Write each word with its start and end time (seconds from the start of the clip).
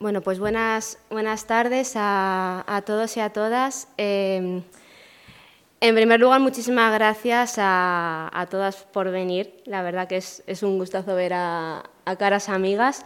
Bueno, 0.00 0.20
pues 0.20 0.38
buenas, 0.38 0.96
buenas 1.10 1.48
tardes 1.48 1.94
a, 1.96 2.82
todos 2.86 3.16
y 3.16 3.20
a 3.20 3.30
todas. 3.30 3.88
Em, 3.96 4.62
en 5.80 5.94
primer 5.96 6.20
lugar, 6.20 6.38
muchísimas 6.38 6.94
gracias 6.94 7.56
a, 7.58 8.46
todas 8.48 8.76
por 8.76 9.10
venir. 9.10 9.60
La 9.64 9.82
verdad 9.82 10.06
que 10.06 10.18
es, 10.18 10.62
un 10.62 10.78
gustazo 10.78 11.16
ver 11.16 11.32
a, 11.34 11.82
caras 12.16 12.48
amigas. 12.48 13.04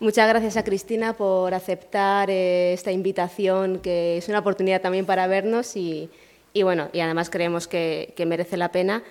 Muchas 0.00 0.28
gracias 0.28 0.58
a 0.58 0.64
Cristina 0.64 1.14
por 1.14 1.54
aceptar 1.54 2.28
eh, 2.28 2.74
esta 2.74 2.92
invitación, 2.92 3.78
que 3.78 4.18
es 4.18 4.28
una 4.28 4.40
oportunidad 4.40 4.82
también 4.82 5.06
para 5.06 5.26
vernos 5.26 5.74
y, 5.76 6.10
bueno, 6.62 6.90
y 6.92 7.00
además 7.00 7.30
creemos 7.30 7.66
que, 7.66 8.12
merece 8.26 8.58
la 8.58 8.70
pena. 8.70 9.02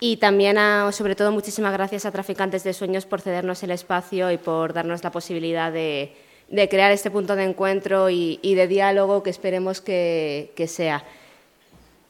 Y 0.00 0.16
también, 0.16 0.56
sobre 0.92 1.14
todo, 1.14 1.30
muchísimas 1.30 1.74
gracias 1.74 2.06
a 2.06 2.10
Traficantes 2.10 2.64
de 2.64 2.72
Sueños 2.72 3.04
por 3.04 3.20
cedernos 3.20 3.62
el 3.64 3.70
espacio 3.70 4.30
y 4.30 4.38
por 4.38 4.72
darnos 4.72 5.04
la 5.04 5.10
posibilidad 5.10 5.70
de, 5.70 6.14
de 6.50 6.68
crear 6.68 6.90
este 6.90 7.10
punto 7.10 7.36
de 7.36 7.44
encuentro 7.44 8.10
y, 8.10 8.38
de 8.42 8.66
diálogo 8.66 9.22
que 9.22 9.30
esperemos 9.30 9.80
que, 9.80 10.52
sea. 10.68 11.04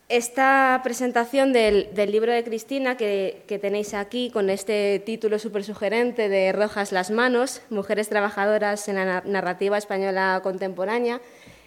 Esta 0.08 0.80
presentación 0.82 1.52
del, 1.52 1.88
libro 2.10 2.32
de 2.32 2.42
Cristina 2.42 2.96
que, 2.96 3.44
tenéis 3.60 3.92
aquí 3.94 4.30
con 4.30 4.48
este 4.48 5.00
título 5.04 5.38
súper 5.38 5.62
sugerente 5.62 6.28
de 6.28 6.52
Rojas 6.52 6.90
las 6.90 7.10
manos, 7.10 7.60
Mujeres 7.68 8.08
trabajadoras 8.08 8.88
en 8.88 8.96
la 8.96 9.22
narrativa 9.26 9.76
española 9.76 10.40
contemporánea, 10.42 11.20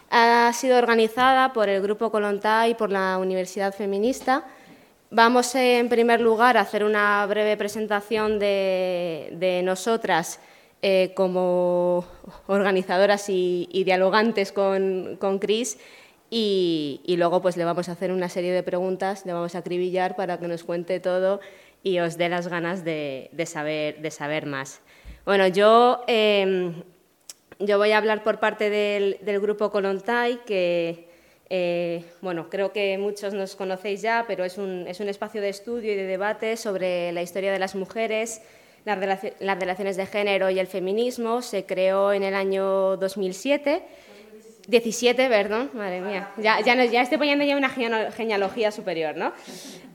ha 0.09 0.51
sido 0.53 0.77
organizada 0.77 1.53
por 1.53 1.69
el 1.69 1.81
Grupo 1.81 2.11
Colontá 2.11 2.67
y 2.67 2.75
por 2.75 2.91
la 2.91 3.17
Universidad 3.19 3.73
Feminista. 3.73 4.45
Vamos 5.09 5.53
en 5.53 5.89
primer 5.89 6.21
lugar 6.21 6.57
a 6.57 6.61
hacer 6.61 6.83
una 6.83 7.25
breve 7.27 7.55
presentación 7.55 8.39
de, 8.39 9.29
de 9.33 9.61
nosotras 9.63 10.39
eh, 10.85 11.13
como 11.15 12.03
organizadoras 12.47 13.29
y, 13.29 13.83
dialogantes 13.85 14.51
con, 14.51 15.15
con 15.17 15.39
Cris 15.39 15.77
y, 16.29 17.15
luego 17.17 17.41
pues 17.41 17.55
le 17.55 17.63
vamos 17.63 17.87
a 17.87 17.93
hacer 17.93 18.11
una 18.11 18.27
serie 18.27 18.51
de 18.51 18.63
preguntas, 18.63 19.25
le 19.25 19.31
vamos 19.31 19.55
a 19.55 19.59
acribillar 19.59 20.17
para 20.17 20.39
que 20.39 20.47
nos 20.49 20.65
cuente 20.65 20.99
todo 20.99 21.39
y 21.83 21.99
os 21.99 22.17
dé 22.17 22.27
las 22.27 22.49
ganas 22.49 22.83
de, 22.83 23.29
saber, 23.45 24.01
de 24.01 24.11
saber 24.11 24.45
más. 24.45 24.81
Bueno, 25.23 25.47
yo, 25.47 26.01
em, 26.07 26.73
yo 27.59 27.77
voy 27.77 27.91
a 27.91 27.97
hablar 27.97 28.21
por 28.21 28.41
parte 28.41 28.69
del, 28.69 29.39
grupo 29.39 29.71
Colontai, 29.71 30.43
que 30.43 31.07
eh, 31.49 32.03
bueno, 32.19 32.49
creo 32.49 32.73
que 32.73 32.97
muchos 32.97 33.33
nos 33.33 33.55
conocéis 33.55 34.01
ya, 34.01 34.25
pero 34.27 34.43
es 34.43 34.57
un, 34.57 34.85
es 34.85 34.99
un 34.99 35.07
espacio 35.07 35.39
de 35.39 35.47
estudio 35.47 35.93
y 35.93 35.95
de 35.95 36.07
debate 36.07 36.57
sobre 36.57 37.13
la 37.13 37.21
historia 37.21 37.53
de 37.53 37.59
las 37.59 37.73
mujeres 37.73 38.41
las, 38.85 39.59
relaciones 39.59 39.97
de 39.97 40.05
género 40.05 40.49
y 40.49 40.59
el 40.59 40.67
feminismo. 40.67 41.41
Se 41.41 41.65
creó 41.65 42.13
en 42.13 42.23
el 42.23 42.35
año 42.35 42.97
2007. 42.97 43.83
17, 44.65 45.27
perdón, 45.27 45.71
madre 45.73 45.99
mía, 45.99 46.31
ya, 46.37 46.61
ya, 46.61 47.01
estoy 47.01 47.17
poniendo 47.17 47.43
ya 47.43 47.57
una 47.57 47.67
genealogía 47.67 48.71
superior, 48.71 49.17
¿no? 49.17 49.33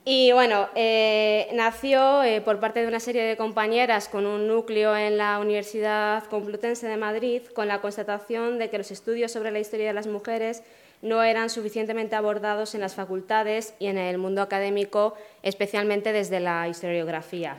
Y 0.05 0.33
bueno, 0.33 0.69
eh, 0.75 1.49
nació 1.55 2.23
eh, 2.23 2.41
por 2.41 2.61
parte 2.61 2.81
de 2.81 2.87
una 2.87 3.01
serie 3.01 3.23
de 3.23 3.37
compañeras 3.37 4.09
con 4.09 4.27
un 4.27 4.47
núcleo 4.47 4.97
en 4.97 5.17
la 5.17 5.39
Universidad 5.39 6.25
Complutense 6.25 6.87
de 6.87 6.97
Madrid, 6.97 7.43
con 7.55 7.69
la 7.69 7.81
constatación 7.81 8.59
de 8.59 8.71
que 8.71 8.79
los 8.79 8.91
estudios 8.91 9.33
sobre 9.33 9.51
la 9.51 9.59
historia 9.59 9.89
de 9.89 9.93
las 9.95 10.07
mujeres 10.07 10.63
no 11.03 11.23
eran 11.23 11.51
suficientemente 11.51 12.17
abordados 12.17 12.75
en 12.75 12.81
las 12.81 12.95
facultades 12.95 13.75
y 13.79 13.87
en 13.87 13.99
el 13.99 14.19
mundo 14.19 14.43
académico, 14.43 15.15
especialmente 15.43 16.13
desde 16.13 16.41
la 16.41 16.69
historiografía. 16.69 17.59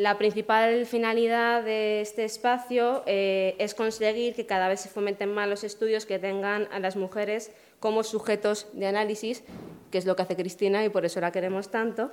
La 0.00 0.16
principal 0.16 0.86
finalidad 0.86 1.62
de 1.62 2.00
este 2.00 2.24
espacio 2.24 3.02
eh, 3.04 3.54
es 3.58 3.74
conseguir 3.74 4.34
que 4.34 4.46
cada 4.46 4.66
vez 4.66 4.80
se 4.80 4.88
fomenten 4.88 5.30
más 5.30 5.46
los 5.46 5.62
estudios 5.62 6.06
que 6.06 6.18
tengan 6.18 6.68
a 6.72 6.78
las 6.78 6.96
mujeres 6.96 7.50
como 7.80 8.02
sujetos 8.02 8.68
de 8.72 8.86
análisis, 8.86 9.42
que 9.90 9.98
es 9.98 10.06
lo 10.06 10.16
que 10.16 10.22
hace 10.22 10.36
Cristina 10.36 10.82
y 10.86 10.88
por 10.88 11.04
eso 11.04 11.20
la 11.20 11.32
queremos 11.32 11.70
tanto. 11.70 12.10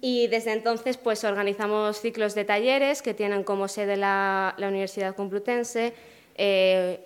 Y 0.00 0.28
desde 0.28 0.54
entonces 0.54 0.96
pues, 0.96 1.22
organizamos 1.24 2.00
ciclos 2.00 2.34
de 2.34 2.46
talleres 2.46 3.02
que 3.02 3.12
tienen 3.12 3.44
como 3.44 3.68
sede 3.68 3.98
la, 3.98 4.54
Universidad 4.56 5.14
Complutense, 5.14 5.92
eh, 6.34 7.02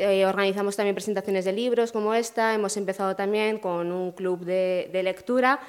eh, 0.00 0.26
organizamos 0.26 0.74
también 0.74 0.96
presentaciones 0.96 1.44
de 1.44 1.52
libros 1.52 1.92
como 1.92 2.14
esta, 2.14 2.52
hemos 2.52 2.76
empezado 2.76 3.14
también 3.14 3.58
con 3.58 3.92
un 3.92 4.10
club 4.10 4.44
de 4.44 5.02
lectura 5.04 5.60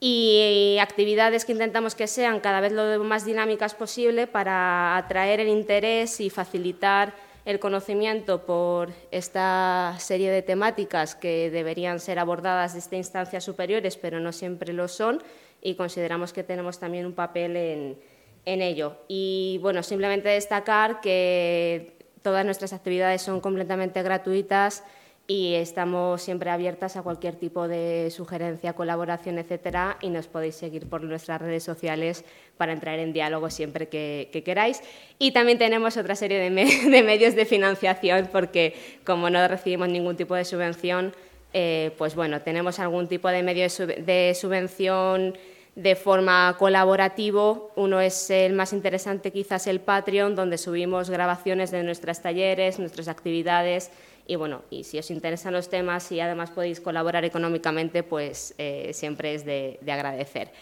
y 0.00 0.78
actividades 0.80 1.44
que 1.44 1.52
intentamos 1.52 1.94
que 1.94 2.06
sean 2.06 2.40
cada 2.40 2.60
vez 2.60 2.72
lo 2.72 3.04
más 3.04 3.26
dinámicas 3.26 3.74
posible 3.74 4.26
para 4.26 4.96
atraer 4.96 5.40
el 5.40 5.48
interés 5.48 6.20
y 6.20 6.30
facilitar 6.30 7.12
el 7.44 7.58
conocimiento 7.58 8.46
por 8.46 8.90
esta 9.10 9.94
serie 9.98 10.30
de 10.30 10.42
temáticas 10.42 11.14
que 11.14 11.50
deberían 11.50 12.00
ser 12.00 12.18
abordadas 12.18 12.74
desde 12.74 12.96
instancias 12.96 13.44
superiores, 13.44 13.96
pero 13.96 14.20
no 14.20 14.32
siempre 14.32 14.72
lo 14.72 14.88
son, 14.88 15.22
y 15.62 15.74
consideramos 15.74 16.32
que 16.32 16.44
tenemos 16.44 16.78
también 16.78 17.04
un 17.04 17.12
papel 17.12 17.56
en, 17.56 17.98
en 18.46 18.62
ello. 18.62 18.96
Y 19.08 19.58
bueno, 19.62 19.82
simplemente 19.82 20.30
destacar 20.30 21.00
que 21.00 21.96
todas 22.22 22.44
nuestras 22.44 22.72
actividades 22.72 23.22
son 23.22 23.40
completamente 23.40 24.02
gratuitas 24.02 24.84
y 25.30 25.54
estamos 25.54 26.22
siempre 26.22 26.50
abiertas 26.50 26.96
a 26.96 27.02
cualquier 27.02 27.36
tipo 27.36 27.68
de 27.68 28.10
sugerencia, 28.10 28.72
colaboración, 28.72 29.38
etcétera, 29.38 29.96
y 30.00 30.08
nos 30.08 30.26
podéis 30.26 30.56
seguir 30.56 30.88
por 30.88 31.04
nuestras 31.04 31.40
redes 31.40 31.62
sociales 31.62 32.24
para 32.56 32.72
entrar 32.72 32.98
en 32.98 33.12
diálogo 33.12 33.48
siempre 33.48 33.88
que, 33.88 34.28
queráis. 34.44 34.82
Y 35.20 35.30
también 35.30 35.56
tenemos 35.56 35.96
otra 35.96 36.16
serie 36.16 36.40
de, 36.50 36.50
medios 36.50 37.36
de 37.36 37.46
financiación, 37.46 38.28
porque 38.32 38.74
como 39.06 39.30
no 39.30 39.46
recibimos 39.46 39.88
ningún 39.88 40.16
tipo 40.16 40.34
de 40.34 40.44
subvención, 40.44 41.14
eh, 41.52 41.92
pues 41.96 42.16
bueno, 42.16 42.40
tenemos 42.40 42.80
algún 42.80 43.06
tipo 43.06 43.28
de 43.28 43.44
medio 43.44 43.68
de, 43.68 44.34
subvención 44.34 45.38
de 45.76 45.94
forma 45.94 46.56
colaborativo. 46.58 47.70
Uno 47.76 48.00
es 48.00 48.30
el 48.30 48.52
más 48.54 48.72
interesante, 48.72 49.30
quizás 49.30 49.68
el 49.68 49.78
Patreon, 49.78 50.34
donde 50.34 50.58
subimos 50.58 51.08
grabaciones 51.08 51.70
de 51.70 51.84
nuestros 51.84 52.20
talleres, 52.20 52.80
nuestras 52.80 53.06
actividades 53.06 53.92
y 54.26 54.36
bueno, 54.36 54.62
y 54.70 54.84
si 54.84 54.98
os 54.98 55.10
interesan 55.10 55.52
los 55.52 55.68
temas 55.68 56.10
y 56.12 56.20
además 56.20 56.50
podéis 56.50 56.80
colaborar 56.80 57.24
económicamente, 57.24 58.02
pues 58.02 58.54
eh, 58.58 58.90
siempre 58.92 59.34
es 59.34 59.44
de, 59.44 59.78
agradecer. 59.88 60.52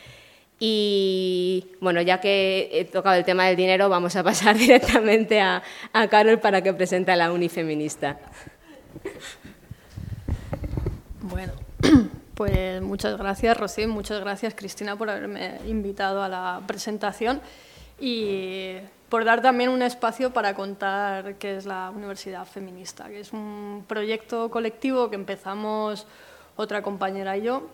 Y 0.60 1.66
bueno, 1.80 2.00
ya 2.02 2.20
que 2.20 2.68
he 2.72 2.84
tocado 2.84 3.16
el 3.16 3.24
tema 3.24 3.46
del 3.46 3.56
dinero, 3.56 3.88
vamos 3.88 4.16
a 4.16 4.24
pasar 4.24 4.56
directamente 4.58 5.40
a, 5.40 5.62
a 5.92 6.08
Carol 6.08 6.40
para 6.40 6.62
que 6.62 6.72
presente 6.72 7.12
a 7.12 7.16
la 7.16 7.32
Unifeminista. 7.32 8.18
Bueno, 11.20 11.52
pues 12.34 12.80
muchas 12.80 13.18
gracias, 13.18 13.56
Rocío, 13.56 13.88
muchas 13.88 14.20
gracias, 14.20 14.54
Cristina, 14.54 14.96
por 14.96 15.10
haberme 15.10 15.58
invitado 15.66 16.22
a 16.22 16.28
la 16.28 16.62
presentación. 16.66 17.40
Y 18.00 18.76
por 19.08 19.24
dar 19.24 19.40
también 19.40 19.70
un 19.70 19.82
espacio 19.82 20.32
para 20.32 20.54
contar 20.54 21.36
qué 21.36 21.56
es 21.56 21.66
la 21.66 21.90
Universidad 21.90 22.44
Feminista, 22.46 23.08
que 23.08 23.20
es 23.20 23.32
un 23.32 23.84
proyecto 23.88 24.50
colectivo 24.50 25.08
que 25.08 25.16
empezamos 25.16 26.06
otra 26.56 26.82
compañera 26.82 27.36
y 27.36 27.42
yo, 27.42 27.68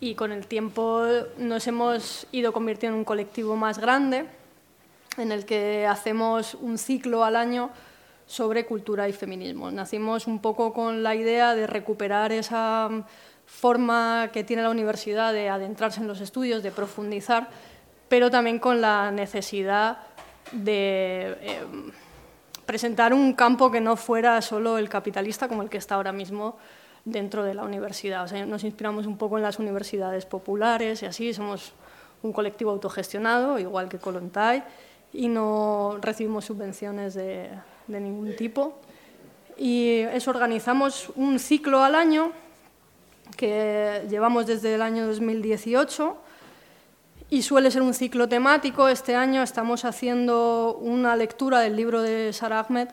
y 0.00 0.14
con 0.14 0.32
el 0.32 0.46
tiempo 0.46 1.04
nos 1.38 1.66
hemos 1.66 2.26
ido 2.32 2.52
convirtiendo 2.52 2.94
en 2.96 3.00
un 3.00 3.04
colectivo 3.04 3.56
más 3.56 3.78
grande, 3.78 4.26
en 5.16 5.32
el 5.32 5.46
que 5.46 5.86
hacemos 5.86 6.54
un 6.54 6.78
ciclo 6.78 7.24
al 7.24 7.36
año 7.36 7.70
sobre 8.26 8.66
cultura 8.66 9.08
y 9.08 9.12
feminismo. 9.12 9.70
Nacimos 9.70 10.26
un 10.26 10.40
poco 10.40 10.72
con 10.72 11.02
la 11.02 11.14
idea 11.14 11.54
de 11.54 11.66
recuperar 11.66 12.32
esa 12.32 12.90
forma 13.46 14.30
que 14.32 14.42
tiene 14.42 14.62
la 14.62 14.70
universidad 14.70 15.32
de 15.32 15.48
adentrarse 15.48 16.00
en 16.00 16.08
los 16.08 16.20
estudios, 16.20 16.62
de 16.62 16.72
profundizar, 16.72 17.48
pero 18.08 18.30
también 18.30 18.58
con 18.58 18.80
la 18.80 19.10
necesidad 19.12 19.98
de 20.52 21.36
eh, 21.40 21.60
presentar 22.64 23.14
un 23.14 23.32
campo 23.34 23.70
que 23.70 23.80
no 23.80 23.96
fuera 23.96 24.40
solo 24.42 24.78
el 24.78 24.88
capitalista 24.88 25.48
como 25.48 25.62
el 25.62 25.68
que 25.68 25.78
está 25.78 25.94
ahora 25.94 26.12
mismo 26.12 26.56
dentro 27.04 27.44
de 27.44 27.54
la 27.54 27.64
universidad. 27.64 28.24
O 28.24 28.28
sea, 28.28 28.44
nos 28.46 28.64
inspiramos 28.64 29.06
un 29.06 29.16
poco 29.16 29.36
en 29.36 29.42
las 29.42 29.58
universidades 29.58 30.26
populares 30.26 31.02
y 31.02 31.06
así, 31.06 31.32
somos 31.32 31.72
un 32.22 32.32
colectivo 32.32 32.70
autogestionado, 32.70 33.58
igual 33.58 33.88
que 33.88 33.98
Colontai, 33.98 34.64
y 35.12 35.28
no 35.28 35.98
recibimos 36.00 36.44
subvenciones 36.44 37.14
de, 37.14 37.48
de 37.86 38.00
ningún 38.00 38.34
tipo. 38.36 38.78
Y 39.56 40.00
eso 40.12 40.30
organizamos 40.30 41.10
un 41.14 41.38
ciclo 41.38 41.82
al 41.82 41.94
año 41.94 42.32
que 43.36 44.04
llevamos 44.08 44.46
desde 44.46 44.74
el 44.74 44.82
año 44.82 45.06
2018 45.06 46.16
y 47.28 47.42
suele 47.42 47.70
ser 47.70 47.82
un 47.82 47.94
ciclo 47.94 48.28
temático. 48.28 48.88
Este 48.88 49.16
año 49.16 49.42
estamos 49.42 49.84
haciendo 49.84 50.76
una 50.80 51.16
lectura 51.16 51.60
del 51.60 51.76
libro 51.76 52.02
de 52.02 52.32
Sarah 52.32 52.60
Ahmed, 52.60 52.88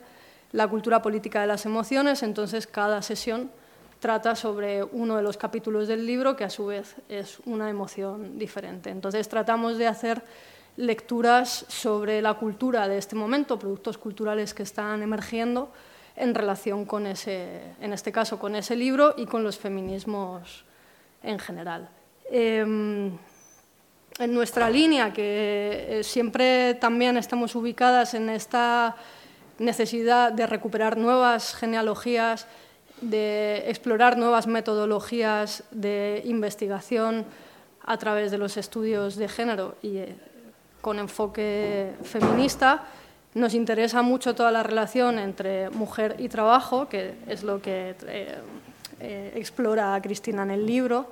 La 0.51 0.67
cultura 0.67 1.01
política 1.01 1.41
de 1.41 1.47
las 1.47 1.65
emociones, 1.65 2.23
entonces 2.23 2.67
cada 2.67 3.01
sesión 3.01 3.51
trata 3.99 4.35
sobre 4.35 4.83
uno 4.83 5.15
de 5.15 5.23
los 5.23 5.37
capítulos 5.37 5.87
del 5.87 6.05
libro 6.05 6.35
que 6.35 6.43
a 6.43 6.49
su 6.49 6.67
vez 6.67 6.95
es 7.09 7.39
una 7.45 7.69
emoción 7.69 8.37
diferente. 8.37 8.89
Entonces 8.89 9.29
tratamos 9.29 9.77
de 9.77 9.87
hacer 9.87 10.21
lecturas 10.77 11.65
sobre 11.69 12.21
la 12.21 12.33
cultura 12.33 12.87
de 12.87 12.97
este 12.97 13.15
momento, 13.15 13.57
productos 13.57 13.97
culturales 13.97 14.53
que 14.53 14.63
están 14.63 15.01
emergiendo 15.01 15.71
en 16.15 16.35
relación 16.35 16.85
con 16.85 17.07
ese, 17.07 17.61
en 17.79 17.93
este 17.93 18.11
caso, 18.11 18.39
con 18.39 18.55
ese 18.55 18.75
libro 18.75 19.13
y 19.17 19.25
con 19.25 19.43
los 19.43 19.57
feminismos 19.57 20.65
en 21.23 21.39
general. 21.39 21.89
Em, 22.29 23.17
en 24.19 24.33
nuestra 24.33 24.69
línea, 24.69 25.11
que 25.11 25.99
eh, 25.99 26.03
siempre 26.03 26.75
también 26.75 27.17
estamos 27.17 27.55
ubicadas 27.55 28.13
en 28.13 28.29
esta 28.29 28.95
necesidad 29.59 30.31
de 30.31 30.47
recuperar 30.47 30.97
nuevas 30.97 31.55
genealogías, 31.55 32.47
de 33.01 33.63
explorar 33.67 34.17
nuevas 34.17 34.47
metodologías 34.47 35.63
de 35.71 36.21
investigación 36.25 37.25
a 37.85 37.97
través 37.97 38.31
de 38.31 38.37
los 38.37 38.55
estudios 38.57 39.15
de 39.15 39.27
género 39.27 39.75
y 39.81 39.97
eh, 39.97 40.15
con 40.81 40.99
enfoque 40.99 41.93
feminista, 42.03 42.83
nos 43.33 43.53
interesa 43.53 44.01
mucho 44.01 44.35
toda 44.35 44.51
la 44.51 44.63
relación 44.63 45.17
entre 45.17 45.69
mujer 45.71 46.15
y 46.19 46.29
trabajo, 46.29 46.87
que 46.87 47.15
es 47.27 47.41
lo 47.43 47.61
que 47.61 47.95
eh, 48.99 49.33
explora 49.35 49.99
Cristina 50.01 50.43
en 50.43 50.51
el 50.51 50.65
libro, 50.65 51.07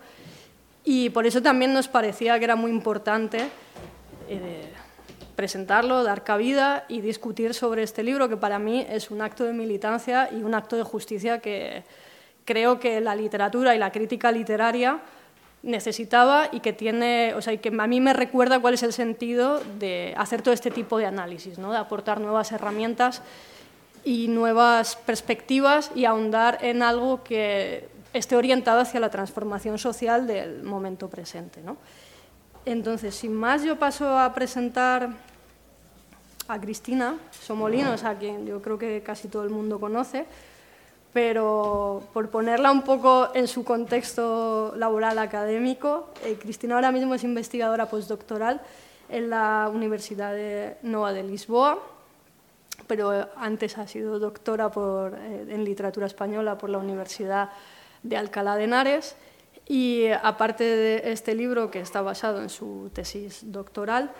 y 0.84 1.10
por 1.10 1.26
eso 1.26 1.42
también 1.42 1.74
nos 1.74 1.88
parecía 1.88 2.38
que 2.40 2.46
era 2.46 2.56
muy 2.56 2.72
importante 2.72 3.50
eh, 4.28 4.72
presentarlo, 5.36 6.04
dar 6.04 6.24
cabida 6.24 6.86
y 6.88 7.02
discutir 7.02 7.54
sobre 7.54 7.84
este 7.84 8.04
libro, 8.04 8.30
que 8.30 8.38
para 8.38 8.60
mí 8.60 8.86
es 8.90 9.12
un 9.12 9.22
acto 9.22 9.44
de 9.44 9.54
militancia 9.54 10.30
y 10.32 10.44
un 10.44 10.54
acto 10.54 10.76
de 10.76 10.84
justicia 10.84 11.40
que 11.40 11.84
creo 12.46 12.80
que 12.80 13.02
la 13.02 13.16
literatura 13.16 13.76
y 13.76 13.80
la 13.80 13.92
crítica 13.92 14.32
literaria 14.32 15.00
necesitaba 15.64 16.50
y 16.52 16.60
que 16.60 16.74
tiene, 16.74 17.34
o 17.36 17.42
sea, 17.42 17.56
que 17.58 17.70
a 17.70 17.88
mí 17.88 18.02
me 18.02 18.14
recuerda 18.14 18.60
cuál 18.60 18.74
es 18.74 18.84
el 18.84 18.94
sentido 18.94 19.62
de 19.80 20.14
hacer 20.18 20.42
todo 20.42 20.54
este 20.54 20.72
tipo 20.72 20.98
de 20.98 21.06
análisis, 21.06 21.60
¿no? 21.60 21.72
de 21.72 21.78
aportar 21.78 22.20
nuevas 22.20 22.52
herramientas 22.52 23.22
y 24.04 24.28
nuevas 24.28 24.96
perspectivas 24.96 25.92
y 25.94 26.06
ahondar 26.06 26.58
en 26.62 26.82
algo 26.82 27.24
que 27.24 27.88
esté 28.14 28.36
orientado 28.36 28.80
hacia 28.80 29.00
la 29.00 29.10
transformación 29.10 29.78
social 29.78 30.28
del 30.28 30.64
momento 30.64 31.10
presente. 31.10 31.62
¿no? 31.62 31.78
Entonces, 32.66 33.16
sin 33.16 33.34
más, 33.34 33.64
yo 33.64 33.78
paso 33.78 34.18
a 34.18 34.34
presentar 34.34 35.10
a 36.48 36.60
Cristina 36.60 37.18
Somolinos, 37.32 38.04
a 38.04 38.16
quien 38.16 38.46
yo 38.46 38.62
creo 38.62 38.78
que 38.78 39.02
casi 39.02 39.28
todo 39.28 39.44
el 39.44 39.50
mundo 39.50 39.80
conoce 39.80 40.26
pero 41.14 42.04
por 42.14 42.30
ponerla 42.30 42.72
un 42.72 42.84
poco 42.84 43.30
en 43.34 43.48
su 43.48 43.64
contexto 43.64 44.74
laboral 44.78 45.20
académico, 45.20 46.10
eh, 46.24 46.38
Cristina 46.40 46.76
ahora 46.76 46.92
mismo 46.92 47.16
es 47.16 47.24
investigadora 47.24 47.90
postdoctoral 47.90 48.62
en 49.10 49.30
la 49.30 49.70
Universidad 49.74 50.34
de 50.34 50.78
Nova 50.84 51.12
de 51.12 51.24
Lisboa, 51.24 51.80
pero 52.88 53.28
antes 53.36 53.78
ha 53.78 53.88
sido 53.88 54.20
doctora 54.20 54.72
eh, 54.78 55.48
en 55.50 55.66
literatura 55.66 56.08
española 56.08 56.58
por 56.58 56.70
la 56.70 56.78
Universidad 56.78 57.50
de 57.50 57.52
Alcalá 58.16 58.56
de 58.56 58.66
Henares 58.66 59.16
y 59.68 60.08
aparte 60.24 60.64
de 60.64 61.12
este 61.12 61.36
libro 61.36 61.72
que 61.72 61.80
está 61.80 62.02
basado 62.02 62.42
en 62.42 62.50
su 62.50 62.90
tesis 62.94 63.52
doctoral, 63.52 64.12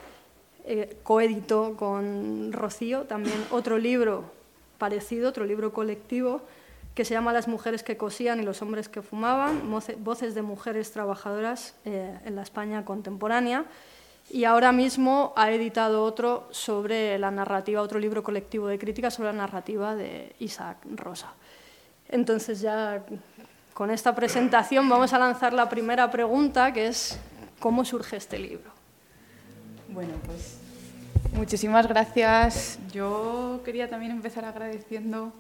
eh, 0.66 0.98
coeditó 1.04 1.76
con 1.76 2.54
Rocío 2.54 3.04
también 3.04 3.44
otro 3.52 3.78
libro 3.78 4.32
parecido, 4.78 5.30
otro 5.30 5.46
libro 5.46 5.74
colectivo 5.74 6.42
que 6.96 7.06
se 7.06 7.14
llama 7.14 7.34
Las 7.34 7.48
mujeres 7.48 7.84
que 7.84 7.98
cosían 7.98 8.40
y 8.40 8.44
los 8.44 8.62
hombres 8.62 8.90
que 8.90 9.02
fumaban, 9.02 9.62
voces 10.00 10.36
de 10.36 10.42
mujeres 10.42 10.92
trabajadoras 10.92 11.76
eh, 11.86 12.18
en 12.26 12.36
la 12.36 12.42
España 12.42 12.84
contemporánea. 12.86 13.66
Y 14.30 14.44
ahora 14.44 14.72
mismo 14.72 15.34
ha 15.36 15.52
editado 15.52 16.04
otro 16.04 16.48
sobre 16.52 17.18
la 17.18 17.32
narrativa, 17.32 17.82
otro 17.82 18.00
libro 18.00 18.24
colectivo 18.24 18.68
de 18.68 18.78
crítica 18.78 19.10
sobre 19.10 19.32
la 19.32 19.38
narrativa 19.38 19.96
de 19.96 20.36
Isaac 20.40 20.78
Rosa. 20.96 21.34
Entonces 22.08 22.62
ya 22.62 23.04
con 23.74 23.92
esta 23.92 24.16
presentación 24.16 24.88
vamos 24.88 25.14
a 25.14 25.20
lanzar 25.20 25.54
la 25.54 25.70
primera 25.70 26.10
pregunta, 26.12 26.74
que 26.74 26.88
es 26.88 27.20
¿cómo 27.60 27.86
surge 27.86 28.18
este 28.18 28.40
libro? 28.40 28.72
Bueno, 29.90 30.14
pues 30.26 30.58
muchísimas 31.34 31.88
gracias. 31.88 32.80
Yo 32.92 33.62
quería 33.66 33.90
también 33.90 34.12
empezar 34.12 34.46
agradeciendo 34.46 35.34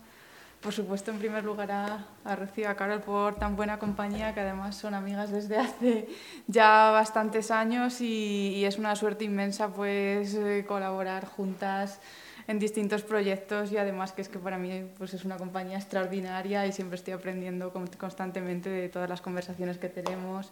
por 0.62 0.74
supuesto, 0.74 1.10
en 1.10 1.18
primer 1.18 1.44
lugar 1.44 1.72
a, 1.72 2.06
a 2.24 2.36
Rocío 2.36 2.66
y 2.66 2.68
a 2.68 2.75
Carol 2.75 3.01
por 3.01 3.36
tan 3.36 3.56
buena 3.56 3.80
compañía, 3.80 4.36
que 4.36 4.42
además 4.42 4.75
son 4.75 4.94
amigas 4.94 5.31
desde 5.31 5.57
hace 5.57 6.07
ya 6.48 6.92
bastantes 6.92 7.50
años 7.50 8.00
y, 8.00 8.63
es 8.63 8.77
una 8.77 8.95
suerte 8.95 9.25
inmensa 9.25 9.69
pues 9.69 10.36
eh, 10.36 10.63
colaborar 10.68 11.25
juntas 11.25 12.00
en 12.48 12.60
distintos 12.60 13.04
proyectos 13.04 13.72
y 13.72 13.78
además 13.78 14.12
que 14.12 14.22
es 14.22 14.30
que 14.30 14.40
para 14.40 14.58
mí 14.58 14.88
pues 14.98 15.14
es 15.14 15.26
una 15.26 15.38
compañía 15.38 15.78
extraordinaria 15.78 16.66
y 16.66 16.72
siempre 16.72 16.96
estoy 16.96 17.14
aprendiendo 17.14 17.72
constantemente 17.98 18.70
de 18.70 18.90
todas 18.90 19.10
las 19.10 19.22
conversaciones 19.22 19.78
que 19.78 19.90
tenemos 19.90 20.52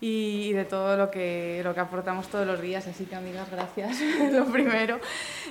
y 0.00 0.52
de 0.52 0.64
todo 0.64 0.96
lo 0.96 1.10
que, 1.10 1.60
lo 1.64 1.74
que 1.74 1.80
aportamos 1.80 2.28
todos 2.28 2.46
los 2.46 2.60
días. 2.60 2.86
Así 2.86 3.06
que, 3.06 3.16
amigas, 3.16 3.50
gracias, 3.50 3.98
lo 4.32 4.44
primero. 4.46 5.00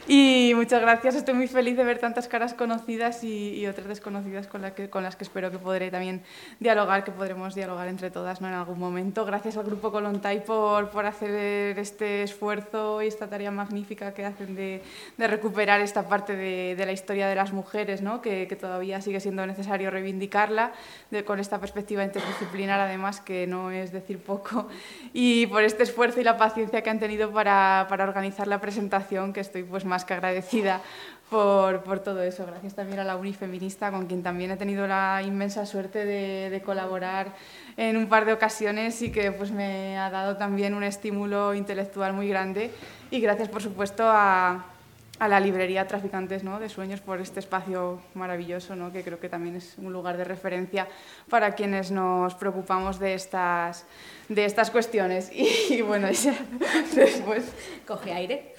Y 0.08 0.54
muchas 0.56 0.82
gracias, 0.82 1.16
estoy 1.16 1.34
muy 1.34 1.48
feliz 1.48 1.76
de 1.76 1.84
ver 1.84 2.00
tantas 2.00 2.28
caras 2.28 2.54
conocidas 2.54 3.24
y, 3.24 3.66
otras 3.66 3.88
desconocidas 3.88 4.48
con, 4.48 4.62
la 4.62 4.76
que, 4.76 4.90
con 4.90 5.04
las 5.04 5.16
que 5.16 5.24
espero 5.24 5.50
que 5.50 5.58
podré 5.58 5.90
también 5.90 6.22
dialogar, 6.60 7.04
que 7.04 7.12
podremos 7.12 7.56
dialogar 7.56 7.88
entre 7.88 8.12
todas 8.12 8.42
¿no? 8.42 8.48
en 8.48 8.54
algún 8.54 8.78
momento. 8.78 9.26
Gracias 9.26 9.58
al 9.58 9.66
Grupo 9.66 9.92
Colontai 9.92 10.46
por, 10.46 10.90
por 10.90 11.06
hacer 11.08 11.80
este 11.80 12.22
esfuerzo 12.22 13.02
y 13.02 13.08
esta 13.08 13.28
tarea 13.28 13.50
magnífica 13.50 14.14
que 14.14 14.26
hacen 14.26 14.56
de, 14.56 14.84
de 15.18 15.28
recuperar 15.28 15.82
esta 15.82 16.08
parte 16.08 16.36
de, 16.36 16.76
de, 16.76 16.86
la 16.86 16.92
historia 16.92 17.28
de 17.28 17.36
las 17.36 17.52
mujeres, 17.52 18.04
¿no? 18.04 18.22
que, 18.22 18.48
que 18.48 18.56
todavía 18.56 19.02
sigue 19.02 19.20
siendo 19.20 19.46
necesario 19.48 19.90
reivindicarla 19.90 20.74
de, 21.10 21.26
con 21.26 21.40
esta 21.40 21.60
perspectiva 21.60 22.04
interdisciplinar, 22.04 22.80
además, 22.80 23.20
que 23.20 23.48
no 23.48 23.72
es 23.72 23.92
decir 23.92 24.20
poco 24.36 24.68
y 25.14 25.48
por 25.48 25.64
este 25.64 25.84
esfuerzo 25.84 26.20
y 26.20 26.24
la 26.24 26.38
paciencia 26.38 26.82
que 26.82 26.90
han 26.90 27.00
tenido 27.00 27.32
para, 27.32 27.86
para 27.90 28.04
organizar 28.04 28.48
la 28.48 28.60
presentación, 28.60 29.34
que 29.34 29.40
estoy 29.40 29.64
pues 29.64 29.86
más 29.86 30.04
que 30.04 30.14
agradecida 30.14 30.82
por, 31.30 31.84
por, 31.84 32.00
todo 32.00 32.22
eso. 32.22 32.46
Gracias 32.46 32.76
también 32.76 33.00
a 33.00 33.04
la 33.04 33.16
Unifeminista, 33.16 33.92
con 33.92 34.08
quien 34.08 34.24
también 34.24 34.52
he 34.52 34.58
tenido 34.58 34.88
la 34.88 35.22
inmensa 35.26 35.66
suerte 35.66 36.06
de, 36.06 36.50
de, 36.50 36.62
colaborar 36.62 37.34
en 37.78 37.98
un 37.98 38.08
par 38.08 38.26
de 38.26 38.34
ocasiones 38.34 39.02
y 39.02 39.12
que 39.12 39.32
pues, 39.32 39.52
me 39.52 39.98
ha 39.98 40.10
dado 40.10 40.38
también 40.38 40.74
un 40.74 40.84
estímulo 40.84 41.54
intelectual 41.54 42.14
muy 42.14 42.28
grande. 42.28 42.72
Y 43.10 43.20
gracias, 43.22 43.50
por 43.50 43.62
supuesto, 43.62 44.04
a, 44.06 44.75
a 45.20 45.28
la 45.28 45.40
librería 45.40 45.88
Traficantes 45.88 46.44
¿no? 46.44 46.60
de 46.60 46.68
Sueños 46.70 47.00
por 47.00 47.22
este 47.22 47.40
espacio 47.40 48.02
maravilloso, 48.14 48.76
¿no? 48.76 48.92
que 48.92 49.04
creo 49.04 49.20
que 49.20 49.30
también 49.30 49.56
es 49.56 49.76
un 49.78 49.94
lugar 49.94 50.18
de 50.18 50.26
referencia 50.26 50.88
para 51.30 51.56
quienes 51.56 51.92
nos 51.92 52.36
preocupamos 52.36 53.00
de 53.00 53.13
estas, 53.13 53.86
de 54.28 54.46
estas 54.46 54.72
cuestiones. 54.72 55.32
Y, 55.70 55.82
bueno, 55.82 56.08
después... 56.96 57.51
Coge 57.88 58.13
aire. 58.13 58.54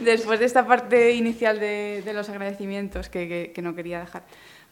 Después 0.00 0.38
de 0.38 0.46
esta 0.46 0.66
parte 0.66 1.12
inicial 1.12 1.58
de, 1.58 2.02
de 2.04 2.12
los 2.12 2.28
agradecimientos 2.28 3.08
que, 3.08 3.28
que, 3.28 3.52
que 3.52 3.62
no 3.62 3.74
quería 3.74 4.00
dejar 4.00 4.22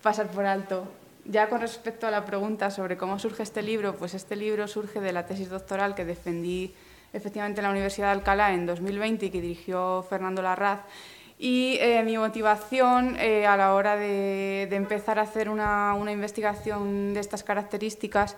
pasar 0.02 0.28
por 0.28 0.47
alto, 0.47 0.88
ya 1.25 1.49
con 1.49 1.61
respecto 1.61 2.06
a 2.06 2.11
la 2.11 2.25
pregunta 2.25 2.70
sobre 2.70 2.97
cómo 2.97 3.18
surge 3.18 3.42
este 3.42 3.62
libro, 3.62 3.97
pues 3.97 4.14
este 4.14 4.37
libro 4.37 4.68
surge 4.68 5.00
de 5.00 5.12
la 5.12 5.26
tesis 5.26 5.49
doctoral 5.49 5.94
que 5.94 6.04
defendí 6.04 6.75
efectivamente 7.12 7.60
en 7.60 7.64
la 7.64 7.70
Universidad 7.70 8.08
de 8.08 8.12
Alcalá 8.12 8.52
en 8.52 8.66
2020 8.66 9.26
y 9.26 9.30
que 9.30 9.40
dirigió 9.40 10.04
Fernando 10.08 10.42
Larraz. 10.42 10.80
Y 11.38 11.76
eh, 11.80 12.02
mi 12.02 12.16
motivación 12.16 13.16
eh, 13.18 13.46
a 13.46 13.56
la 13.56 13.75
hora 13.75 13.96
de, 13.96 14.62
empezar 14.70 15.18
a 15.18 15.22
hacer 15.22 15.50
una, 15.50 15.94
investigación 16.10 17.12
de 17.12 17.20
estas 17.20 17.42
características, 17.42 18.36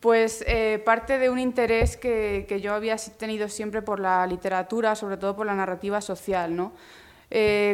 pues 0.00 0.42
eh, 0.46 0.80
parte 0.84 1.18
de 1.18 1.28
un 1.28 1.38
interés 1.38 1.96
que, 1.96 2.46
que, 2.48 2.60
yo 2.60 2.72
había 2.72 2.96
tenido 2.96 3.48
siempre 3.48 3.82
por 3.82 4.00
la 4.00 4.26
literatura, 4.26 4.94
sobre 4.94 5.18
todo 5.18 5.36
por 5.36 5.44
la 5.44 5.54
narrativa 5.54 6.00
social, 6.00 6.56
¿no? 6.56 6.72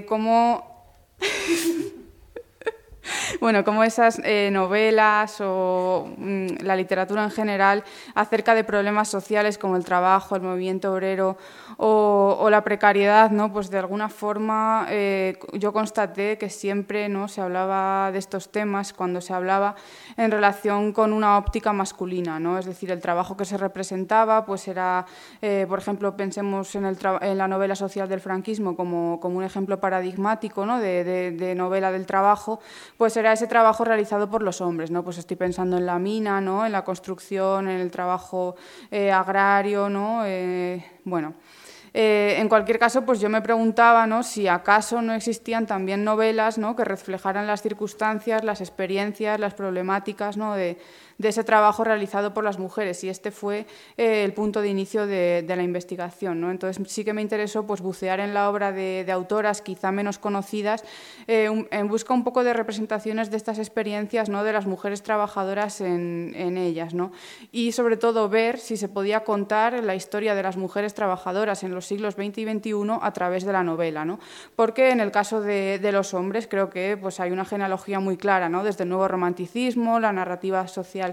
como 0.09 0.89
bueno, 3.45 3.63
como 3.63 3.85
esas 3.85 4.23
eh, 4.25 4.49
novelas 4.51 5.39
o 5.43 6.09
mm, 6.17 6.63
la 6.63 6.77
literatura 6.77 7.25
en 7.25 7.31
general 7.31 7.85
acerca 8.15 8.55
de 8.55 8.65
problemas 8.65 9.09
sociales 9.09 9.59
como 9.59 9.77
el 9.77 9.85
trabajo, 9.85 10.35
el 10.35 10.41
movimiento 10.41 10.91
obrero 10.91 11.37
o, 11.77 12.49
la 12.49 12.65
precariedad, 12.65 13.31
¿no? 13.31 13.53
Pues 13.53 13.69
de 13.69 13.79
alguna 13.79 14.09
forma 14.09 14.87
eh, 14.89 15.39
yo 15.53 15.75
constaté 15.75 16.39
que 16.39 16.49
siempre 16.49 17.11
¿no? 17.11 17.29
se 17.29 17.43
hablaba 17.43 18.11
de 18.13 18.19
estos 18.19 18.51
temas 18.51 18.95
cuando 18.95 19.21
se 19.21 19.35
hablaba 19.35 19.75
en 20.17 20.31
relación 20.31 20.95
con 20.95 21.13
una 21.13 21.37
óptica 21.37 21.75
masculina, 21.75 22.41
¿no? 22.41 22.59
Es 22.59 22.65
decir, 22.65 22.91
el 22.93 23.01
trabajo 23.01 23.37
que 23.37 23.45
se 23.45 23.59
representaba 23.59 24.47
pues 24.47 24.69
era, 24.69 25.05
eh, 25.43 25.67
por 25.69 25.81
ejemplo, 25.81 26.17
pensemos 26.17 26.75
en, 26.77 26.97
la 27.37 27.49
novela 27.49 27.75
social 27.75 28.09
del 28.09 28.21
franquismo 28.21 28.75
como, 28.75 29.21
como 29.21 29.37
un 29.37 29.45
ejemplo 29.45 29.81
paradigmático 29.81 30.65
¿no? 30.65 30.81
de 30.81 31.55
novela 31.55 31.93
del 31.93 32.07
trabajo, 32.07 32.61
pues 32.97 33.19
era 33.19 33.34
ese 33.35 33.47
trabajo 33.47 33.85
realizado 33.85 34.31
por 34.31 34.43
los 34.43 34.61
hombres, 34.61 34.91
¿no? 34.91 35.05
Pues 35.05 35.19
estoy 35.19 35.37
pensando 35.37 35.77
en 35.77 35.87
la 35.87 35.99
mina, 35.99 36.41
¿no? 36.41 36.65
En 36.65 36.73
la 36.73 36.83
construcción, 36.83 37.69
en 37.69 37.81
el 37.81 37.91
trabajo 37.91 38.57
eh, 38.91 39.13
agrario, 39.13 39.89
¿no? 39.89 40.23
Eh, 40.25 40.85
bueno, 41.05 41.35
Eh, 41.97 42.41
en 42.41 42.49
cualquier 42.49 42.81
caso, 42.81 43.03
pues 43.03 43.21
yo 43.21 43.29
me 43.29 43.41
preguntaba 43.41 44.05
¿no? 44.09 44.25
si 44.25 44.49
acaso 44.49 45.01
no 45.01 45.15
existían 45.15 45.65
también 45.65 46.03
novelas 46.03 46.59
¿no? 46.59 46.75
que 46.75 46.85
reflejaran 46.85 47.47
las 47.47 47.63
circunstancias, 47.63 48.43
las 48.43 48.61
experiencias, 48.61 49.39
las 49.39 49.55
problemáticas 49.55 50.37
¿no? 50.37 50.55
de, 50.57 50.77
de 51.19 51.29
ese 51.29 51.45
trabajo 51.45 51.85
realizado 51.85 52.35
por 52.35 52.45
las 52.45 52.59
mujeres 52.59 53.03
y 53.05 53.09
este 53.09 53.31
fue 53.31 53.67
eh, 53.97 54.25
el 54.25 54.33
punto 54.33 54.61
de 54.61 54.69
inicio 54.69 55.07
de, 55.07 55.45
la 55.55 55.63
investigación. 55.63 56.41
¿no? 56.41 56.51
Entonces 56.51 56.83
sí 56.91 57.05
que 57.05 57.13
me 57.13 57.23
interesó 57.23 57.67
pues, 57.67 57.81
bucear 57.81 58.21
en 58.21 58.35
la 58.35 58.51
obra 58.51 58.73
de, 58.73 59.05
autoras 59.15 59.63
quizá 59.63 59.93
menos 59.93 60.19
conocidas 60.19 60.83
eh, 61.29 61.49
en 61.71 61.89
busca 61.89 62.13
un 62.13 62.25
poco 62.25 62.43
de 62.43 62.53
representaciones 62.53 63.31
de 63.31 63.37
estas 63.37 63.59
experiencias 63.59 64.29
¿no? 64.29 64.43
de 64.43 64.53
las 64.53 64.67
mujeres 64.67 65.03
trabajadoras 65.03 65.81
en, 65.81 66.35
ellas 66.35 66.95
¿no? 66.95 67.13
y 67.53 67.73
sobre 67.73 67.97
todo 67.97 68.29
ver 68.29 68.59
si 68.59 68.77
se 68.77 68.89
podía 68.89 69.21
contar 69.21 69.85
la 69.85 69.95
historia 69.95 70.35
de 70.35 70.43
las 70.43 70.57
mujeres 70.57 70.95
trabajadoras 70.95 71.63
en 71.63 71.75
los 71.75 71.87
siglos 71.87 72.15
XX 72.15 72.39
y 72.39 72.45
XXI 72.45 72.73
a 73.01 73.13
través 73.13 73.45
de 73.45 73.53
la 73.53 73.63
novela. 73.63 74.05
¿no? 74.05 74.19
Porque 74.57 74.91
en 74.91 75.01
el 75.01 75.13
caso 75.13 75.41
de, 75.41 75.79
de 75.79 75.93
los 75.93 76.13
hombres 76.15 76.49
creo 76.49 76.71
que 76.71 76.97
pues, 77.01 77.21
hay 77.21 77.31
una 77.31 77.45
genealogía 77.45 78.01
muy 78.01 78.17
clara, 78.17 78.49
¿no? 78.49 78.65
desde 78.65 78.83
el 78.83 78.89
nuevo 78.89 79.07
romanticismo, 79.07 80.01
la 80.01 80.13
narrativa 80.13 80.67
social 80.67 81.04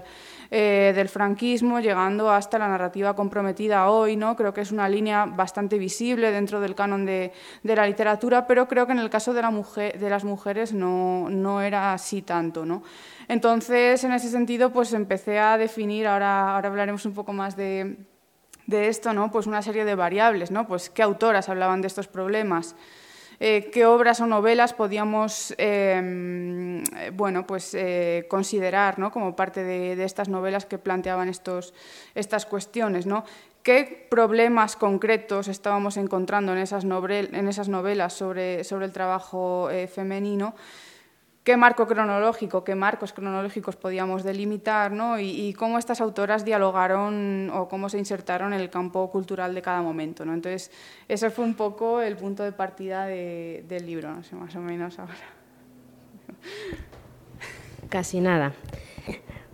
eh, 0.50 0.92
del 0.94 1.08
franquismo, 1.08 1.80
llegando 1.80 2.30
hasta 2.30 2.58
la 2.58 2.68
narrativa 2.68 3.14
comprometida 3.14 3.88
hoy. 3.90 4.16
¿no? 4.16 4.36
Creo 4.36 4.52
que 4.52 4.60
es 4.60 4.72
una 4.72 4.88
línea 4.88 5.26
bastante 5.26 5.78
visible 5.78 6.30
dentro 6.30 6.60
del 6.60 6.74
canon 6.74 7.04
de, 7.04 7.32
la 7.62 7.86
literatura, 7.86 8.46
pero 8.46 8.68
creo 8.68 8.86
que 8.86 8.92
en 8.92 8.98
el 8.98 9.10
caso 9.10 9.34
de, 9.34 9.42
las 9.42 10.24
mujeres 10.24 10.72
no, 10.72 11.28
no 11.30 11.60
era 11.60 11.92
así 11.92 12.22
tanto. 12.22 12.64
¿no? 12.64 12.82
Entonces, 13.28 14.04
en 14.04 14.12
ese 14.12 14.30
sentido, 14.30 14.72
pues 14.72 14.92
empecé 14.92 15.38
a 15.38 15.58
definir, 15.58 16.06
ahora, 16.06 16.54
ahora 16.54 16.68
hablaremos 16.68 17.04
un 17.06 17.14
poco 17.14 17.32
más 17.32 17.56
de, 17.56 17.96
de 18.66 18.88
esto, 18.88 19.12
¿no? 19.12 19.30
pues 19.30 19.46
una 19.46 19.62
serie 19.62 19.84
de 19.84 19.94
variables, 19.94 20.50
¿no? 20.50 20.66
pues 20.66 20.90
qué 20.90 21.02
autoras 21.02 21.48
hablaban 21.48 21.80
de 21.80 21.88
estos 21.88 22.08
problemas, 22.08 22.76
eh, 23.44 23.70
qué 23.72 23.86
obras 23.86 24.20
o 24.20 24.26
novelas 24.30 24.72
podíamos 24.72 25.52
em, 25.58 26.84
bueno, 27.14 27.44
pues, 27.44 27.74
eh, 27.74 28.24
considerar 28.30 29.00
¿no? 29.00 29.10
como 29.10 29.34
parte 29.34 29.64
de, 29.64 30.00
estas 30.04 30.28
novelas 30.28 30.64
que 30.64 30.78
planteaban 30.78 31.28
estos, 31.28 31.74
estas 32.14 32.46
cuestiones. 32.46 33.04
¿no? 33.04 33.24
¿Qué 33.64 34.06
problemas 34.08 34.76
concretos 34.76 35.48
estábamos 35.48 35.96
encontrando 35.96 36.52
en 36.52 36.58
esas, 36.58 36.84
novelas 36.84 38.12
sobre, 38.12 38.60
el 38.60 38.92
trabajo 38.92 39.70
eh, 39.70 39.88
femenino? 39.88 40.54
Qué 41.44 41.56
marco 41.56 41.86
cronológico, 41.86 42.62
qué 42.62 42.74
marcos 42.74 43.12
cronológicos 43.12 43.76
podíamos 43.76 44.22
delimitar 44.22 44.92
¿no? 44.92 45.18
y, 45.18 45.52
cómo 45.54 45.78
estas 45.78 46.00
autoras 46.00 46.44
dialogaron 46.44 47.50
o 47.52 47.68
cómo 47.68 47.88
se 47.88 47.98
insertaron 47.98 48.52
en 48.52 48.60
el 48.60 48.70
campo 48.70 49.10
cultural 49.10 49.54
de 49.54 49.62
cada 49.62 49.82
momento. 49.82 50.24
¿no? 50.24 50.34
Entonces, 50.34 50.70
ese 51.08 51.30
fue 51.30 51.44
un 51.44 51.54
poco 51.54 52.00
el 52.00 52.16
punto 52.16 52.44
de 52.44 52.52
partida 52.52 53.06
del 53.06 53.86
libro, 53.86 54.10
más 54.32 54.56
o 54.56 54.60
menos 54.60 54.98
ahora. 54.98 55.14
Casi 57.88 58.20
nada. 58.20 58.52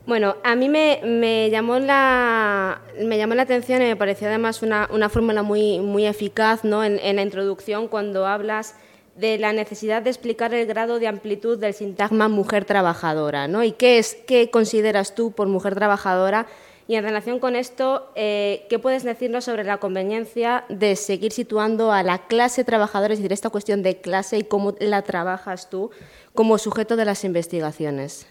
Bueno, 0.06 0.36
a 0.42 0.54
mí 0.54 0.68
me, 0.68 1.50
llamó, 1.50 1.78
la, 1.78 2.80
me 3.02 3.18
llamó 3.18 3.34
la 3.34 3.42
atención 3.42 3.82
y 3.82 3.86
me 3.86 3.96
pareció 3.96 4.28
además 4.28 4.62
una, 4.62 5.08
fórmula 5.08 5.42
muy, 5.42 6.06
eficaz 6.06 6.64
¿no? 6.64 6.84
en 6.84 7.16
la 7.16 7.22
introducción 7.22 7.88
cuando 7.88 8.26
hablas 8.26 8.76
de 9.18 9.36
la 9.38 9.52
necesidad 9.52 10.00
de 10.02 10.10
explicar 10.10 10.54
el 10.54 10.66
grado 10.66 11.00
de 11.00 11.08
amplitud 11.08 11.58
del 11.58 11.74
sintagma 11.74 12.28
mujer 12.28 12.64
trabajadora, 12.64 13.48
¿no? 13.48 13.64
¿Y 13.64 13.72
qué 13.72 13.98
es, 13.98 14.16
qué 14.26 14.50
consideras 14.50 15.14
tú 15.14 15.32
por 15.32 15.48
mujer 15.48 15.74
trabajadora? 15.74 16.46
Y 16.86 16.94
en 16.94 17.02
relación 17.02 17.40
con 17.40 17.56
esto, 17.56 18.12
eh, 18.14 18.66
¿qué 18.70 18.78
puedes 18.78 19.02
decirnos 19.02 19.44
sobre 19.44 19.64
la 19.64 19.78
conveniencia 19.78 20.64
de 20.68 20.94
seguir 20.96 21.32
situando 21.32 21.92
a 21.92 22.02
la 22.02 22.26
clase 22.28 22.64
trabajadora, 22.64 23.12
es 23.12 23.18
decir, 23.18 23.32
esta 23.32 23.50
cuestión 23.50 23.82
de 23.82 24.00
clase 24.00 24.38
y 24.38 24.44
cómo 24.44 24.74
la 24.78 25.02
trabajas 25.02 25.68
tú 25.68 25.90
como 26.32 26.56
sujeto 26.56 26.96
de 26.96 27.04
las 27.04 27.24
investigaciones? 27.24 28.26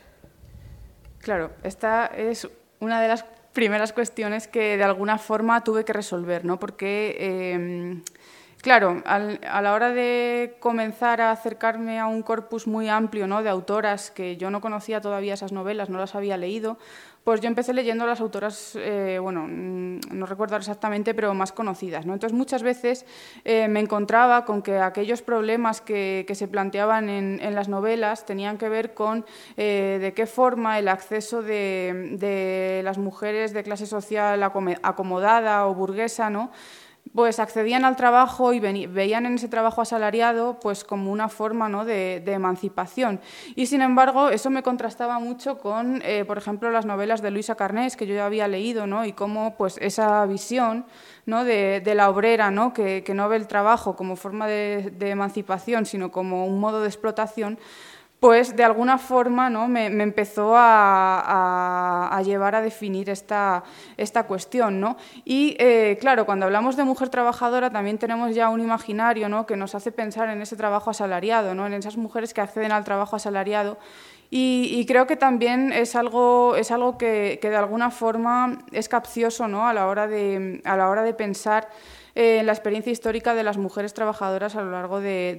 Claro, 1.19 1.51
esta 1.63 2.07
es 2.07 2.47
una 2.79 3.01
de 3.01 3.09
las 3.09 3.25
primeras 3.51 3.91
cuestiones 3.91 4.47
que 4.47 4.77
de 4.77 4.83
alguna 4.83 5.17
forma 5.17 5.63
tuve 5.63 5.83
que 5.83 5.91
resolver, 5.91 6.45
¿no? 6.45 6.59
Porque 6.59 7.17
eh, 7.19 8.01
Claro, 8.61 9.03
a 9.05 9.61
la 9.61 9.73
hora 9.73 9.91
de 9.91 10.57
comenzar 10.59 11.21
a 11.21 11.31
acercarme 11.31 11.99
a 11.99 12.07
un 12.07 12.23
corpus 12.23 12.65
muy 12.65 12.89
amplio 12.89 13.27
¿no? 13.27 13.43
de 13.43 13.49
autoras 13.49 14.09
que 14.09 14.35
yo 14.35 14.49
no 14.49 14.61
conocía 14.61 14.99
todavía 14.99 15.35
esas 15.35 15.51
novelas, 15.51 15.89
no 15.89 15.99
las 15.99 16.15
había 16.15 16.37
leído, 16.37 16.77
pues 17.23 17.39
yo 17.39 17.49
empecé 17.49 17.73
leyendo 17.73 18.05
a 18.05 18.07
las 18.07 18.19
autoras, 18.19 18.75
eh, 18.75 19.19
bueno, 19.21 19.45
mm, 19.47 19.99
no 20.11 20.25
recuerdo 20.25 20.55
exactamente, 20.55 21.13
pero 21.13 21.33
más 21.35 21.51
conocidas. 21.51 22.05
¿no? 22.05 22.13
Entonces 22.13 22.35
muchas 22.35 22.63
veces 22.63 23.05
eh, 23.45 23.67
me 23.67 23.79
encontraba 23.79 24.43
con 24.43 24.63
que 24.63 24.79
aquellos 24.79 25.21
problemas 25.21 25.79
que, 25.79 26.25
se 26.33 26.47
planteaban 26.47 27.09
en, 27.09 27.55
las 27.55 27.67
novelas 27.69 28.25
tenían 28.25 28.57
que 28.57 28.69
ver 28.69 28.93
con 28.93 29.25
eh, 29.55 29.99
de 30.01 30.13
qué 30.13 30.25
forma 30.25 30.79
el 30.79 30.87
acceso 30.87 31.41
de 31.43 32.81
las 32.83 32.97
mujeres 32.97 33.53
de 33.53 33.63
clase 33.63 33.85
social 33.85 34.41
acomodada 34.41 35.67
o 35.67 35.75
burguesa, 35.75 36.29
¿no? 36.29 36.51
Pues 37.13 37.39
accedían 37.39 37.85
al 37.85 37.95
trabajo 37.95 38.53
y 38.53 38.59
veían 38.59 39.25
en 39.25 39.35
ese 39.35 39.47
trabajo 39.47 39.81
asalariado 39.81 40.59
pues 40.59 40.83
como 40.83 41.11
una 41.11 41.29
forma 41.29 41.69
¿no? 41.69 41.85
de, 41.85 42.23
emancipación. 42.25 43.19
Y 43.55 43.67
sin 43.67 43.81
embargo, 43.81 44.29
eso 44.29 44.49
me 44.49 44.63
contrastaba 44.63 45.19
mucho 45.19 45.57
con, 45.57 46.01
eh, 46.03 46.25
por 46.25 46.37
ejemplo, 46.37 46.71
las 46.71 46.85
novelas 46.85 47.21
de 47.21 47.31
Luisa 47.31 47.55
Carnés, 47.55 47.95
que 47.95 48.07
yo 48.07 48.15
ya 48.15 48.25
había 48.25 48.47
leído, 48.47 48.87
¿no? 48.87 49.05
y 49.05 49.13
cómo 49.13 49.55
pues, 49.57 49.77
esa 49.81 50.25
visión 50.25 50.85
¿no? 51.25 51.43
de, 51.43 51.81
la 51.95 52.09
obrera, 52.09 52.51
¿no? 52.51 52.73
Que, 52.73 53.03
no 53.13 53.29
ve 53.29 53.37
el 53.37 53.47
trabajo 53.47 53.95
como 53.95 54.15
forma 54.15 54.47
de 54.47 54.91
emancipación, 54.99 55.85
sino 55.85 56.11
como 56.11 56.45
un 56.45 56.59
modo 56.59 56.81
de 56.81 56.87
explotación, 56.87 57.57
pues 58.19 58.55
de 58.55 58.63
alguna 58.63 58.97
forma 58.97 59.49
¿no? 59.49 59.67
me, 59.67 59.85
empezó 59.85 60.53
a, 60.55 62.19
llevar 62.25 62.55
a 62.55 62.61
definir 62.61 63.09
esta, 63.09 63.63
esta 63.95 64.23
cuestión. 64.23 64.79
¿no? 64.79 64.97
Y 65.23 65.55
eh, 65.59 65.97
claro, 65.99 66.25
cuando 66.25 66.45
hablamos 66.45 66.75
de 66.75 66.83
mujer 66.83 67.09
trabajadora 67.09 67.69
también 67.69 67.97
tenemos 67.97 68.33
ya 68.33 68.49
un 68.49 68.61
imaginario 68.61 69.29
¿no? 69.29 69.45
que 69.45 69.55
nos 69.55 69.75
hace 69.75 69.91
pensar 69.91 70.29
en 70.29 70.41
ese 70.41 70.55
trabajo 70.55 70.89
asalariado, 70.89 71.53
¿no? 71.53 71.67
en 71.67 71.73
esas 71.73 71.97
mujeres 71.97 72.33
que 72.33 72.41
acceden 72.41 72.71
al 72.71 72.83
trabajo 72.83 73.15
asalariado. 73.15 73.77
Y, 74.29 74.85
creo 74.87 75.07
que 75.07 75.15
también 75.15 75.71
es 75.71 75.95
algo, 75.95 76.57
es 76.57 76.71
algo 76.71 76.97
que, 76.97 77.39
que, 77.41 77.49
de 77.49 77.55
alguna 77.55 77.91
forma 77.91 78.59
es 78.73 78.89
capcioso 78.89 79.47
¿no? 79.47 79.69
a, 79.69 79.73
la 79.73 79.87
hora 79.87 80.05
de, 80.05 80.61
a 80.65 80.75
la 80.75 80.89
hora 80.89 81.03
de 81.03 81.13
pensar 81.13 81.69
en 82.19 82.47
la 82.47 82.51
experiencia 82.51 82.91
histórica 82.91 83.35
de 83.35 83.43
las 83.43 83.57
mujeres 83.57 83.93
trabajadoras 83.93 84.55
a 84.55 84.63
lo 84.63 84.71
largo 84.71 84.99
de, 84.99 85.37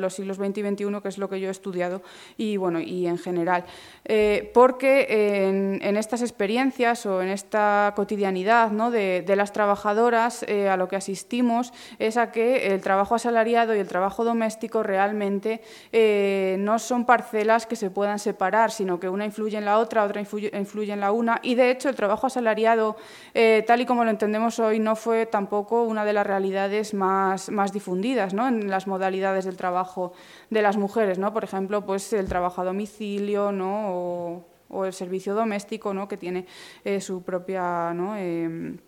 los 0.00 0.14
siglos 0.14 0.38
XX 0.38 0.56
y 0.56 0.62
XXI, 0.62 1.00
que 1.02 1.08
es 1.08 1.18
lo 1.18 1.28
que 1.28 1.38
yo 1.38 1.48
he 1.48 1.50
estudiado, 1.50 2.00
y, 2.38 2.56
bueno, 2.56 2.80
y 2.80 3.06
en 3.06 3.18
general. 3.18 3.64
Eh, 4.06 4.50
porque 4.54 5.48
en, 5.82 5.96
estas 5.98 6.22
experiencias 6.22 7.04
o 7.04 7.20
en 7.20 7.28
esta 7.28 7.92
cotidianidad 7.94 8.70
¿no? 8.70 8.90
de, 8.90 9.22
las 9.36 9.52
trabajadoras 9.52 10.44
eh, 10.48 10.70
a 10.70 10.78
lo 10.78 10.88
que 10.88 10.96
asistimos 10.96 11.74
es 11.98 12.16
a 12.16 12.32
que 12.32 12.68
el 12.68 12.80
trabajo 12.80 13.14
asalariado 13.14 13.74
y 13.74 13.78
el 13.78 13.88
trabajo 13.88 14.24
doméstico 14.24 14.82
realmente 14.82 15.60
eh, 15.92 16.56
no 16.58 16.78
son 16.78 17.04
parcelas 17.04 17.66
que 17.66 17.76
se 17.76 17.90
puedan 17.90 18.18
separar, 18.18 18.70
sino 18.70 18.98
que 18.98 19.10
una 19.10 19.26
influye 19.26 19.58
en 19.58 19.66
la 19.66 19.78
otra, 19.78 20.04
otra 20.04 20.20
influye, 20.20 20.50
influye 20.54 20.94
en 20.94 21.00
la 21.00 21.12
una, 21.12 21.40
y 21.42 21.54
de 21.54 21.70
hecho 21.70 21.90
el 21.90 21.96
trabajo 21.96 22.28
asalariado, 22.28 22.96
tal 23.66 23.80
y 23.82 23.84
como 23.84 24.04
lo 24.04 24.10
entendemos 24.10 24.58
hoy, 24.58 24.78
no 24.78 24.96
fue 24.96 25.26
tampoco 25.26 25.82
una 25.82 26.06
de 26.06 26.13
las 26.14 26.26
realidades 26.26 26.94
más, 26.94 27.50
más 27.50 27.72
difundidas 27.72 28.32
¿no? 28.32 28.48
en 28.48 28.70
las 28.70 28.86
modalidades 28.86 29.44
del 29.44 29.56
trabajo 29.56 30.12
de 30.50 30.62
las 30.62 30.76
mujeres, 30.76 31.18
¿no? 31.18 31.32
por 31.32 31.44
ejemplo, 31.44 31.84
pues 31.84 32.12
el 32.12 32.28
trabajo 32.28 32.62
a 32.62 32.64
domicilio 32.64 33.52
¿no? 33.52 34.44
o, 34.70 34.84
el 34.86 34.92
servicio 34.92 35.34
doméstico 35.34 35.92
¿no? 35.94 36.08
que 36.08 36.16
tiene 36.16 36.46
eh, 36.84 37.00
su 37.00 37.22
propia... 37.22 37.92
¿no? 37.92 38.16
Em, 38.16 38.78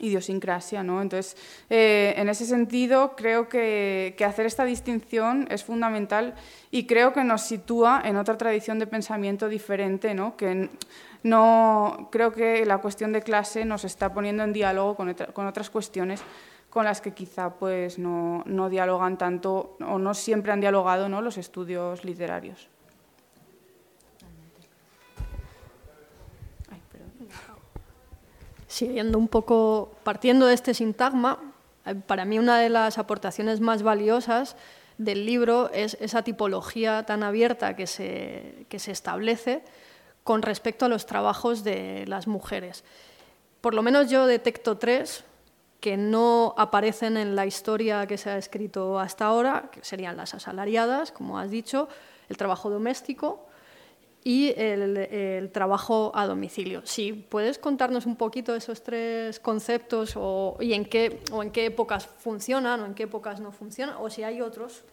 idiosincrasia. 0.00 0.82
¿no? 0.82 1.02
Entonces, 1.02 1.36
eh, 1.68 2.14
en 2.16 2.28
ese 2.28 2.46
sentido, 2.46 3.14
creo 3.16 3.48
que, 3.48 4.14
que, 4.16 4.24
hacer 4.24 4.46
esta 4.46 4.64
distinción 4.64 5.46
es 5.50 5.62
fundamental 5.62 6.34
y 6.70 6.86
creo 6.86 7.12
que 7.12 7.22
nos 7.22 7.42
sitúa 7.42 8.02
en 8.04 8.16
otra 8.16 8.36
tradición 8.36 8.78
de 8.78 8.86
pensamiento 8.86 9.48
diferente, 9.48 10.14
¿no? 10.14 10.36
que 10.36 10.70
no, 11.22 12.08
creo 12.10 12.32
que 12.32 12.64
la 12.64 12.78
cuestión 12.78 13.12
de 13.12 13.22
clase 13.22 13.64
nos 13.64 13.84
está 13.84 14.12
poniendo 14.12 14.42
en 14.42 14.52
diálogo 14.52 14.96
con, 14.96 15.14
con 15.32 15.46
otras 15.46 15.70
cuestiones 15.70 16.22
con 16.70 16.84
las 16.84 17.00
que 17.00 17.12
quizá 17.12 17.50
pues, 17.50 17.98
no, 17.98 18.44
dialogan 18.70 19.18
tanto 19.18 19.76
o 19.80 19.98
no 19.98 20.14
siempre 20.14 20.52
han 20.52 20.60
dialogado 20.60 21.08
¿no? 21.08 21.20
los 21.20 21.36
estudios 21.36 22.04
literarios. 22.04 22.68
Siguiendo 28.68 29.18
un 29.18 29.26
poco, 29.26 29.90
partiendo 30.04 30.46
de 30.46 30.54
este 30.54 30.74
sintagma, 30.74 31.40
eh, 31.84 31.96
para 31.96 32.24
mí 32.24 32.38
una 32.38 32.60
de 32.60 32.68
las 32.68 32.98
aportaciones 32.98 33.60
más 33.60 33.82
valiosas 33.82 34.56
del 34.96 35.26
libro 35.26 35.70
es 35.72 35.98
esa 36.00 36.22
tipología 36.22 37.04
tan 37.04 37.24
abierta 37.24 37.74
que 37.74 37.88
se, 37.88 38.66
que 38.68 38.78
se 38.78 38.92
establece 38.92 39.64
con 40.22 40.42
respecto 40.42 40.84
a 40.84 40.88
los 40.88 41.04
trabajos 41.04 41.64
de 41.64 42.04
las 42.06 42.28
mujeres. 42.28 42.84
Por 43.60 43.74
lo 43.74 43.82
menos 43.82 44.08
yo 44.08 44.26
detecto 44.26 44.78
tres 44.78 45.24
que 45.80 45.96
no 45.96 46.54
aparecen 46.58 47.16
en 47.16 47.34
la 47.34 47.46
historia 47.46 48.06
que 48.06 48.18
se 48.18 48.30
ha 48.30 48.36
escrito 48.36 48.98
hasta 48.98 49.26
ahora, 49.26 49.70
que 49.72 49.82
serían 49.82 50.16
las 50.16 50.34
asalariadas, 50.34 51.10
como 51.10 51.38
has 51.38 51.50
dicho, 51.50 51.88
el 52.28 52.36
trabajo 52.36 52.70
doméstico 52.70 53.46
y 54.22 54.52
el, 54.56 55.50
trabajo 55.52 56.12
a 56.14 56.26
domicilio. 56.26 56.82
Si 56.84 57.12
puedes 57.12 57.58
contarnos 57.58 58.04
un 58.04 58.16
poquito 58.16 58.54
esos 58.54 58.82
tres 58.82 59.40
conceptos 59.40 60.12
o, 60.16 60.58
y 60.60 60.74
en 60.74 60.84
qué, 60.84 61.22
o 61.32 61.42
en 61.42 61.50
qué 61.50 61.66
épocas 61.66 62.06
funcionan 62.06 62.80
o 62.80 62.86
en 62.86 62.94
qué 62.94 63.04
épocas 63.04 63.40
no 63.40 63.50
funcionan, 63.50 63.96
o 63.98 64.10
si 64.10 64.22
hay 64.22 64.42
otros. 64.42 64.84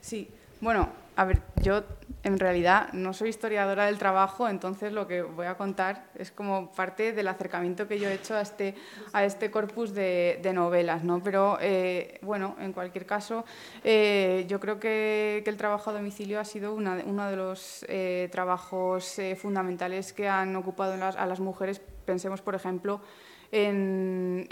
Sí, 0.00 0.28
bueno, 0.60 0.88
a 1.16 1.24
ver, 1.24 1.42
yo 1.62 1.82
en 2.26 2.40
realidad 2.40 2.92
no 2.92 3.12
soy 3.12 3.28
historiadora 3.28 3.86
del 3.86 3.98
trabajo, 3.98 4.48
entonces 4.48 4.92
lo 4.92 5.06
que 5.06 5.22
voy 5.22 5.46
a 5.46 5.56
contar 5.56 6.06
es 6.16 6.32
como 6.32 6.72
parte 6.72 7.12
del 7.12 7.28
acercamiento 7.28 7.86
que 7.86 8.00
yo 8.00 8.08
he 8.08 8.14
hecho 8.14 8.34
a 8.34 8.40
este, 8.40 8.74
a 9.12 9.24
este 9.24 9.52
corpus 9.52 9.94
de, 9.94 10.40
novelas, 10.52 11.04
¿no? 11.04 11.22
Pero 11.22 11.56
eh, 11.60 12.18
bueno, 12.22 12.56
en 12.58 12.72
cualquier 12.72 13.06
caso, 13.06 13.44
eh, 13.84 14.44
yo 14.48 14.58
creo 14.58 14.80
que, 14.80 15.44
el 15.46 15.56
trabajo 15.56 15.90
a 15.90 15.92
domicilio 15.92 16.40
ha 16.40 16.44
sido 16.44 16.74
uno 16.74 17.30
de 17.30 17.36
los 17.36 17.86
eh, 17.88 18.28
trabajos 18.32 19.20
fundamentales 19.38 20.12
que 20.12 20.28
han 20.28 20.56
ocupado 20.56 20.94
a 20.94 21.26
las 21.26 21.38
mujeres. 21.38 21.80
Pensemos, 22.04 22.42
por 22.42 22.56
ejemplo, 22.56 23.00
en 23.52 24.48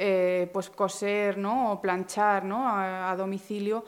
pues 0.52 0.70
coser 0.70 1.38
¿no? 1.38 1.72
o 1.72 1.80
planchar 1.80 2.44
¿no? 2.44 2.68
a 2.68 3.12
domicilio. 3.16 3.84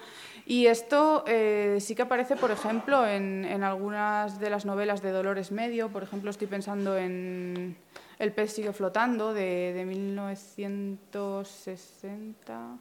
Y 0.49 0.69
esto 0.69 1.25
eh, 1.26 1.79
sí 1.81 1.97
que 1.97 2.03
aparece, 2.03 2.37
por 2.37 2.53
ejemplo, 2.53 3.05
en, 3.05 3.65
algunas 3.65 4.38
de 4.38 4.49
las 4.49 4.65
novelas 4.65 5.03
de 5.03 5.11
Dolores 5.11 5.50
Medio. 5.50 5.88
Por 5.88 6.05
ejemplo, 6.05 6.31
estoy 6.31 6.47
pensando 6.47 6.97
en 6.97 7.76
El 8.21 8.33
pez 8.33 8.53
sigue 8.53 8.73
flotando, 8.73 9.35
de, 9.35 9.85
1960, 9.85 12.79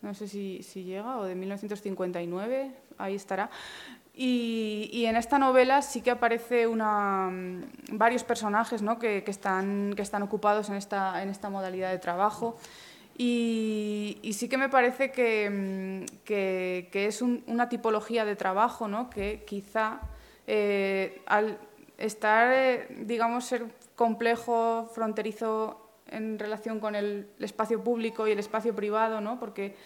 no 0.00 0.14
sé 0.14 0.28
si, 0.28 0.62
llega, 0.82 1.18
o 1.18 1.24
de 1.24 1.34
1959, 1.34 2.70
ahí 2.96 3.16
estará. 3.16 3.50
Y, 4.14 5.04
en 5.04 5.16
esta 5.16 5.38
novela 5.38 5.82
sí 5.82 6.00
que 6.00 6.10
aparece 6.10 6.66
una, 6.66 7.30
varios 7.92 8.24
personajes 8.24 8.80
¿no? 8.80 8.98
que, 8.98 9.22
están, 9.26 9.92
que 9.94 10.00
están 10.00 10.22
ocupados 10.22 10.70
en 10.70 10.76
esta, 10.76 11.22
en 11.22 11.28
esta 11.28 11.50
modalidad 11.50 11.90
de 11.90 11.98
trabajo. 11.98 12.56
Y, 13.16 14.30
sí 14.32 14.48
que 14.48 14.58
me 14.58 14.68
parece 14.68 15.12
que, 15.12 15.48
mm, 15.50 16.24
que, 16.24 16.88
es 16.92 17.22
una 17.22 17.68
tipología 17.68 18.24
de 18.24 18.36
trabajo 18.36 18.88
¿no? 18.88 19.08
que 19.08 19.44
quizá 19.46 20.00
eh, 20.46 21.22
al 21.26 21.58
estar, 21.96 22.52
eh, 22.52 22.88
digamos, 23.00 23.44
ser 23.44 23.66
complejo, 23.94 24.90
fronterizo 24.92 25.80
en 26.08 26.38
relación 26.38 26.80
con 26.80 26.96
el 26.96 27.28
espacio 27.38 27.82
público 27.82 28.26
y 28.26 28.32
el 28.32 28.38
espacio 28.40 28.74
privado, 28.74 29.20
¿no? 29.20 29.38
porque 29.38 29.76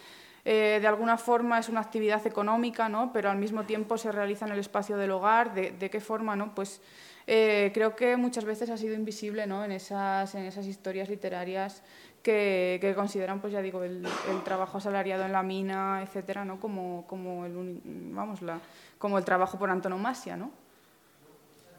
eh, 0.43 0.79
de 0.81 0.87
alguna 0.87 1.17
forma 1.17 1.59
es 1.59 1.69
una 1.69 1.81
actividad 1.81 2.25
económica, 2.25 2.89
¿no? 2.89 3.13
pero 3.13 3.29
al 3.29 3.37
mismo 3.37 3.63
tiempo 3.65 3.97
se 3.99 4.11
realiza 4.11 4.47
en 4.47 4.53
el 4.53 4.59
espacio 4.59 4.97
del 4.97 5.11
hogar, 5.11 5.53
¿de, 5.53 5.71
de 5.71 5.89
qué 5.91 5.99
forma? 5.99 6.35
¿no? 6.35 6.55
Pues 6.55 6.81
creo 7.27 7.95
que 7.95 8.17
muchas 8.17 8.43
veces 8.43 8.71
ha 8.71 8.77
sido 8.77 8.95
invisible 8.95 9.45
¿no? 9.45 9.63
en, 9.63 9.71
esas, 9.71 10.33
en 10.33 10.45
esas 10.45 10.65
historias 10.65 11.09
literarias 11.09 11.83
que, 12.23 12.93
consideran, 12.95 13.39
pues 13.41 13.53
ya 13.53 13.61
digo, 13.61 13.83
el, 13.83 14.05
trabajo 14.43 14.77
asalariado 14.77 15.25
en 15.25 15.31
la 15.31 15.43
mina, 15.43 16.01
etcétera, 16.01 16.45
¿no? 16.45 16.59
como, 16.59 17.05
como, 17.07 17.45
el, 17.45 17.81
vamos, 17.85 18.41
la, 18.41 18.59
como 18.97 19.17
el 19.17 19.25
trabajo 19.25 19.57
por 19.57 19.69
antonomasia, 19.69 20.37
¿no? 20.37 20.51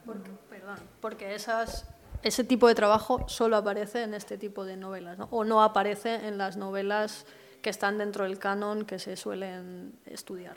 Porque, 0.07 0.31
perdón, 0.49 0.79
porque 1.01 1.35
esas, 1.35 1.87
ese 2.23 2.45
tipo 2.45 2.67
de 2.69 2.75
trabajo 2.75 3.29
solo 3.29 3.57
aparece 3.57 4.03
en 4.03 4.15
este 4.15 4.39
tipo 4.39 4.65
de 4.65 4.77
novelas, 4.77 5.19
¿no? 5.19 5.29
O 5.31 5.45
no 5.45 5.63
aparece 5.63 6.27
en 6.27 6.39
las 6.39 6.57
novelas 6.57 7.27
que 7.63 7.71
están 7.71 7.99
dentro 7.99 8.25
del 8.25 8.39
canon 8.39 8.85
que 8.85 8.99
se 8.99 9.17
suelen 9.17 9.93
estudiar. 10.07 10.57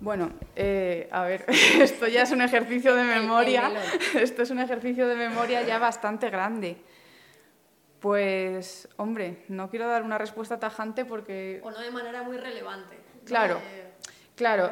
Bueno, 0.00 0.30
eh, 0.54 1.08
a 1.10 1.22
ver, 1.24 1.46
esto 1.80 2.06
ya 2.06 2.22
es 2.22 2.30
un 2.32 2.42
ejercicio 2.42 2.94
de 2.94 3.04
memoria, 3.04 3.72
esto 4.14 4.42
es 4.42 4.50
un 4.50 4.58
ejercicio 4.58 5.08
de 5.08 5.16
memoria 5.16 5.62
ya 5.62 5.78
bastante 5.78 6.30
grande. 6.30 6.76
Pues, 8.06 8.88
hombre, 8.98 9.42
no 9.48 9.68
quiero 9.68 9.88
dar 9.88 10.04
una 10.04 10.16
respuesta 10.16 10.60
tajante 10.60 11.04
porque... 11.04 11.60
O 11.64 11.72
no 11.72 11.80
de 11.80 11.90
manera 11.90 12.22
muy 12.22 12.36
relevante. 12.36 12.96
Claro. 13.24 13.60
Claro, 14.36 14.70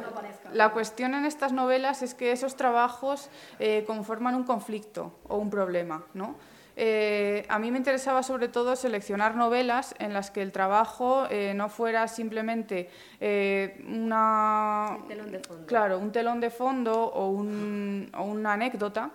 la 0.52 0.70
cuestión 0.70 1.14
en 1.14 1.24
estas 1.24 1.50
novelas 1.50 2.02
es 2.02 2.14
que 2.14 2.30
esos 2.30 2.54
trabajos 2.54 3.30
eh, 3.58 3.82
conforman 3.88 4.36
un 4.36 4.44
conflicto 4.44 5.18
o 5.26 5.38
un 5.38 5.50
problema, 5.50 6.04
¿no? 6.14 6.36
Eh, 6.76 7.44
a 7.48 7.58
mí 7.58 7.72
me 7.72 7.78
interesaba 7.78 8.22
sobre 8.22 8.46
todo 8.46 8.76
seleccionar 8.76 9.34
novelas 9.34 9.96
en 9.98 10.12
las 10.12 10.30
que 10.30 10.40
el 10.40 10.52
trabajo 10.52 11.26
eh, 11.28 11.54
no 11.56 11.68
fuera 11.68 12.06
simplemente 12.06 12.88
una, 13.88 14.96
telón 15.08 15.32
de 15.32 15.40
fondo. 15.40 15.66
Claro, 15.66 15.98
un 15.98 16.12
telón 16.12 16.38
de 16.38 16.50
fondo 16.50 17.06
o, 17.06 17.30
un, 17.30 18.12
o 18.16 18.22
una 18.22 18.52
anécdota, 18.52 19.10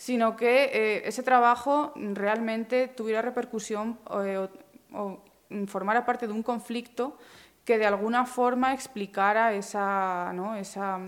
sino 0.00 0.34
que 0.34 0.64
eh, 0.72 1.02
ese 1.04 1.22
trabajo 1.22 1.92
realmente 1.94 2.88
tuviera 2.88 3.20
repercusión 3.20 3.98
eh, 4.24 4.48
o, 4.94 5.20
formara 5.66 6.06
parte 6.06 6.26
de 6.26 6.32
un 6.32 6.42
conflicto 6.42 7.18
que 7.66 7.76
de 7.76 7.84
alguna 7.84 8.24
forma 8.24 8.72
explicara 8.72 9.52
esa, 9.52 10.32
¿no? 10.32 10.56
esa, 10.56 10.98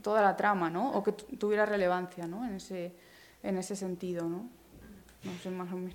toda 0.00 0.22
la 0.22 0.38
trama, 0.38 0.70
¿no? 0.70 0.90
o 0.90 1.02
que 1.02 1.12
tuviera 1.12 1.66
relevancia 1.66 2.26
¿no? 2.26 2.46
en, 2.46 2.54
ese, 2.54 2.94
en 3.42 3.58
ese 3.58 3.76
sentido. 3.76 4.26
¿no? 4.26 4.48
no 5.22 5.32
sé, 5.42 5.50
más 5.50 5.70
o 5.70 5.76
menos. 5.76 5.94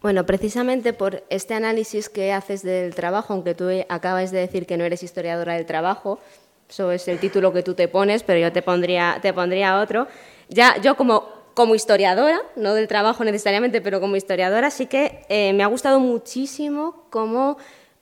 Bueno, 0.00 0.24
precisamente 0.26 0.92
por 0.92 1.24
este 1.28 1.54
análisis 1.54 2.08
que 2.08 2.32
haces 2.32 2.62
del 2.62 2.94
trabajo, 2.94 3.32
aunque 3.32 3.56
tú 3.56 3.68
acabas 3.88 4.30
de 4.30 4.38
decir 4.38 4.64
que 4.64 4.76
no 4.76 4.84
eres 4.84 5.02
historiadora 5.02 5.54
del 5.54 5.66
trabajo, 5.66 6.20
eso 6.68 6.92
es 6.92 7.08
el 7.08 7.18
título 7.18 7.52
que 7.52 7.62
tú 7.62 7.74
te 7.74 7.88
pones, 7.88 8.22
pero 8.22 8.38
yo 8.38 8.52
te 8.52 8.62
pondría, 8.62 9.18
te 9.22 9.32
pondría 9.32 9.80
otro. 9.80 10.06
Ya, 10.48 10.76
yo 10.82 10.96
como, 10.96 11.28
como 11.54 11.74
historiadora, 11.74 12.40
no 12.56 12.74
del 12.74 12.88
trabajo 12.88 13.24
necesariamente, 13.24 13.80
pero 13.80 14.00
como 14.00 14.16
historiadora, 14.16 14.70
sí 14.70 14.86
que 14.86 15.24
eh, 15.28 15.52
me 15.54 15.62
ha 15.62 15.66
gustado 15.66 15.98
muchísimo 15.98 17.06
cómo 17.10 17.56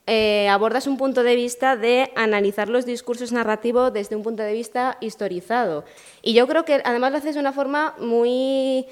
eh, 0.09 0.49
abordas 0.49 0.87
un 0.87 0.99
punto 0.99 1.23
de 1.23 1.37
vista 1.37 1.77
de 1.77 2.13
analizar 2.17 2.69
los 2.69 2.87
discursos 2.87 3.33
narrativos 3.33 3.93
desde 3.93 4.17
un 4.17 4.23
punto 4.23 4.43
de 4.43 4.53
vista 4.53 4.99
historizado. 5.01 5.85
Y 6.23 6.35
yo 6.35 6.47
creo 6.47 6.65
que 6.65 6.81
además 6.85 7.13
lo 7.13 7.19
haces 7.19 7.35
de 7.35 7.41
una 7.41 7.53
forma 7.53 7.95
muy 7.99 8.87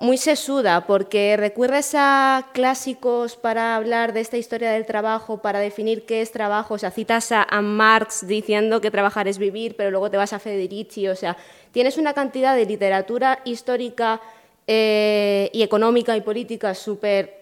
muy 0.00 0.16
sesuda, 0.16 0.86
porque 0.86 1.36
recurres 1.36 1.92
a 1.94 2.50
clásicos 2.52 3.36
para 3.36 3.74
hablar 3.74 4.12
de 4.12 4.20
esta 4.20 4.36
historia 4.36 4.70
del 4.70 4.86
trabajo, 4.86 5.38
para 5.38 5.58
definir 5.58 6.06
qué 6.06 6.20
es 6.20 6.30
trabajo. 6.30 6.74
O 6.74 6.78
sea, 6.78 6.90
citas 6.90 7.32
a, 7.32 7.46
Marx 7.60 8.26
diciendo 8.26 8.80
que 8.80 8.90
trabajar 8.90 9.26
es 9.26 9.38
vivir, 9.38 9.74
pero 9.76 9.90
luego 9.90 10.10
te 10.10 10.16
vas 10.16 10.32
a 10.32 10.38
Federici. 10.38 11.08
O 11.08 11.16
sea, 11.16 11.36
tienes 11.72 11.98
una 11.98 12.14
cantidad 12.14 12.54
de 12.54 12.66
literatura 12.66 13.40
histórica 13.44 14.20
eh, 14.66 15.50
y 15.52 15.62
económica 15.62 16.16
y 16.16 16.20
política 16.20 16.74
súper 16.74 17.38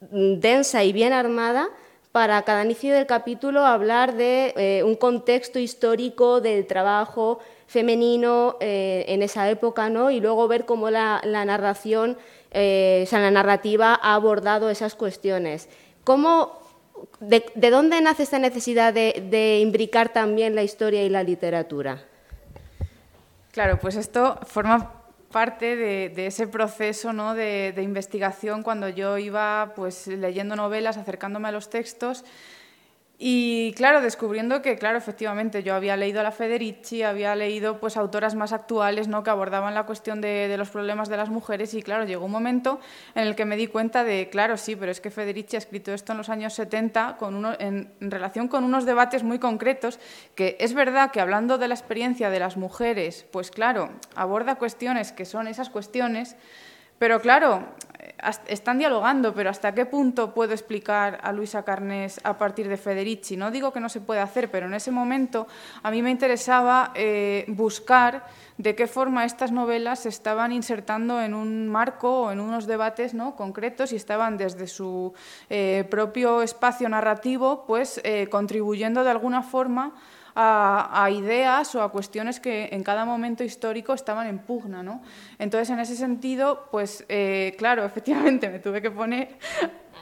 densa 0.00 0.84
y 0.84 0.92
bien 0.92 1.12
armada 1.12 1.68
para 2.12 2.42
cada 2.42 2.64
inicio 2.64 2.94
del 2.94 3.06
capítulo 3.06 3.66
hablar 3.66 4.14
de 4.14 4.54
eh, 4.56 4.82
un 4.84 4.94
contexto 4.94 5.58
histórico 5.58 6.40
del 6.40 6.66
trabajo 6.66 7.40
femenino 7.68 8.56
eh, 8.60 9.04
en 9.08 9.22
esa 9.22 9.48
época, 9.50 9.90
¿no? 9.90 10.10
Y 10.10 10.20
luego 10.20 10.48
ver 10.48 10.64
cómo 10.64 10.90
la, 10.90 11.20
narración, 11.24 12.16
eh, 12.50 13.02
o 13.06 13.08
sea, 13.08 13.20
la 13.20 13.30
narrativa 13.30 13.98
ha 14.02 14.14
abordado 14.14 14.70
esas 14.70 14.94
cuestiones. 14.94 15.68
¿Cómo, 16.02 16.60
de, 17.20 17.44
dónde 17.70 18.00
nace 18.00 18.22
esta 18.22 18.38
necesidad 18.38 18.94
de, 18.94 19.60
imbricar 19.60 20.08
también 20.08 20.54
la 20.54 20.62
historia 20.62 21.04
y 21.04 21.10
la 21.10 21.22
literatura? 21.22 22.02
Claro, 23.52 23.78
pues 23.78 23.96
esto 23.96 24.38
forma 24.46 24.94
parte 25.30 25.76
de, 25.76 26.26
ese 26.26 26.46
proceso 26.46 27.12
¿no? 27.12 27.34
de, 27.34 27.74
de, 27.76 27.82
investigación 27.82 28.62
cuando 28.62 28.88
yo 28.88 29.18
iba 29.18 29.74
pues, 29.76 30.06
leyendo 30.06 30.56
novelas, 30.56 30.96
acercándome 30.96 31.48
a 31.48 31.52
los 31.52 31.68
textos 31.68 32.24
y 33.20 33.72
claro, 33.72 34.00
descubriendo 34.00 34.62
que, 34.62 34.78
claro, 34.78 34.96
efectivamente, 34.96 35.64
yo 35.64 35.74
había 35.74 35.96
leído 35.96 36.20
a 36.20 36.22
la 36.22 36.30
Federici, 36.30 37.02
había 37.02 37.34
leído 37.34 37.80
pues 37.80 37.96
autoras 37.96 38.36
más 38.36 38.52
actuales 38.52 39.08
¿no? 39.08 39.24
que 39.24 39.30
abordaban 39.30 39.74
la 39.74 39.86
cuestión 39.86 40.20
de, 40.20 40.54
los 40.56 40.70
problemas 40.70 41.08
de 41.08 41.16
las 41.16 41.28
mujeres 41.28 41.74
y, 41.74 41.82
claro, 41.82 42.04
llegó 42.04 42.26
un 42.26 42.30
momento 42.30 42.78
en 43.16 43.26
el 43.26 43.34
que 43.34 43.44
me 43.44 43.56
di 43.56 43.66
cuenta 43.66 44.04
de, 44.04 44.28
claro, 44.30 44.56
sí, 44.56 44.76
pero 44.76 44.92
es 44.92 45.00
que 45.00 45.10
Federici 45.10 45.56
ha 45.56 45.58
escrito 45.58 45.92
esto 45.92 46.12
en 46.12 46.18
los 46.18 46.28
años 46.28 46.54
70 46.54 47.16
con 47.16 47.34
uno, 47.34 47.56
en, 47.58 47.90
relación 48.00 48.46
con 48.46 48.62
unos 48.62 48.86
debates 48.86 49.24
muy 49.24 49.40
concretos, 49.40 49.98
que 50.36 50.56
es 50.60 50.72
verdad 50.72 51.10
que 51.10 51.20
hablando 51.20 51.58
de 51.58 51.66
la 51.66 51.74
experiencia 51.74 52.30
de 52.30 52.38
las 52.38 52.56
mujeres, 52.56 53.26
pues 53.32 53.50
claro, 53.50 53.90
aborda 54.14 54.54
cuestiones 54.54 55.10
que 55.10 55.24
son 55.24 55.48
esas 55.48 55.70
cuestiones, 55.70 56.36
pero 57.00 57.20
claro, 57.20 57.64
están 58.46 58.78
dialogando, 58.78 59.32
pero 59.34 59.50
¿hasta 59.50 59.72
qué 59.72 59.86
punto 59.86 60.34
puedo 60.34 60.52
explicar 60.52 61.18
a 61.22 61.32
Luisa 61.32 61.62
Carnés 61.62 62.20
a 62.24 62.36
partir 62.36 62.68
de 62.68 62.76
Federici? 62.76 63.36
No 63.36 63.50
digo 63.50 63.72
que 63.72 63.80
no 63.80 63.88
se 63.88 64.00
pueda 64.00 64.22
hacer, 64.22 64.50
pero 64.50 64.66
en 64.66 64.74
ese 64.74 64.90
momento 64.90 65.46
a 65.82 65.90
mí 65.90 66.02
me 66.02 66.10
interesaba 66.10 66.92
eh, 66.94 67.44
buscar 67.48 68.26
de 68.58 68.74
qué 68.74 68.88
forma 68.88 69.24
estas 69.24 69.52
novelas 69.52 70.00
se 70.00 70.08
estaban 70.08 70.52
insertando 70.52 71.20
en 71.22 71.32
un 71.32 71.68
marco 71.68 72.22
o 72.22 72.32
en 72.32 72.40
unos 72.40 72.66
debates 72.66 73.14
¿no? 73.14 73.36
concretos 73.36 73.92
y 73.92 73.96
estaban 73.96 74.36
desde 74.36 74.66
su 74.66 75.14
eh, 75.48 75.86
propio 75.88 76.42
espacio 76.42 76.88
narrativo 76.88 77.64
pues, 77.66 78.00
eh, 78.02 78.26
contribuyendo 78.28 79.04
de 79.04 79.10
alguna 79.10 79.42
forma 79.42 79.94
a, 80.34 81.08
ideas 81.10 81.74
o 81.74 81.82
a 81.82 81.90
cuestiones 81.90 82.40
que 82.40 82.68
en 82.72 82.82
cada 82.82 83.04
momento 83.04 83.44
histórico 83.44 83.94
estaban 83.94 84.26
en 84.26 84.38
pugna. 84.38 84.82
¿no? 84.82 85.02
Entonces, 85.38 85.70
en 85.70 85.80
ese 85.80 85.96
sentido, 85.96 86.68
pues 86.70 87.04
eh, 87.08 87.54
claro, 87.58 87.84
efectivamente 87.86 88.48
me 88.48 88.58
tuve 88.58 88.82
que 88.82 88.90
poner 88.90 89.38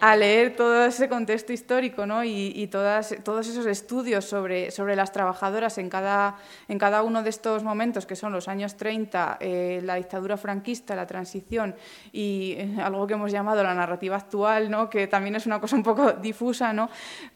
a 0.01 0.17
leer 0.17 0.57
todo 0.57 0.85
ese 0.85 1.09
contexto 1.09 1.53
histórico 1.53 2.07
¿no? 2.07 2.23
y, 2.25 2.67
todas, 2.71 3.15
todos 3.25 3.49
esos 3.49 3.67
estudios 3.67 4.25
sobre, 4.25 4.71
sobre 4.71 4.97
las 4.97 5.13
trabajadoras 5.13 5.79
en 5.79 5.89
cada, 5.89 6.37
en 6.69 6.79
cada 6.79 7.03
uno 7.03 7.23
de 7.23 7.31
estos 7.31 7.63
momentos, 7.63 8.07
que 8.07 8.17
son 8.17 8.33
los 8.33 8.49
años 8.49 8.77
30, 8.77 9.39
eh, 9.41 9.81
la 9.83 9.95
dictadura 9.95 10.37
franquista, 10.37 10.95
la 10.95 11.07
transición 11.07 11.75
y 12.13 12.55
eh, 12.59 12.77
algo 12.83 13.07
que 13.07 13.15
hemos 13.15 13.33
llamado 13.33 13.63
la 13.63 13.75
narrativa 13.75 14.17
actual, 14.17 14.71
¿no? 14.71 14.91
que 14.91 15.07
también 15.07 15.37
es 15.37 15.47
una 15.47 15.61
cosa 15.61 15.77
un 15.77 15.83
poco 15.83 16.13
difusa, 16.13 16.73
¿no? 16.73 16.91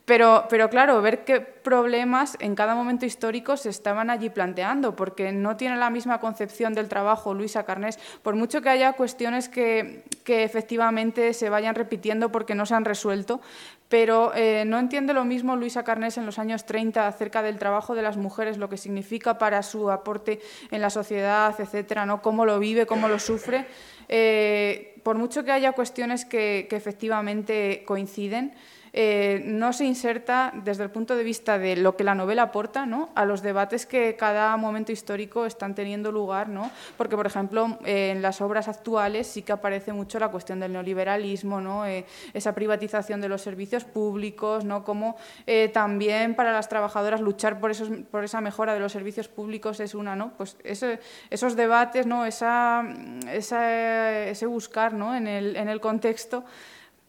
pero, 0.05 0.47
pero 0.51 0.69
claro, 0.69 1.01
ver 1.01 1.25
qué 1.25 1.41
problemas 1.41 2.37
en 2.41 2.55
cada 2.55 2.75
momento 2.75 3.07
histórico 3.07 3.57
se 3.57 3.69
estaban 3.69 4.11
allí 4.11 4.29
planteando, 4.29 4.97
porque 4.97 5.33
no 5.33 5.57
tiene 5.57 5.77
la 5.77 5.89
misma 5.89 6.19
concepción 6.19 6.75
del 6.75 6.89
trabajo 6.89 7.33
Luisa 7.33 7.65
Carnés, 7.65 7.99
por 8.23 8.35
mucho 8.35 8.61
que 8.61 8.71
haya 8.71 8.95
cuestiones 8.95 9.49
que, 9.49 10.05
que 10.25 10.43
efectivamente 10.43 11.33
se 11.33 11.49
vayan 11.49 11.75
repitiendo 11.75 12.33
porque 12.33 12.50
que 12.51 12.57
no 12.57 12.67
se 12.67 12.75
han 12.75 12.85
resuelto, 12.85 13.41
pero 13.89 14.33
eh, 14.35 14.65
no 14.67 14.81
entiende 14.81 15.13
lo 15.13 15.25
mismo 15.25 15.55
Luisa 15.55 15.85
Carnés 15.85 16.19
en 16.19 16.27
los 16.27 16.41
años 16.41 16.67
30 16.67 17.07
acerca 17.07 17.45
del 17.45 17.61
trabajo 17.61 17.95
de 17.95 18.03
las 18.03 18.17
mujeres, 18.17 18.59
lo 18.59 18.69
que 18.69 18.77
significa 18.77 19.39
para 19.39 19.63
su 19.63 19.89
aporte 19.89 20.41
en 20.73 20.81
la 20.81 20.91
sociedad, 20.91 21.55
etcétera, 21.57 22.07
¿no? 22.07 22.23
cómo 22.23 22.45
lo 22.45 22.59
vive, 22.59 22.87
cómo 22.87 23.07
lo 23.07 23.21
sufre. 23.21 23.67
Eh, 24.09 25.01
por 25.05 25.17
mucho 25.17 25.45
que 25.45 25.53
haya 25.53 25.71
cuestiones 25.71 26.25
que 26.25 26.67
efectivamente 26.73 27.85
coinciden, 27.87 28.53
eh, 28.93 29.43
no 29.47 29.73
se 29.73 29.85
inserta 29.85 30.53
desde 30.65 30.83
el 30.83 30.91
punto 30.91 31.17
de 31.17 31.23
vista 31.23 31.59
de 31.59 31.77
lo 31.77 31.97
que 31.97 32.05
la 32.05 32.15
novela 32.15 32.43
aporta 32.43 32.87
¿no? 32.87 33.11
a 33.15 33.25
los 33.25 33.43
debates 33.43 33.87
que 33.87 34.17
cada 34.17 34.57
momento 34.57 34.93
histórico 34.93 35.47
están 35.47 35.75
teniendo 35.75 36.11
lugar, 36.11 36.49
¿no? 36.49 36.71
porque 36.97 37.17
por 37.17 37.27
ejemplo 37.27 37.79
en 37.85 38.23
las 38.23 38.41
obras 38.41 38.69
actuales 38.69 39.27
sí 39.27 39.43
que 39.43 39.53
aparece 39.53 39.93
mucho 39.93 40.19
la 40.19 40.29
cuestión 40.29 40.61
del 40.61 40.73
neoliberalismo, 40.73 41.61
¿no? 41.61 41.87
Eh, 41.87 42.05
esa 42.35 42.55
privatización 42.55 43.21
de 43.21 43.29
los 43.29 43.43
servicios 43.43 43.85
públicos, 43.85 44.65
¿no? 44.65 44.85
como 44.85 45.17
eh, 45.47 45.69
también 45.73 46.35
para 46.35 46.53
las 46.53 46.69
trabajadoras 46.69 47.21
luchar 47.21 47.61
por, 47.61 47.71
esa 47.71 48.41
mejora 48.41 48.75
de 48.75 48.81
los 48.81 48.93
servicios 48.93 49.29
públicos 49.29 49.81
es 49.81 49.95
una, 49.95 50.17
¿no? 50.17 50.33
pues 50.37 50.57
esos 50.65 51.57
debates, 51.57 52.07
¿no? 52.07 52.27
esa, 52.27 52.85
ese 53.31 54.47
buscar 54.47 54.93
¿no? 54.93 55.17
en, 55.17 55.27
el, 55.27 55.57
en 55.57 55.69
el 55.69 55.81
contexto 55.81 56.45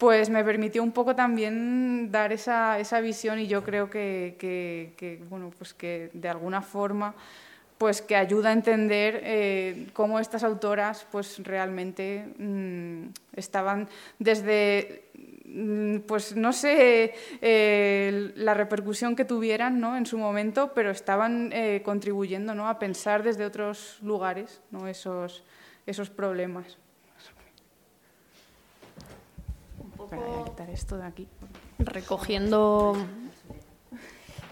pues 0.02 0.32
me 0.32 0.44
permitió 0.44 0.82
un 0.82 0.94
poco 0.94 1.16
también 1.16 2.10
dar 2.12 2.34
esa, 2.34 2.80
esa 2.80 3.00
visión 3.02 3.38
y 3.38 3.46
yo 3.46 3.64
creo 3.64 3.88
que, 3.92 5.22
bueno, 5.30 5.52
pues 5.56 5.76
que 5.76 6.10
de 6.14 6.28
alguna 6.28 6.64
forma 6.64 7.14
pues 7.78 8.02
que 8.02 8.16
ayuda 8.16 8.50
a 8.50 8.54
entender 8.54 9.22
eh, 9.24 9.90
cómo 9.94 10.20
estas 10.20 10.44
autoras 10.44 11.06
pues 11.12 11.38
realmente 11.44 12.34
mm, 12.36 13.10
estaban 13.36 13.90
desde 14.18 15.04
mm, 15.46 15.98
pues 16.08 16.36
no 16.36 16.52
sé 16.52 17.14
eh, 17.40 18.32
la 18.38 18.56
repercusión 18.56 19.16
que 19.16 19.24
tuvieran 19.24 19.80
¿no? 19.80 19.98
en 19.98 20.08
su 20.08 20.18
momento, 20.18 20.72
pero 20.74 20.90
estaban 20.90 21.52
eh, 21.54 21.84
contribuyendo 21.86 22.56
¿no? 22.56 22.68
a 22.68 22.80
pensar 22.80 23.22
desde 23.22 23.46
otros 23.46 24.00
lugares 24.02 24.62
¿no? 24.72 24.88
esos, 24.88 25.44
esos 25.86 26.10
problemas. 26.10 26.80
Esto 30.72 30.98
de 30.98 31.06
aquí. 31.06 31.28
Recogiendo 31.80 32.96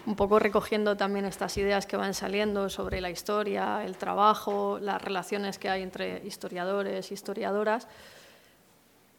un 0.06 0.16
poco 0.16 0.38
recogiendo 0.38 0.96
también 0.96 1.24
estas 1.24 1.56
ideas 1.56 1.86
que 1.86 1.96
van 1.96 2.14
saliendo 2.14 2.68
sobre 2.68 3.00
la 3.00 3.10
historia, 3.10 3.84
el 3.84 3.96
trabajo, 3.96 4.78
las 4.80 5.00
relaciones 5.00 5.58
que 5.58 5.68
hay 5.68 5.82
entre 5.82 6.26
historiadores 6.26 7.12
historiadoras. 7.12 7.86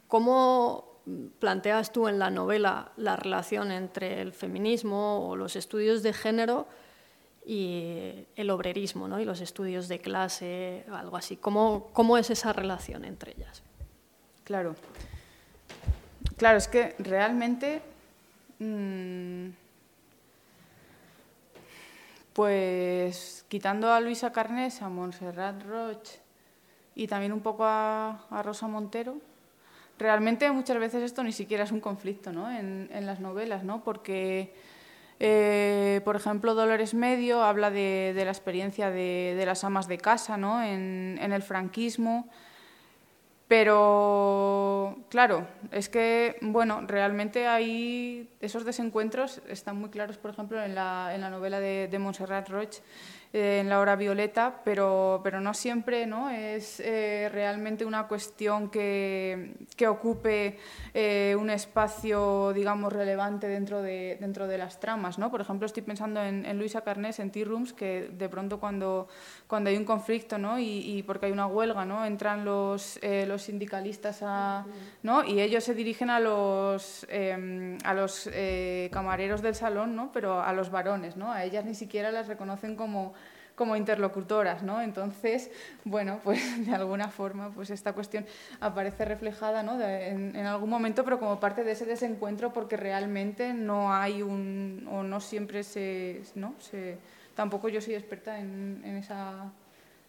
¿Cómo 0.08 1.00
planteas 1.40 1.92
tú 1.92 2.08
en 2.08 2.20
la 2.20 2.30
novela 2.30 2.92
la 2.98 3.16
relación 3.16 3.72
entre 3.72 4.22
el 4.22 4.34
feminismo 4.34 5.30
o 5.30 5.36
los 5.36 5.56
estudios 5.56 6.04
de 6.04 6.14
género 6.14 6.68
y 7.46 8.28
el 8.36 8.50
obrerismo 8.50 9.08
¿no? 9.08 9.20
y 9.20 9.26
los 9.26 9.42
estudios 9.42 9.88
de 9.88 10.00
clase, 10.00 10.86
algo 10.92 11.18
así? 11.18 11.38
¿Cómo, 11.38 11.90
cómo 11.94 12.18
es 12.18 12.30
esa 12.30 12.54
relación 12.54 13.06
entre 13.06 13.34
ellas? 13.34 13.64
Claro. 14.44 14.76
Claro, 16.38 16.58
es 16.58 16.68
que 16.68 16.96
realmente, 17.00 17.82
mm, 18.60 19.50
pues 22.34 23.46
quitando 23.48 23.92
a 23.92 24.00
Luisa 24.00 24.32
Carnés, 24.32 24.82
a 24.82 24.90
Montserrat 24.90 25.64
Roche 25.64 26.20
y 26.96 27.08
también 27.08 27.34
un 27.34 27.42
poco 27.42 27.64
a, 27.66 28.42
Rosa 28.44 28.68
Montero, 28.68 29.18
realmente 30.00 30.50
muchas 30.52 30.80
veces 30.80 31.04
esto 31.04 31.24
ni 31.24 31.32
siquiera 31.32 31.64
es 31.64 31.72
un 31.72 31.80
conflicto 31.80 32.32
¿no? 32.32 32.50
en, 32.50 32.90
las 33.06 33.20
novelas, 33.20 33.64
¿no? 33.64 33.84
porque, 33.84 34.54
eh, 35.20 36.02
por 36.06 36.16
ejemplo, 36.16 36.56
Dolores 36.56 36.94
Medio 36.94 37.44
habla 37.44 37.70
de, 37.70 38.14
la 38.16 38.32
experiencia 38.32 38.90
de, 38.90 39.42
las 39.46 39.64
amas 39.64 39.88
de 39.88 39.98
casa 39.98 40.38
¿no? 40.38 40.64
en, 40.64 41.20
en 41.22 41.34
el 41.34 41.44
franquismo. 41.44 42.30
Pero, 43.52 44.96
claro, 45.10 45.46
es 45.74 45.90
que, 45.90 46.38
bueno, 46.40 46.86
realmente 46.88 47.48
hay 47.48 48.30
esos 48.40 48.64
desencuentros, 48.64 49.42
están 49.50 49.76
muy 49.76 49.90
claros, 49.90 50.18
por 50.18 50.32
ejemplo, 50.32 50.64
en 50.64 50.74
la, 50.74 51.12
en 51.14 51.20
la 51.20 51.30
novela 51.30 51.60
de, 51.60 51.90
de 51.90 52.00
Montserrat 52.00 52.48
Roche, 52.48 52.82
eh, 53.34 53.60
en 53.62 53.70
la 53.70 53.80
hora 53.80 53.96
violeta, 53.96 54.60
pero, 54.66 55.22
pero 55.24 55.40
no 55.40 55.54
siempre 55.54 56.06
¿no? 56.06 56.30
es 56.30 56.82
eh, 56.82 57.30
realmente 57.32 57.86
una 57.86 58.06
cuestión 58.06 58.70
que, 58.70 59.54
que 59.78 59.88
ocupe 59.88 60.60
eh, 60.94 61.38
un 61.40 61.50
espacio, 61.50 62.52
digamos, 62.52 62.92
relevante 62.92 63.48
dentro 63.48 63.82
de, 63.82 64.18
dentro 64.20 64.48
de 64.48 64.58
las 64.58 64.82
tramas. 64.82 65.18
¿no? 65.18 65.32
Por 65.32 65.40
ejemplo, 65.40 65.66
estoy 65.66 65.84
pensando 65.84 66.22
en, 66.22 66.60
Luisa 66.60 66.82
Carnés, 66.82 67.20
en 67.20 67.32
Tea 67.32 67.46
Rooms, 67.46 67.72
que 67.72 68.10
de 68.12 68.28
pronto 68.28 68.60
cuando, 68.60 69.08
cuando 69.48 69.70
hay 69.70 69.78
un 69.78 69.86
conflicto 69.86 70.38
¿no? 70.38 70.60
y, 70.60 70.80
y 70.98 71.04
porque 71.04 71.28
hay 71.28 71.32
una 71.32 71.48
huelga, 71.48 71.86
¿no? 71.86 72.06
entran 72.06 72.44
los, 72.44 73.00
los 73.02 73.44
sindicalistas 73.44 74.24
a, 74.24 74.66
¿no? 75.04 75.24
y 75.24 75.40
ellos 75.40 75.64
se 75.64 75.74
dirigen 75.74 76.10
a 76.10 76.20
los, 76.20 77.08
em, 77.10 77.78
a 77.86 77.94
los 77.94 78.30
camareros 78.92 79.42
del 79.42 79.56
salón, 79.56 79.96
¿no? 79.96 80.12
pero 80.12 80.42
a 80.42 80.52
los 80.52 80.70
varones. 80.70 81.16
¿no? 81.16 81.32
A 81.32 81.46
ellas 81.46 81.64
ni 81.64 81.76
siquiera 81.76 82.12
las 82.12 82.28
reconocen 82.28 82.76
como 82.76 83.14
como 83.56 83.76
interlocutoras, 83.76 84.64
¿no? 84.64 84.82
Entonces, 84.82 85.52
bueno, 85.84 86.20
pues 86.24 86.42
de 86.66 86.74
alguna 86.74 87.10
forma, 87.10 87.52
pues 87.52 87.70
esta 87.70 87.94
cuestión 87.94 88.26
aparece 88.60 89.06
reflejada, 89.06 89.64
¿no? 89.64 89.80
en, 89.82 90.36
algún 90.46 90.70
momento, 90.70 91.04
pero 91.04 91.20
como 91.20 91.40
parte 91.40 91.64
de 91.64 91.72
ese 91.74 91.86
desencuentro, 91.86 92.54
porque 92.54 92.78
realmente 92.78 93.54
no 93.54 93.94
hay 93.94 94.22
un, 94.22 94.88
o 94.92 95.04
no 95.04 95.20
siempre 95.20 95.64
se, 95.64 96.22
¿no? 96.36 96.56
Se, 96.60 96.98
tampoco 97.36 97.70
yo 97.70 97.82
soy 97.82 97.96
experta 97.96 98.40
en, 98.40 98.84
esa 98.86 99.52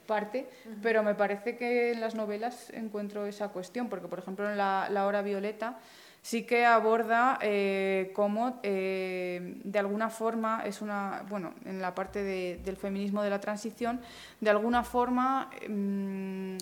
parte, 0.06 0.48
pero 0.82 1.02
me 1.02 1.14
parece 1.14 1.56
que 1.56 1.92
en 1.92 2.00
las 2.00 2.14
novelas 2.14 2.70
encuentro 2.70 3.26
esa 3.26 3.48
cuestión, 3.48 3.88
porque 3.88 4.08
por 4.08 4.18
ejemplo 4.18 4.50
en 4.50 4.58
La, 4.58 4.88
la 4.90 5.06
Hora 5.06 5.22
Violeta, 5.22 5.78
sí 6.22 6.44
que 6.44 6.64
aborda 6.64 7.38
eh, 7.42 8.12
cómo 8.14 8.60
eh, 8.62 9.60
de 9.64 9.78
alguna 9.78 10.08
forma 10.08 10.62
es 10.64 10.80
una, 10.80 11.24
bueno, 11.28 11.52
en 11.64 11.82
la 11.82 11.94
parte 11.94 12.22
del 12.22 12.76
feminismo 12.76 13.22
de 13.22 13.30
la 13.30 13.40
transición, 13.40 14.00
de 14.40 14.50
alguna 14.50 14.84
forma 14.84 15.50
mm, 15.68 16.56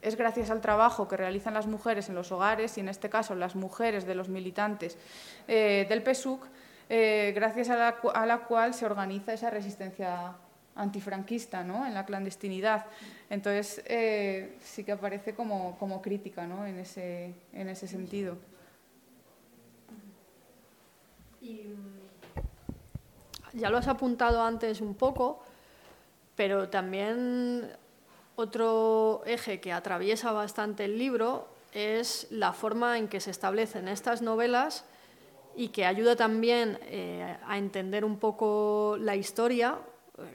es 0.00 0.16
gracias 0.16 0.50
al 0.50 0.62
trabajo 0.62 1.06
que 1.06 1.18
realizan 1.18 1.52
las 1.52 1.66
mujeres 1.66 2.08
en 2.08 2.14
los 2.14 2.32
hogares 2.32 2.76
y 2.78 2.80
en 2.80 2.88
este 2.88 3.10
caso 3.10 3.34
las 3.34 3.54
mujeres 3.54 4.06
de 4.06 4.14
los 4.14 4.30
militantes 4.30 4.96
eh, 5.46 5.86
del 5.88 6.02
PSUC, 6.02 6.48
gracias 6.88 7.70
a 7.70 7.76
la, 8.26 8.38
cual 8.38 8.74
se 8.74 8.84
organiza 8.84 9.32
esa 9.32 9.48
resistencia 9.48 10.34
antifranquista 10.74 11.64
¿no? 11.64 11.86
en 11.86 11.94
la 11.94 12.04
clandestinidad. 12.04 12.84
Entonces 13.30 13.82
sí 14.60 14.84
que 14.84 14.92
aparece 14.92 15.34
como, 15.34 16.02
crítica 16.02 16.46
¿no? 16.46 16.66
en 16.66 16.78
ese 16.78 17.86
sentido. 17.86 18.36
Ya 23.52 23.70
lo 23.70 23.78
has 23.78 23.88
apuntado 23.88 24.42
antes 24.42 24.80
un 24.80 24.94
poco, 24.94 25.42
pero 26.36 26.68
también 26.68 27.70
otro 28.36 29.22
eje 29.26 29.60
que 29.60 29.72
atraviesa 29.72 30.32
bastante 30.32 30.84
el 30.84 30.98
libro 30.98 31.48
es 31.72 32.26
la 32.30 32.52
forma 32.52 32.98
en 32.98 33.08
que 33.08 33.20
se 33.20 33.30
establecen 33.30 33.88
estas 33.88 34.22
novelas 34.22 34.84
y 35.54 35.68
que 35.68 35.84
ayuda 35.84 36.16
también 36.16 36.78
eh, 36.82 37.36
a 37.46 37.58
entender 37.58 38.04
un 38.04 38.18
poco 38.18 38.96
la 38.98 39.16
historia, 39.16 39.78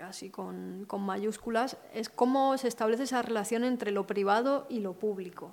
así 0.04 0.30
con, 0.30 0.88
mayúsculas, 1.00 1.78
es 1.93 2.10
cómo 2.10 2.58
se 2.58 2.67
establece 2.67 3.04
esa 3.04 3.22
relación 3.22 3.63
entre 3.63 3.91
lo 3.91 4.06
privado 4.06 4.67
y 4.70 4.80
lo 4.80 4.93
público. 4.93 5.52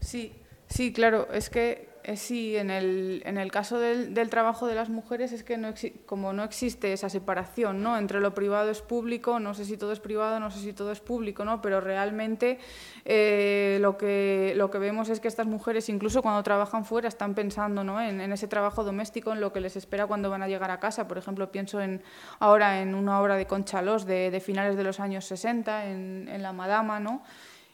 Sí, 0.00 0.32
sí, 0.68 0.92
claro, 0.92 1.28
es 1.32 1.50
que 1.50 1.88
sí, 2.14 2.56
en 2.56 2.70
el, 2.70 3.20
en 3.24 3.36
el 3.36 3.50
caso 3.50 3.80
del, 3.80 4.14
del, 4.14 4.30
trabajo 4.30 4.68
de 4.68 4.76
las 4.76 4.88
mujeres 4.88 5.32
es 5.32 5.42
que 5.42 5.56
no 5.56 5.74
como 6.06 6.32
no 6.32 6.44
existe 6.44 6.92
esa 6.92 7.08
separación 7.08 7.82
¿no? 7.82 7.98
entre 7.98 8.20
lo 8.20 8.32
privado 8.32 8.70
es 8.70 8.80
público, 8.80 9.40
no 9.40 9.54
sé 9.54 9.64
si 9.64 9.76
todo 9.76 9.90
es 9.90 9.98
privado, 9.98 10.38
no 10.38 10.52
sé 10.52 10.60
si 10.60 10.72
todo 10.72 10.92
es 10.92 11.00
público, 11.00 11.44
¿no? 11.44 11.60
pero 11.60 11.80
realmente 11.80 12.60
eh, 13.04 13.78
lo, 13.80 13.98
que, 13.98 14.52
lo 14.54 14.70
que 14.70 14.78
vemos 14.78 15.08
es 15.08 15.18
que 15.18 15.26
estas 15.26 15.48
mujeres, 15.48 15.88
incluso 15.88 16.22
cuando 16.22 16.44
trabajan 16.44 16.84
fuera, 16.84 17.08
están 17.08 17.34
pensando 17.34 17.82
¿no? 17.82 18.00
en, 18.00 18.20
ese 18.32 18.46
trabajo 18.46 18.84
doméstico, 18.84 19.32
en 19.32 19.40
lo 19.40 19.52
que 19.52 19.60
les 19.60 19.74
espera 19.74 20.06
cuando 20.06 20.30
van 20.30 20.42
a 20.42 20.48
llegar 20.48 20.70
a 20.70 20.78
casa. 20.78 21.08
Por 21.08 21.18
ejemplo, 21.18 21.50
pienso 21.50 21.80
en, 21.80 22.04
ahora 22.38 22.82
en 22.82 22.94
una 22.94 23.20
obra 23.20 23.34
de 23.34 23.46
Concha 23.46 23.82
Los 23.82 24.06
de, 24.06 24.30
de 24.30 24.40
finales 24.40 24.76
de 24.76 24.84
los 24.84 25.00
años 25.00 25.24
60, 25.24 25.86
en, 25.86 26.28
en 26.28 26.42
La 26.42 26.52
Madama, 26.52 27.00
¿no? 27.00 27.22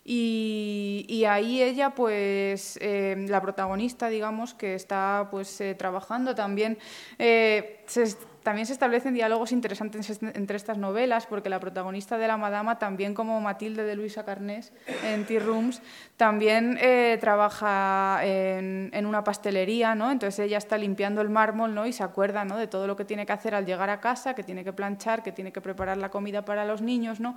Y, 0.05 1.25
ahí 1.29 1.62
ella, 1.62 1.91
pues, 1.95 2.77
eh, 2.81 3.25
la 3.29 3.41
protagonista, 3.41 4.09
digamos, 4.09 4.55
que 4.55 4.75
está 4.75 5.29
pues 5.31 5.61
eh, 5.61 5.75
trabajando 5.75 6.35
también, 6.35 6.79
eh, 7.19 7.85
se, 7.87 8.17
también 8.42 8.66
se 8.66 8.72
establecen 8.72 9.14
diálogos 9.14 9.52
interesantes 9.52 10.20
entre 10.22 10.57
estas 10.57 10.78
novelas, 10.78 11.26
porque 11.26 11.48
la 11.48 11.61
protagonista 11.61 12.18
de 12.18 12.26
La 12.26 12.37
Madama, 12.37 12.78
también 12.78 13.14
como 13.14 13.40
Matilde 13.40 13.85
de 13.85 13.94
Luisa 13.94 14.24
Carnés 14.24 14.72
en 15.05 15.24
Tea 15.26 15.40
Rooms, 15.40 15.81
también 16.16 16.78
eh, 16.81 17.18
trabaja 17.20 18.20
en, 18.22 19.07
una 19.07 19.24
pastelería, 19.24 19.94
¿no? 19.94 20.11
Entonces 20.11 20.40
ella 20.40 20.59
está 20.59 20.78
limpiando 20.78 21.20
el 21.20 21.31
mármol, 21.31 21.74
¿no? 21.74 21.87
Y 21.87 21.92
se 21.92 22.02
acuerda, 22.02 22.44
¿no? 22.44 22.57
De 22.57 22.66
todo 22.66 22.87
lo 22.87 22.96
que 22.96 23.05
tiene 23.05 23.26
que 23.26 23.33
hacer 23.33 23.55
al 23.55 23.66
llegar 23.66 23.90
a 23.90 24.00
casa, 24.00 24.35
que 24.35 24.42
tiene 24.42 24.64
que 24.64 24.72
planchar, 24.72 25.22
que 25.22 25.33
tiene 25.33 25.52
que 25.52 25.61
preparar 25.61 25.96
la 25.96 26.11
comida 26.11 26.44
para 26.44 26.64
los 26.64 26.83
niños, 26.83 27.20
¿no? 27.20 27.37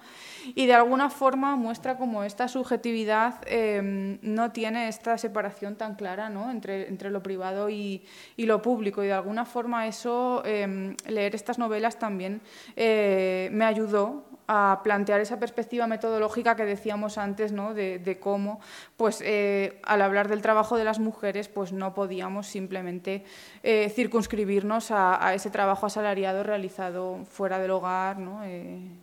Y 0.56 0.66
de 0.66 0.74
alguna 0.74 1.10
forma 1.10 1.56
muestra 1.56 1.98
como 1.98 2.24
esta 2.24 2.48
subjetividad 2.48 3.42
em, 3.46 4.18
no 4.22 4.52
tiene 4.52 4.88
esta 4.88 5.18
separación 5.18 5.76
tan 5.76 5.96
clara, 5.96 6.30
¿no? 6.30 6.52
Entre, 6.52 6.88
entre 6.88 7.10
lo 7.10 7.22
privado 7.22 7.70
y, 7.70 8.04
y 8.38 8.46
lo 8.46 8.62
público. 8.62 9.04
Y 9.04 9.08
de 9.08 9.14
alguna 9.14 9.46
forma 9.46 9.88
eso 9.88 10.44
em, 10.46 10.95
leer 11.08 11.36
estas 11.36 11.60
novelas 11.60 12.00
también 12.00 12.42
eh, 12.76 13.50
me 13.52 13.66
ayudó 13.66 14.26
a 14.48 14.82
plantear 14.84 15.22
esa 15.22 15.40
perspectiva 15.40 15.88
metodológica 15.88 16.56
que 16.56 16.66
decíamos 16.66 17.18
antes, 17.18 17.52
¿no? 17.52 17.74
de, 17.74 18.20
cómo, 18.22 18.60
pues, 18.96 19.22
eh, 19.26 19.80
al 19.84 20.04
hablar 20.04 20.28
del 20.28 20.44
trabajo 20.44 20.78
de 20.78 20.84
las 20.84 21.00
mujeres, 21.00 21.48
pues 21.48 21.74
no 21.74 21.96
podíamos 21.96 22.46
simplemente 22.46 23.24
eh, 23.64 23.90
circunscribirnos 23.90 24.92
a, 24.92 25.34
ese 25.34 25.50
trabajo 25.50 25.88
asalariado 25.88 26.44
realizado 26.44 27.26
fuera 27.26 27.58
del 27.58 27.72
hogar, 27.72 28.20
¿no? 28.20 28.42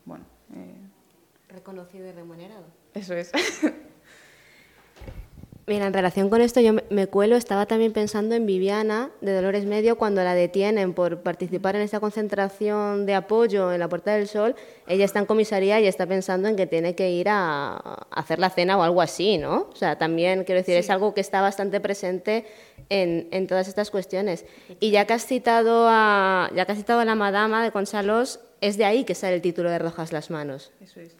bueno, 0.05 0.25
reconocido 1.49 2.07
y 2.07 2.13
remunerado. 2.13 2.67
Eso 2.95 3.15
es. 3.15 3.33
Mira, 5.65 5.87
en 5.87 5.93
relación 5.93 6.29
con 6.29 6.41
esto 6.41 6.61
yo 6.61 6.73
me 6.91 7.07
cuelo, 7.07 7.37
estaba 7.37 7.67
también 7.67 7.93
pensando 7.93 8.35
en 8.35 8.47
Viviana 8.47 9.11
de 9.21 9.33
Dolores 9.33 9.65
Medio 9.65 9.97
cuando 9.97 10.25
la 10.25 10.35
detienen 10.35 10.93
por 10.93 11.23
participar 11.23 11.77
en 11.77 11.83
esta 11.83 12.01
concentración 12.01 13.07
de 13.07 13.15
apoyo 13.15 13.73
en 13.73 13.79
la 13.79 13.89
Puerta 13.89 14.13
del 14.13 14.27
Sol, 14.27 14.57
ella 14.89 15.05
está 15.05 15.21
en 15.21 15.27
comisaría 15.27 15.79
y 15.79 15.87
está 15.87 16.05
pensando 16.05 16.49
en 16.49 16.57
que 16.57 16.67
tiene 16.67 16.97
que 16.97 17.13
ir 17.13 17.29
a, 17.31 17.77
hacer 18.11 18.41
la 18.41 18.51
cena 18.51 18.77
o 18.77 18.83
algo 18.83 19.01
así, 19.01 19.39
¿no? 19.39 19.69
O 19.73 19.77
sea, 19.77 19.97
también 19.99 20.43
quiero 20.43 20.61
decir, 20.61 20.77
es 20.77 20.91
algo 20.91 21.15
que 21.15 21.21
está 21.21 21.41
bastante 21.41 21.79
presente 21.81 22.45
en, 22.89 23.29
en, 23.31 23.47
todas 23.47 23.69
estas 23.69 23.93
cuestiones. 23.93 24.45
Y 24.81 24.91
ya 24.91 25.07
que 25.07 25.13
has 25.13 25.27
citado 25.27 25.87
a, 25.89 26.51
ya 26.57 26.67
que 26.67 26.73
has 26.73 26.79
citado 26.79 26.99
a 26.99 27.05
la 27.05 27.15
madama 27.15 27.63
de 27.63 27.71
Consalos, 27.71 28.41
es 28.63 28.77
de 28.77 28.85
ahí 28.85 29.03
que 29.03 29.17
sale 29.17 29.35
el 29.35 29.43
título 29.43 29.69
de 29.71 29.79
Rojas 29.81 30.13
las 30.13 30.31
manos. 30.31 30.71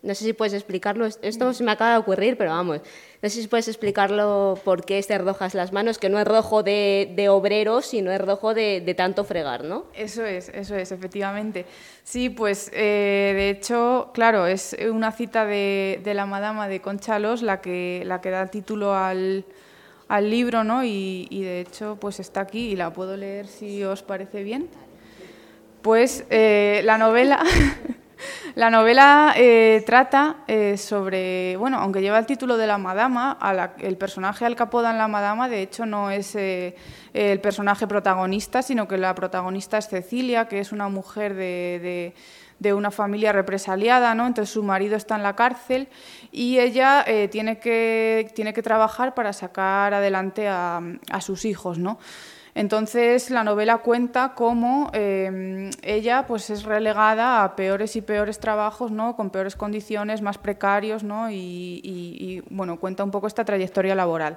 No 0.03 0.15
sé 0.15 0.25
si 0.25 0.33
puedes 0.33 0.55
explicarlo, 0.55 1.07
esto 1.07 1.53
se 1.53 1.65
me 1.65 1.73
acaba 1.73 1.91
de 1.91 1.99
ocurrir, 1.99 2.39
pero 2.39 2.51
vamos, 2.51 2.81
no 3.21 3.29
sé 3.29 3.43
si 3.43 3.49
puedes 3.49 3.67
explicarlo 3.67 4.57
por 4.65 4.85
qué 4.85 4.99
este 4.99 5.19
Rojas 5.19 5.53
las 5.55 5.73
manos, 5.73 5.99
que 5.99 6.09
no 6.09 6.21
es 6.21 6.27
rojo 6.27 6.63
de, 6.63 7.13
de 7.17 7.29
obrero, 7.29 7.83
sino 7.83 8.13
es 8.13 8.21
rojo 8.21 8.55
de, 8.55 8.95
tanto 8.97 9.25
fregar, 9.25 9.65
¿no? 9.65 9.87
Eso 9.93 10.25
es, 10.25 10.51
eso 10.51 10.77
es, 10.77 10.93
efectivamente. 10.93 11.67
Sí, 12.05 12.31
pues 12.31 12.71
eh, 12.73 13.33
de 13.35 13.51
hecho, 13.51 14.13
claro, 14.15 14.47
es 14.47 14.77
una 14.89 15.11
cita 15.11 15.45
de, 15.45 16.01
la 16.15 16.27
Madama 16.27 16.69
de 16.69 16.81
Conchalos 16.81 17.43
la 17.43 17.61
que, 17.61 18.05
la 18.07 18.21
que 18.21 18.31
da 18.31 18.47
título 18.47 18.95
al, 18.95 19.45
libro, 20.21 20.63
¿no? 20.63 20.85
Y, 20.85 21.27
y 21.29 21.43
de 21.43 21.63
hecho, 21.63 21.97
pues 22.01 22.21
está 22.21 22.43
aquí 22.43 22.71
y 22.71 22.77
la 22.77 22.93
puedo 22.93 23.17
leer 23.17 23.49
si 23.49 23.83
os 23.83 24.05
parece 24.05 24.45
bien. 24.45 24.69
Pues 25.83 26.25
la 26.31 26.97
novela, 26.97 27.43
la 28.55 28.71
novela 28.71 29.35
eh, 29.37 29.83
trata 29.85 30.37
eh, 30.47 30.77
sobre, 30.77 31.57
bueno, 31.57 31.79
aunque 31.79 32.01
lleva 32.01 32.21
el 32.21 32.27
título 32.27 32.57
de 32.57 32.69
la 32.69 32.79
madama, 32.79 33.37
el 33.81 33.97
personaje 33.97 34.45
Alcapoda 34.45 34.93
en 34.93 34.99
la 34.99 35.09
madama, 35.09 35.49
de 35.49 35.61
hecho, 35.61 35.85
no 35.85 36.13
es 36.13 36.37
el 36.37 37.41
personaje 37.41 37.89
protagonista, 37.89 38.63
sino 38.63 38.87
que 38.87 38.97
la 38.97 39.13
protagonista 39.17 39.77
es 39.79 39.89
Cecilia, 39.89 40.47
que 40.47 40.61
es 40.61 40.71
una 40.71 40.89
mujer 40.89 41.35
de, 41.35 42.15
una 42.73 42.93
familia 42.93 43.33
represaliada, 43.33 44.15
¿no? 44.15 44.29
Entonces 44.29 44.55
su 44.55 44.63
marido 44.63 44.95
está 44.95 45.17
en 45.17 45.25
la 45.25 45.35
cárcel 45.35 45.89
y 46.31 46.61
ella 46.61 47.05
tiene, 47.29 47.59
que, 47.59 48.31
tiene 48.37 48.53
que 48.53 48.63
trabajar 48.63 49.15
para 49.15 49.33
sacar 49.33 49.95
adelante 49.95 50.47
a, 50.47 50.81
a 51.11 51.21
sus 51.21 51.45
hijos, 51.45 51.79
¿no? 51.79 51.99
Entonces 52.55 53.31
la 53.31 53.45
novela 53.45 53.79
cuenta 53.79 54.35
cómo 54.35 54.91
em, 54.93 55.71
ella 55.83 56.27
pues, 56.27 56.51
es 56.51 56.65
relegada 56.65 57.45
a 57.45 57.57
peores 57.57 57.97
y 57.97 58.03
peores 58.03 58.39
trabajos, 58.39 58.91
¿no? 58.91 59.17
con 59.17 59.31
peores 59.31 59.57
condiciones, 59.57 60.21
más 60.21 60.37
precarios, 60.37 61.03
¿no? 61.03 61.31
y, 61.31 62.43
bueno, 62.51 62.79
cuenta 62.79 63.05
un 63.05 63.11
poco 63.11 63.27
esta 63.27 63.45
trayectoria 63.45 63.95
laboral. 63.95 64.37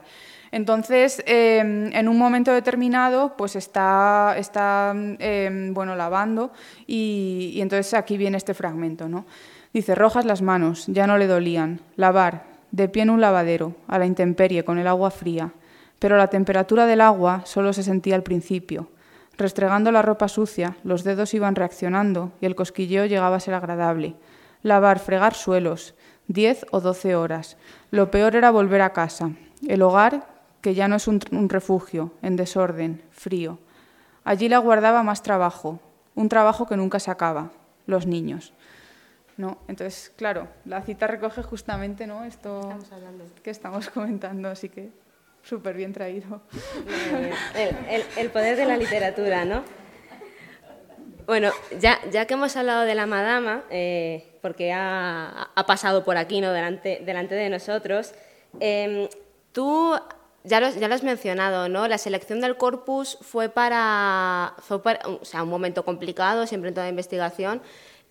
Entonces, 0.52 1.22
em, 1.26 1.92
en 1.94 2.08
un 2.08 2.18
momento 2.18 2.54
determinado, 2.54 3.36
pues 3.36 3.58
está, 3.58 4.36
está 4.38 4.94
em, 4.96 5.74
bueno, 5.74 5.96
lavando 5.96 6.54
y, 6.88 7.52
y, 7.56 7.62
entonces 7.62 7.94
aquí 7.94 8.16
viene 8.16 8.38
este 8.38 8.54
fragmento. 8.54 9.10
¿no? 9.10 9.26
Dice, 9.74 9.94
rojas 9.94 10.24
las 10.24 10.42
manos, 10.42 10.86
ya 10.88 11.06
no 11.06 11.18
le 11.18 11.28
dolían, 11.28 11.82
lavar, 11.98 12.44
de 12.72 12.88
pie 12.88 13.04
en 13.04 13.10
un 13.10 13.20
lavadero, 13.20 13.76
a 13.88 14.00
la 14.00 14.06
intemperie, 14.06 14.64
con 14.64 14.78
el 14.78 14.88
agua 14.88 15.12
fría 15.12 15.52
pero 16.00 16.18
la 16.18 16.28
temperatura 16.28 16.86
del 16.86 17.02
agua 17.02 17.42
solo 17.46 17.74
se 17.74 17.84
sentía 17.84 18.16
al 18.16 18.24
principio. 18.24 18.90
Restregando 19.38 19.92
la 19.92 20.02
ropa 20.02 20.28
sucia, 20.28 20.78
los 20.84 21.04
dedos 21.04 21.34
iban 21.34 21.56
reaccionando 21.56 22.32
y 22.40 22.46
el 22.46 22.56
cosquilleo 22.56 23.06
llegaba 23.06 23.36
a 23.36 23.42
ser 23.42 23.54
agradable. 23.54 24.16
Lavar, 24.62 25.00
fregar 25.00 25.34
suelos, 25.34 25.94
diez 26.28 26.66
o 26.72 26.80
doce 26.80 27.16
horas. 27.16 27.58
Lo 27.92 28.12
peor 28.12 28.36
era 28.36 28.52
volver 28.52 28.82
a 28.82 28.94
casa. 28.94 29.32
El 29.68 29.82
hogar, 29.82 30.28
que 30.62 30.74
ya 30.74 30.88
no 30.88 30.96
es 30.96 31.08
un, 31.08 31.20
refugio, 31.50 32.14
en 32.22 32.36
desorden, 32.36 33.04
frío. 33.12 33.60
Allí 34.24 34.50
la 34.50 34.58
guardaba 34.58 35.04
más 35.04 35.22
trabajo, 35.22 35.80
un 36.16 36.30
trabajo 36.30 36.66
que 36.66 36.78
nunca 36.78 37.00
se 37.00 37.12
acaba, 37.12 37.52
los 37.86 38.08
niños. 38.08 38.54
¿no? 39.38 39.58
Entonces, 39.68 40.12
claro, 40.16 40.48
la 40.64 40.82
cita 40.82 41.08
recoge 41.08 41.44
justamente 41.44 42.08
¿no? 42.08 42.24
esto 42.24 42.62
que 43.44 43.52
estamos 43.52 43.90
comentando, 43.90 44.50
así 44.50 44.70
que 44.70 44.92
súper 45.46 45.76
bien 45.76 45.94
traído. 45.94 46.42
El, 48.18 48.30
poder 48.32 48.58
de 48.58 48.66
la 48.66 48.78
literatura, 48.78 49.46
¿no? 49.46 49.64
Bueno, 51.26 51.52
ya, 51.80 52.00
que 52.26 52.34
hemos 52.34 52.56
hablado 52.56 52.84
de 52.84 52.96
la 52.96 53.06
madama, 53.06 53.64
eh, 53.70 54.38
porque 54.42 54.74
ha, 54.74 55.52
pasado 55.66 56.04
por 56.04 56.18
aquí, 56.18 56.42
¿no? 56.42 56.52
Delante, 56.52 57.00
de 57.04 57.50
nosotros, 57.50 58.14
em, 58.60 59.08
tú 59.52 59.96
ya 60.44 60.60
lo, 60.60 60.70
ya 60.70 60.88
lo, 60.88 60.94
has 60.94 61.04
mencionado, 61.04 61.70
¿no? 61.70 61.88
La 61.88 61.98
selección 61.98 62.42
del 62.42 62.58
corpus 62.58 63.18
fue 63.22 63.50
para, 63.50 64.54
fue 64.60 64.80
o 65.06 65.26
sea, 65.26 65.44
un 65.44 65.50
momento 65.50 65.84
complicado, 65.84 66.46
siempre 66.46 66.70
en 66.70 66.76
toda 66.76 66.90
investigación, 66.90 67.62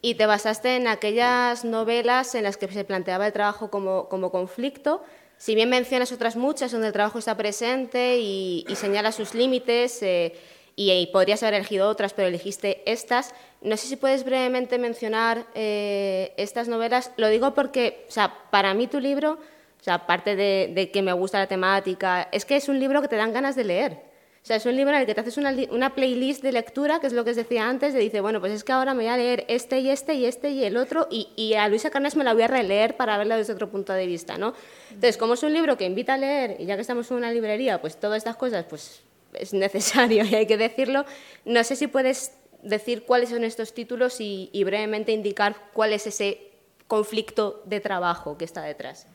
y 0.02 0.16
te 0.16 0.26
basaste 0.26 0.76
en 0.76 0.88
aquellas 0.88 1.64
novelas 1.64 2.34
en 2.34 2.44
las 2.44 2.56
que 2.56 2.68
se 2.68 2.84
planteaba 2.84 3.26
el 3.26 3.32
trabajo 3.32 3.70
como, 3.70 4.08
como 4.08 4.30
conflicto, 4.30 5.02
si 5.36 5.54
bien 5.54 5.68
mencionas 5.68 6.12
otras 6.12 6.36
muchas 6.36 6.72
donde 6.72 6.88
el 6.88 6.92
trabajo 6.92 7.18
está 7.18 7.36
presente 7.36 8.18
y, 8.18 8.64
señala 8.76 9.12
sus 9.12 9.34
límites, 9.34 10.02
eh, 10.02 10.34
y, 10.76 11.06
podrías 11.12 11.42
haber 11.42 11.54
elegido 11.54 11.88
otras, 11.88 12.12
pero 12.12 12.28
elegiste 12.28 12.82
estas, 12.90 13.34
no 13.60 13.76
sé 13.76 13.86
si 13.86 13.96
puedes 13.96 14.24
brevemente 14.24 14.78
mencionar 14.78 15.46
eh, 15.54 16.32
estas 16.36 16.68
novelas. 16.68 17.12
Lo 17.16 17.28
digo 17.28 17.54
porque, 17.54 18.04
o 18.08 18.10
sea, 18.10 18.34
para 18.50 18.74
mí 18.74 18.86
tu 18.86 19.00
libro, 19.00 19.38
o 19.80 19.84
sea, 19.84 19.94
aparte 19.94 20.36
de, 20.36 20.90
que 20.92 21.02
me 21.02 21.12
gusta 21.12 21.38
la 21.38 21.46
temática, 21.46 22.28
es 22.32 22.44
que 22.44 22.56
es 22.56 22.68
un 22.68 22.80
libro 22.80 23.02
que 23.02 23.08
te 23.08 23.16
dan 23.16 23.32
ganas 23.32 23.54
de 23.54 23.64
leer. 23.64 24.13
O 24.44 24.46
sea, 24.46 24.56
es 24.56 24.66
un 24.66 24.76
libro 24.76 24.92
en 24.94 25.00
el 25.00 25.06
que 25.06 25.14
te 25.14 25.22
haces 25.22 25.38
una, 25.38 25.54
una, 25.70 25.94
playlist 25.94 26.42
de 26.42 26.52
lectura, 26.52 27.00
que 27.00 27.06
es 27.06 27.14
lo 27.14 27.24
que 27.24 27.30
os 27.30 27.36
decía 27.36 27.66
antes, 27.66 27.94
de 27.94 28.00
dice, 28.00 28.20
bueno, 28.20 28.40
pues 28.40 28.52
es 28.52 28.62
que 28.62 28.72
ahora 28.72 28.92
me 28.92 29.04
voy 29.04 29.10
a 29.10 29.16
leer 29.16 29.46
este 29.48 29.78
y 29.78 29.88
este 29.88 30.12
y 30.12 30.26
este 30.26 30.50
y 30.50 30.64
el 30.64 30.76
otro, 30.76 31.08
y, 31.10 31.30
y 31.34 31.54
a 31.54 31.66
Luisa 31.66 31.88
Carnes 31.88 32.14
me 32.14 32.24
la 32.24 32.34
voy 32.34 32.42
a 32.42 32.48
releer 32.48 32.94
para 32.94 33.16
verla 33.16 33.38
desde 33.38 33.54
otro 33.54 33.70
punto 33.70 33.94
de 33.94 34.04
vista, 34.04 34.36
¿no? 34.36 34.52
Entonces, 34.90 35.16
como 35.16 35.32
es 35.32 35.42
un 35.44 35.54
libro 35.54 35.78
que 35.78 35.86
invita 35.86 36.12
a 36.12 36.18
leer, 36.18 36.56
y 36.60 36.66
ya 36.66 36.74
que 36.74 36.82
estamos 36.82 37.10
en 37.10 37.16
una 37.16 37.32
librería, 37.32 37.80
pues 37.80 37.96
todas 37.96 38.18
estas 38.18 38.36
cosas, 38.36 38.66
pues 38.68 39.00
es 39.32 39.54
necesario 39.54 40.24
y 40.30 40.34
hay 40.34 40.46
que 40.46 40.58
decirlo, 40.58 41.06
no 41.46 41.64
sé 41.64 41.74
si 41.74 41.86
puedes 41.86 42.32
decir 42.62 43.06
cuáles 43.06 43.30
son 43.30 43.44
estos 43.44 43.72
títulos 43.72 44.20
y, 44.20 44.50
y 44.52 44.62
brevemente 44.64 45.12
indicar 45.12 45.56
cuál 45.72 45.94
es 45.94 46.06
ese 46.06 46.50
conflicto 46.86 47.62
de 47.64 47.80
trabajo 47.80 48.36
que 48.36 48.44
está 48.44 48.60
detrás. 48.60 49.06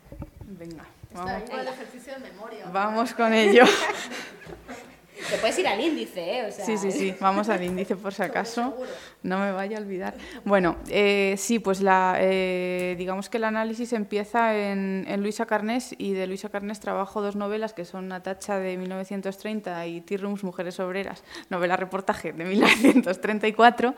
Venga, 0.41 0.87
vamos. 1.13 1.43
Está 1.43 1.61
el 1.61 1.67
ejercicio 1.67 2.13
de 2.13 2.19
memoria. 2.19 2.65
Vamos 2.73 3.13
con 3.13 3.31
ello. 3.31 3.65
Te 5.29 5.37
puedes 5.37 5.57
ir 5.59 5.67
al 5.67 5.79
índice, 5.79 6.39
¿eh? 6.39 6.51
Sí, 6.51 6.77
sí, 6.77 6.91
sí, 6.91 7.13
vamos 7.19 7.49
al 7.49 7.63
índice 7.63 7.95
por 7.95 8.13
si 8.13 8.23
acaso. 8.23 8.75
No 9.21 9.39
me 9.39 9.51
vaya 9.51 9.77
a 9.77 9.81
olvidar. 9.81 10.15
Bueno, 10.45 10.77
eh, 10.89 11.35
sí, 11.37 11.59
pues 11.59 11.81
la, 11.81 12.17
eh, 12.19 12.95
digamos 12.97 13.29
que 13.29 13.37
el 13.37 13.43
análisis 13.43 13.93
empieza 13.93 14.55
en, 14.55 15.05
Luisa 15.21 15.45
Carnés 15.45 15.93
y 15.97 16.13
de 16.13 16.27
Luisa 16.27 16.49
Carnés 16.49 16.79
trabajo 16.79 17.21
dos 17.21 17.35
novelas 17.35 17.73
que 17.73 17.85
son 17.85 18.07
Natacha 18.07 18.59
de 18.59 18.77
1930 18.77 19.87
y 19.87 20.01
Tea 20.01 20.19
Rooms, 20.19 20.43
Mujeres 20.43 20.79
Obreras, 20.79 21.23
novela 21.49 21.75
reportaje 21.75 22.31
de 22.31 22.45
1934. 22.45 23.95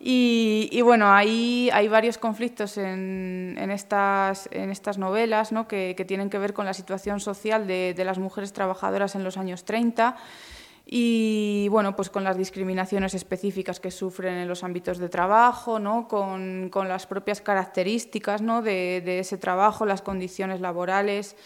Y, 0.00 0.80
bueno, 0.82 1.12
hay 1.12 1.88
varios 1.90 2.18
conflictos 2.18 2.78
en, 2.78 3.56
estas, 3.70 4.48
novelas 4.96 5.50
¿no? 5.50 5.66
que, 5.66 6.04
tienen 6.06 6.30
que 6.30 6.38
ver 6.38 6.54
con 6.54 6.66
la 6.66 6.74
situación 6.74 7.18
social 7.18 7.66
de, 7.66 7.94
las 8.04 8.18
mujeres 8.18 8.52
trabajadoras 8.52 9.16
en 9.16 9.24
los 9.24 9.36
años 9.36 9.64
30 9.64 10.16
y 10.90 11.68
bueno, 11.70 11.94
pues 11.96 12.08
con 12.08 12.24
las 12.24 12.38
discriminaciones 12.38 13.12
específicas 13.12 13.78
que 13.78 13.90
sufren 13.90 14.36
en 14.36 14.48
los 14.48 14.64
ámbitos 14.64 14.96
de 14.96 15.10
trabajo, 15.10 15.78
¿no? 15.78 16.08
con, 16.08 16.70
las 16.88 17.06
propias 17.06 17.42
características 17.42 18.40
de, 18.64 19.18
ese 19.18 19.36
trabajo, 19.36 19.84
las 19.84 20.00
condiciones 20.00 20.60
laborales. 20.60 21.36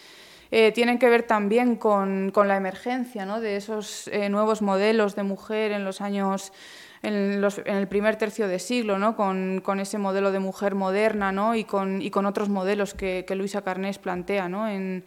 Eh, 0.52 0.70
tienen 0.70 0.98
que 0.98 1.08
ver 1.08 1.22
también 1.22 1.76
con, 1.76 2.30
la 2.36 2.56
emergencia 2.56 3.24
de 3.24 3.56
esos 3.56 4.06
eh, 4.08 4.28
nuevos 4.28 4.60
modelos 4.60 5.16
de 5.16 5.22
mujer 5.22 5.72
en 5.72 5.84
los 5.84 6.02
años 6.02 6.52
en, 7.02 7.44
el 7.66 7.88
primer 7.88 8.16
tercio 8.16 8.48
de 8.48 8.58
siglo, 8.58 8.98
¿no? 8.98 9.16
con, 9.16 9.60
con, 9.60 9.80
ese 9.80 9.98
modelo 9.98 10.32
de 10.32 10.38
mujer 10.38 10.74
moderna 10.74 11.32
¿no? 11.32 11.54
y, 11.54 11.64
con, 11.64 12.00
y 12.00 12.10
con 12.10 12.26
otros 12.26 12.48
modelos 12.48 12.94
que, 12.94 13.24
que 13.26 13.34
Luisa 13.34 13.62
Carnés 13.62 13.98
plantea 13.98 14.48
¿no? 14.48 14.68
en, 14.68 15.04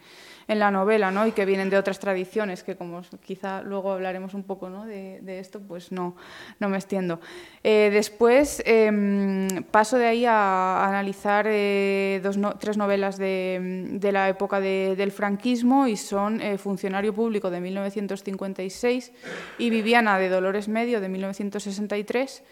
en 0.48 0.58
la 0.58 0.70
novela 0.70 1.10
¿no? 1.10 1.26
y 1.26 1.32
que 1.32 1.44
vienen 1.44 1.70
de 1.70 1.76
otras 1.76 1.98
tradiciones, 1.98 2.62
que 2.62 2.76
como 2.76 3.02
quizá 3.24 3.62
luego 3.62 3.92
hablaremos 3.92 4.34
un 4.34 4.44
poco 4.44 4.68
¿no? 4.68 4.86
de, 4.86 5.38
esto, 5.38 5.60
pues 5.60 5.90
no, 5.90 6.16
no 6.60 6.68
me 6.68 6.76
extiendo. 6.76 7.20
Eh, 7.64 7.90
después 7.92 8.62
eh, 8.64 9.48
paso 9.70 9.98
de 9.98 10.06
ahí 10.06 10.24
a, 10.24 10.86
analizar 10.86 11.46
eh, 11.48 12.20
dos 12.22 12.38
tres 12.60 12.76
novelas 12.76 13.18
de, 13.18 13.98
la 14.12 14.28
época 14.28 14.60
de, 14.60 14.94
del 14.96 15.10
franquismo 15.10 15.86
y 15.88 15.96
son 15.96 16.40
eh, 16.40 16.58
Funcionario 16.58 17.12
Público 17.12 17.50
de 17.50 17.60
1956 17.60 19.12
y 19.58 19.70
Viviana 19.70 20.18
de 20.18 20.28
Dolores 20.28 20.68
Medio 20.68 21.00
de 21.00 21.08
1963 21.08 22.44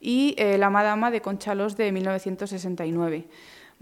y 0.00 0.34
La 0.58 0.68
Madama 0.68 1.12
de 1.12 1.20
Conchalos 1.20 1.76
de 1.76 1.92
1969. 1.92 3.24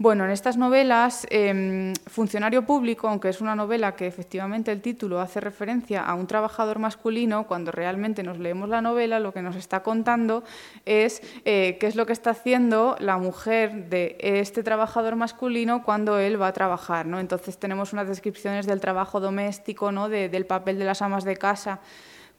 Bueno, 0.01 0.25
en 0.25 0.31
estas 0.31 0.57
novelas, 0.57 1.27
eh, 1.29 1.93
Funcionario 2.07 2.65
Público, 2.65 3.07
aunque 3.07 3.29
es 3.29 3.39
una 3.39 3.53
novela 3.55 3.95
que 3.95 4.07
efectivamente 4.07 4.71
el 4.71 4.81
título 4.81 5.21
hace 5.21 5.39
referencia 5.39 6.01
a 6.01 6.15
un 6.15 6.25
trabajador 6.25 6.79
masculino, 6.79 7.45
cuando 7.45 7.71
realmente 7.71 8.23
nos 8.23 8.39
leemos 8.39 8.67
la 8.67 8.81
novela, 8.81 9.19
lo 9.19 9.31
que 9.31 9.43
nos 9.43 9.55
está 9.55 9.83
contando 9.83 10.43
es 10.87 11.21
eh, 11.45 11.77
qué 11.79 11.85
es 11.85 11.95
lo 11.95 12.07
que 12.07 12.13
está 12.13 12.31
haciendo 12.31 12.95
la 12.97 13.19
mujer 13.19 13.91
de 13.91 14.17
este 14.19 14.63
trabajador 14.63 15.17
masculino 15.17 15.83
cuando 15.83 16.17
él 16.17 16.41
va 16.41 16.47
a 16.47 16.53
trabajar. 16.53 17.05
¿no? 17.05 17.19
Entonces 17.19 17.59
tenemos 17.59 17.93
unas 17.93 18.07
descripciones 18.07 18.65
del 18.65 18.79
trabajo 18.79 19.19
doméstico, 19.19 19.91
¿no? 19.91 20.09
de, 20.09 20.29
del 20.29 20.47
papel 20.47 20.79
de 20.79 20.85
las 20.85 21.03
amas 21.03 21.25
de 21.25 21.37
casa 21.37 21.79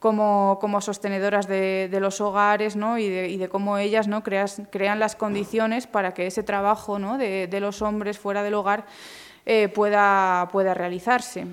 como, 0.03 0.57
como 0.59 0.81
sostenedoras 0.81 1.47
de, 1.47 1.87
los 2.01 2.19
hogares 2.19 2.75
¿no? 2.75 2.97
y, 2.97 3.07
de, 3.07 3.29
y, 3.29 3.37
de, 3.37 3.47
cómo 3.47 3.77
ellas 3.77 4.09
¿no? 4.09 4.21
Creas, 4.21 4.61
crean 4.69 4.99
las 4.99 5.15
condiciones 5.15 5.87
para 5.87 6.13
que 6.13 6.27
ese 6.27 6.43
trabajo 6.43 6.99
¿no? 6.99 7.17
de, 7.17 7.47
de, 7.47 7.59
los 7.61 7.81
hombres 7.81 8.19
fuera 8.19 8.43
del 8.43 8.53
hogar 8.55 8.85
eh, 9.45 9.69
pueda, 9.69 10.49
pueda 10.51 10.73
realizarse. 10.73 11.47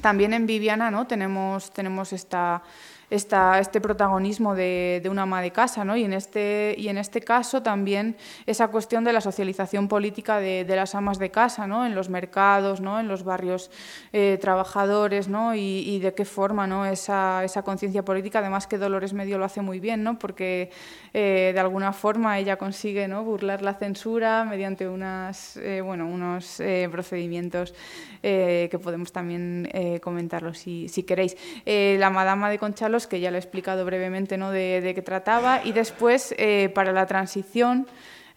También 0.00 0.32
en 0.32 0.46
Viviana 0.46 0.90
¿no? 0.90 1.06
tenemos, 1.06 1.70
tenemos 1.70 2.14
esta 2.14 2.62
esta, 3.10 3.58
este 3.58 3.80
protagonismo 3.80 4.54
de, 4.54 5.00
de, 5.02 5.08
una 5.08 5.22
ama 5.22 5.40
de 5.40 5.50
casa, 5.50 5.84
¿no? 5.84 5.96
y, 5.96 6.04
en 6.04 6.12
este, 6.12 6.74
y 6.76 6.88
en 6.88 6.98
este 6.98 7.20
caso 7.20 7.62
también 7.62 8.16
esa 8.46 8.68
cuestión 8.68 9.04
de 9.04 9.12
la 9.12 9.20
socialización 9.20 9.88
política 9.88 10.38
de, 10.38 10.64
de 10.64 10.76
las 10.76 10.94
amas 10.94 11.18
de 11.18 11.30
casa, 11.30 11.66
¿no? 11.66 11.86
en 11.86 11.94
los 11.94 12.10
mercados, 12.10 12.80
¿no? 12.80 13.00
en 13.00 13.08
los 13.08 13.24
barrios 13.24 13.70
eh, 14.12 14.38
trabajadores, 14.40 15.28
¿no? 15.28 15.54
y, 15.54 15.98
de 15.98 16.14
qué 16.14 16.24
forma 16.24 16.66
¿no? 16.66 16.86
esa, 16.86 17.42
esa 17.44 17.62
conciencia 17.62 18.04
política, 18.04 18.38
además 18.40 18.66
que 18.66 18.78
Dolores 18.78 19.12
Medio 19.14 19.38
lo 19.38 19.44
hace 19.44 19.62
muy 19.62 19.80
bien, 19.80 20.02
¿no? 20.04 20.18
porque 20.18 20.70
eh, 21.14 21.50
de 21.54 21.60
alguna 21.60 21.92
forma 21.92 22.38
ella 22.38 22.56
consigue 22.56 23.08
¿no? 23.08 23.24
burlar 23.24 23.62
la 23.62 23.74
censura 23.74 24.44
mediante 24.44 24.88
unas, 24.88 25.56
eh, 25.56 25.80
bueno, 25.80 26.06
unos 26.06 26.62
procedimientos 26.90 27.74
que 28.20 28.80
podemos 28.82 29.12
también 29.12 29.68
comentarlo 30.02 30.52
si, 30.52 30.88
si 30.88 31.04
queréis. 31.04 31.36
la 31.64 32.10
Madama 32.10 32.50
de 32.50 32.58
Conchalo 32.58 32.97
que 33.06 33.20
ya 33.20 33.30
le 33.30 33.38
he 33.38 33.40
explicado 33.40 33.84
brevemente 33.84 34.36
¿no? 34.36 34.50
de, 34.50 34.92
qué 34.94 35.02
trataba, 35.02 35.60
y 35.64 35.72
después 35.72 36.34
eh, 36.38 36.70
para 36.74 36.92
la 36.92 37.06
transición 37.06 37.86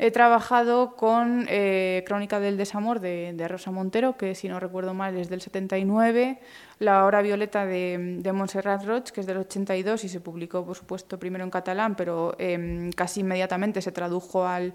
he 0.02 0.10
trabajado 0.10 0.95
con 0.95 1.45
eh, 1.47 2.04
Crónica 2.08 2.39
del 2.39 2.58
Desamor 2.58 3.00
de, 3.00 3.47
Rosa 3.47 3.69
Montero, 3.69 4.17
que 4.17 4.34
si 4.34 4.50
no 4.50 4.60
recuerdo 4.60 4.95
mal 4.95 5.15
es 5.15 5.30
del 5.30 5.41
79, 5.41 6.39
La 6.80 7.06
Hora 7.06 7.21
Violeta 7.21 7.67
de, 7.67 8.17
de 8.19 8.32
Montserrat 8.34 8.84
Roig, 8.84 9.04
que 9.04 9.21
es 9.21 9.28
del 9.28 9.38
82 9.38 10.04
y 10.04 10.10
se 10.10 10.19
publicó, 10.19 10.65
por 10.65 10.76
supuesto, 10.76 11.19
primero 11.19 11.43
en 11.43 11.52
catalán, 11.52 11.93
pero 11.95 12.36
eh, 12.39 12.89
casi 12.95 13.19
inmediatamente 13.19 13.80
se 13.80 13.91
tradujo 13.91 14.43
al, 14.47 14.74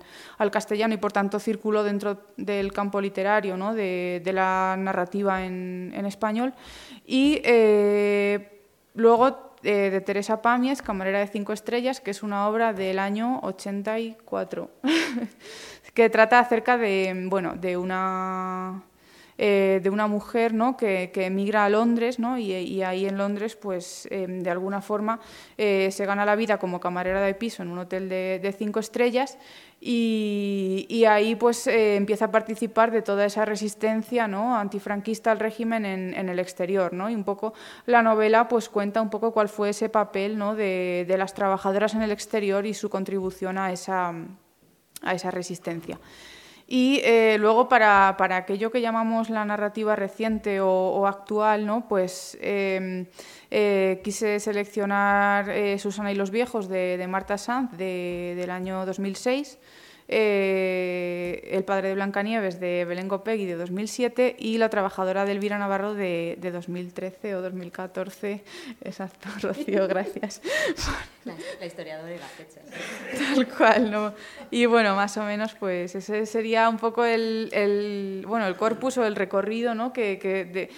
castellano 0.53 0.95
y 0.95 0.99
por 0.99 1.11
tanto 1.11 1.41
circuló 1.41 1.83
dentro 1.83 2.29
del 2.37 2.73
campo 2.73 3.01
literario 3.01 3.57
¿no? 3.57 3.75
de, 3.75 4.23
la 4.33 4.77
narrativa 4.79 5.45
en, 5.45 5.93
en 5.93 6.07
español. 6.07 6.55
Y 7.05 7.41
eh, 7.43 8.63
luego 8.95 9.56
eh, 9.63 9.91
de 9.91 10.01
Teresa 10.01 10.43
Pamies, 10.43 10.83
Camarera 10.83 11.19
de 11.19 11.27
Cinco 11.27 11.53
Estrellas, 11.53 12.01
que 12.01 12.11
es 12.11 12.23
una 12.23 12.49
obra 12.49 12.73
del 12.73 12.99
año 12.99 13.41
84, 13.43 14.71
que 15.95 16.11
trata 16.11 16.39
acerca 16.39 16.77
de, 16.77 17.27
bueno, 17.29 17.55
de 17.55 17.77
una... 17.77 18.83
Eh, 19.39 19.81
de 19.83 19.91
una 19.91 20.07
mujer 20.07 20.55
¿no? 20.55 20.79
que, 20.79 21.11
emigra 21.15 21.67
a 21.67 21.69
Londres 21.69 22.19
¿no? 22.19 22.39
y, 22.39 22.83
ahí 22.83 23.05
en 23.05 23.19
Londres 23.19 23.55
pues 23.55 24.09
eh, 24.11 24.27
de 24.27 24.49
alguna 24.49 24.81
forma 24.81 25.21
eh, 25.59 25.91
se 25.93 26.07
gana 26.07 26.25
la 26.25 26.37
vida 26.37 26.57
como 26.57 26.81
camarera 26.81 27.21
de 27.21 27.35
piso 27.35 27.63
en 27.63 27.69
un 27.69 27.81
hotel 27.81 28.09
de, 28.09 28.55
cinco 28.57 28.81
estrellas 28.81 29.37
y, 29.79 31.05
ahí 31.07 31.37
pues 31.37 31.67
eh, 31.67 31.97
empieza 31.97 32.25
a 32.25 32.31
participar 32.31 32.91
de 32.91 33.03
toda 33.03 33.27
esa 33.27 33.45
resistencia 33.45 34.27
¿no? 34.27 34.57
antifranquista 34.57 35.33
al 35.33 35.39
régimen 35.39 35.85
en, 35.85 36.15
en, 36.15 36.31
el 36.31 36.39
exterior. 36.39 36.95
¿no? 36.95 37.11
Y 37.11 37.15
un 37.15 37.25
poco 37.25 37.53
la 37.85 38.03
novela 38.03 38.49
pues 38.49 38.71
cuenta 38.71 39.03
un 39.03 39.11
poco 39.11 39.33
cuál 39.33 39.51
fue 39.51 39.69
ese 39.69 39.91
papel 39.91 40.39
¿no? 40.39 40.55
de, 40.55 41.05
de 41.07 41.19
las 41.19 41.35
trabajadoras 41.35 41.95
en 41.95 42.01
el 42.01 42.11
exterior 42.11 42.65
y 42.65 42.73
su 42.73 42.89
contribución 42.89 43.59
a 43.59 43.71
esa, 43.71 44.15
a 45.03 45.15
esa 45.15 45.31
resistencia. 45.31 45.99
Y 46.69 47.01
eh, 47.05 47.37
luego 47.39 47.69
para, 47.69 48.17
para, 48.19 48.39
aquello 48.39 48.73
que 48.73 48.81
llamamos 48.81 49.31
la 49.31 49.45
narrativa 49.45 49.95
reciente 49.95 50.61
o, 50.61 51.07
actual, 51.07 51.65
¿no? 51.65 51.87
pues 51.89 52.37
eh, 52.41 53.07
eh, 53.53 54.01
quise 54.03 54.41
seleccionar 54.41 55.49
eh, 55.49 55.79
Susana 55.79 56.11
y 56.11 56.17
los 56.17 56.33
viejos 56.33 56.69
de, 56.69 57.05
Marta 57.09 57.39
Sanz 57.39 57.71
de, 57.77 58.35
del 58.37 58.51
año 58.51 58.85
2006 58.85 59.59
eh, 60.09 61.49
El 61.53 61.65
padre 61.65 61.89
de 61.89 61.95
Blancanieves 61.95 62.61
de 62.61 62.85
Belén 62.85 63.09
Gopegui 63.09 63.47
de 63.47 63.57
2007 63.57 64.37
y 64.39 64.59
La 64.59 64.69
trabajadora 64.69 65.25
de 65.25 65.33
Elvira 65.33 65.59
Navarro 65.59 65.95
de, 65.95 66.39
de 66.41 66.51
2013 66.51 67.35
o 67.35 67.43
2014. 67.43 68.45
Exacto, 68.83 69.29
Rocío, 69.43 69.89
gracias. 69.89 70.41
La, 71.25 71.35
la 71.61 71.67
historiadora 71.67 72.15
y 72.15 72.19
la 72.19 72.27
fecha. 72.27 72.61
Tal 73.35 73.49
cual, 73.49 73.91
¿no? 73.91 74.15
Y 74.51 74.67
bueno, 74.67 74.95
más 74.95 75.17
o 75.17 75.25
menos, 75.25 75.55
pues 75.55 75.95
ese 75.95 76.27
sería 76.27 76.69
un 76.69 76.79
poco 76.79 77.05
el, 77.05 77.51
el 77.53 78.25
bueno, 78.27 78.47
el 78.47 78.57
corpus 78.57 78.99
o 78.99 79.05
el 79.05 79.17
recorrido, 79.17 79.75
¿no? 79.75 79.93
Que, 79.93 80.19
que 80.19 80.45
de, 80.45 80.71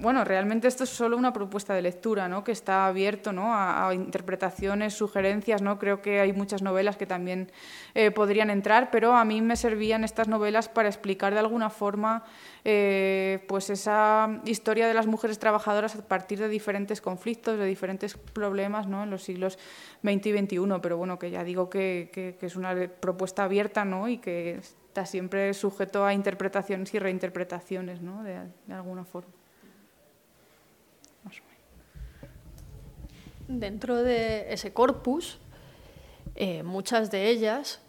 bueno, 0.00 0.24
realmente 0.24 0.68
esto 0.68 0.84
es 0.84 0.90
solo 0.90 1.16
una 1.16 1.32
propuesta 1.32 1.74
de 1.74 1.82
lectura, 1.82 2.28
¿no? 2.28 2.42
que 2.44 2.52
está 2.52 2.86
abierto 2.86 3.32
¿no? 3.32 3.54
a, 3.54 3.92
interpretaciones, 3.94 4.94
sugerencias. 4.94 5.62
¿no? 5.62 5.78
Creo 5.78 6.02
que 6.02 6.20
hay 6.20 6.32
muchas 6.32 6.62
novelas 6.62 6.96
que 6.96 7.06
también 7.06 7.52
eh, 7.94 8.10
podrían 8.10 8.50
entrar, 8.50 8.90
pero 8.90 9.14
a 9.14 9.24
mí 9.24 9.40
me 9.42 9.56
servían 9.56 10.04
estas 10.04 10.28
novelas 10.28 10.68
para 10.68 10.88
explicar 10.88 11.32
de 11.32 11.40
alguna 11.40 11.70
forma 11.70 12.24
eh, 12.64 13.44
pues 13.48 13.70
esa 13.70 14.40
historia 14.44 14.88
de 14.88 14.94
las 14.94 15.06
mujeres 15.06 15.38
trabajadoras 15.38 15.96
a 15.96 16.06
partir 16.06 16.38
de 16.38 16.48
diferentes 16.48 17.00
conflictos, 17.00 17.58
de 17.58 17.66
diferentes 17.66 18.16
problemas 18.16 18.86
¿no? 18.86 19.04
en 19.04 19.10
los 19.10 19.22
siglos 19.22 19.58
XX 20.02 20.26
y 20.26 20.38
XXI. 20.38 20.80
Pero 20.82 20.96
bueno, 20.96 21.18
que 21.18 21.30
ya 21.30 21.44
digo 21.44 21.70
que, 21.70 22.10
que 22.12 22.46
es 22.46 22.56
una 22.56 22.74
propuesta 23.00 23.44
abierta 23.44 23.84
¿no? 23.84 24.08
y 24.08 24.18
que 24.18 24.60
está 24.90 25.06
siempre 25.06 25.54
sujeto 25.54 26.04
a 26.04 26.12
interpretaciones 26.14 26.92
y 26.94 26.98
reinterpretaciones, 26.98 28.02
¿no? 28.02 28.24
de, 28.24 28.40
alguna 28.72 29.04
forma. 29.04 29.32
Dentro 33.58 33.96
de 34.04 34.52
ese 34.52 34.72
corpus, 34.72 35.38
eh, 36.36 36.62
muchas 36.62 37.10
de 37.10 37.28
ellas, 37.28 37.80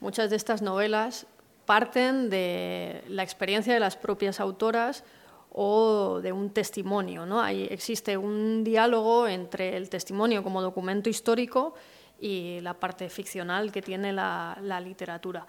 muchas 0.00 0.30
de 0.30 0.36
estas 0.36 0.62
novelas 0.62 1.26
parten 1.66 2.30
de 2.30 3.04
la 3.06 3.22
experiencia 3.22 3.74
de 3.74 3.80
las 3.80 3.96
propias 3.96 4.40
autoras 4.40 5.04
o 5.52 6.20
de 6.22 6.32
un 6.32 6.48
testimonio. 6.48 7.26
¿no? 7.26 7.42
Ahí 7.42 7.68
existe 7.70 8.16
un 8.16 8.64
diálogo 8.64 9.28
entre 9.28 9.76
el 9.76 9.90
testimonio 9.90 10.42
como 10.42 10.62
documento 10.62 11.10
histórico 11.10 11.74
y 12.18 12.60
la 12.60 12.72
parte 12.72 13.10
ficcional 13.10 13.70
que 13.70 13.82
tiene 13.82 14.14
la 14.14 14.80
literatura. 14.82 15.44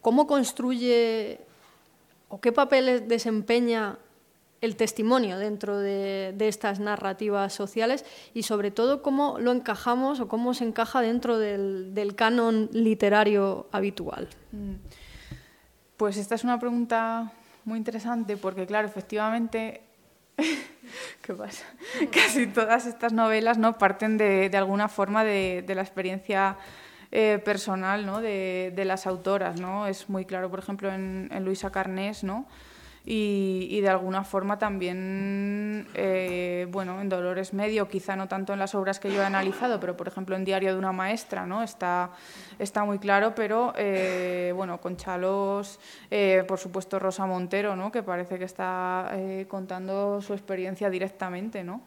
¿Cómo 0.00 0.28
construye 0.28 1.40
o 2.28 2.40
qué 2.40 2.52
papel 2.52 3.08
desempeña 3.08 3.98
el 4.60 4.76
testimonio 4.76 5.38
dentro 5.38 5.78
de, 5.78 6.34
estas 6.40 6.80
narrativas 6.80 7.52
sociales 7.52 8.04
y 8.34 8.42
sobre 8.42 8.70
todo 8.70 9.02
cómo 9.02 9.38
lo 9.38 9.52
encajamos 9.52 10.20
o 10.20 10.28
cómo 10.28 10.54
se 10.54 10.64
encaja 10.64 11.00
dentro 11.00 11.38
del, 11.38 12.14
canon 12.16 12.68
literario 12.72 13.68
habitual? 13.72 14.28
Mm. 14.52 14.74
Pues 15.96 16.16
esta 16.16 16.34
es 16.34 16.44
una 16.44 16.58
pregunta 16.58 17.32
muy 17.64 17.78
interesante 17.78 18.36
porque, 18.36 18.66
claro, 18.66 18.88
efectivamente, 18.88 19.82
¿qué 21.22 21.34
pasa? 21.34 21.64
Casi 22.12 22.46
todas 22.46 22.86
estas 22.86 23.12
novelas 23.12 23.58
¿no? 23.58 23.78
parten 23.78 24.18
de, 24.18 24.50
alguna 24.54 24.88
forma 24.88 25.24
de, 25.24 25.64
la 25.66 25.82
experiencia 25.82 26.56
eh, 27.12 27.40
personal 27.44 28.06
¿no? 28.06 28.20
de, 28.20 28.72
de, 28.74 28.84
las 28.84 29.06
autoras. 29.06 29.60
¿no? 29.60 29.86
Es 29.86 30.08
muy 30.08 30.24
claro, 30.24 30.50
por 30.50 30.58
ejemplo, 30.58 30.92
en, 30.92 31.28
en 31.32 31.44
Luisa 31.44 31.70
Carnés, 31.70 32.24
¿no? 32.24 32.46
Y, 33.12 33.66
y, 33.68 33.80
de 33.80 33.88
alguna 33.88 34.22
forma 34.22 34.56
también, 34.56 35.88
eh, 35.94 36.68
bueno, 36.70 37.00
en 37.00 37.08
Dolores 37.08 37.52
Medio, 37.52 37.88
quizá 37.88 38.14
no 38.14 38.28
tanto 38.28 38.52
en 38.52 38.60
las 38.60 38.76
obras 38.76 39.00
que 39.00 39.12
yo 39.12 39.20
he 39.20 39.24
analizado, 39.24 39.80
pero 39.80 39.96
por 39.96 40.06
ejemplo 40.06 40.36
en 40.36 40.44
Diario 40.44 40.72
de 40.72 40.78
una 40.78 40.92
maestra, 40.92 41.44
¿no? 41.44 41.64
Está, 41.64 42.10
está 42.60 42.84
muy 42.84 43.00
claro, 43.00 43.34
pero 43.34 43.72
eh, 43.76 44.52
bueno, 44.54 44.80
con 44.80 44.96
Chalos, 44.96 45.80
por 46.46 46.58
supuesto 46.60 47.00
Rosa 47.00 47.26
Montero, 47.26 47.74
¿no? 47.74 47.90
Que 47.90 48.04
parece 48.04 48.38
que 48.38 48.44
está 48.44 49.10
contando 49.48 50.22
su 50.22 50.32
experiencia 50.32 50.88
directamente, 50.88 51.64
¿no? 51.64 51.80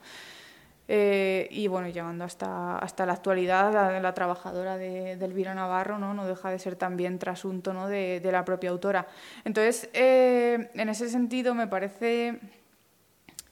Eh, 0.88 1.48
y 1.50 1.68
bueno, 1.68 1.88
llegando 1.88 2.26
hasta, 2.26 2.78
hasta 2.78 3.06
la 3.06 3.14
actualidad, 3.14 4.02
la, 4.02 4.14
trabajadora 4.14 4.78
de, 4.78 5.16
de, 5.16 5.26
Elvira 5.26 5.54
Navarro 5.54 5.98
¿no? 5.98 6.14
no 6.14 6.28
deja 6.28 6.52
de 6.52 6.60
ser 6.60 6.76
también 6.76 7.20
trasunto 7.20 7.74
¿no? 7.74 7.88
de, 7.88 8.20
de 8.20 8.32
la 8.32 8.44
propia 8.44 8.70
autora. 8.70 9.08
Entonces, 9.46 9.90
eh, 9.94 10.70
en 10.74 10.90
ese 10.90 11.10
sentido 11.10 11.56
me 11.56 11.68
parece 11.68 12.40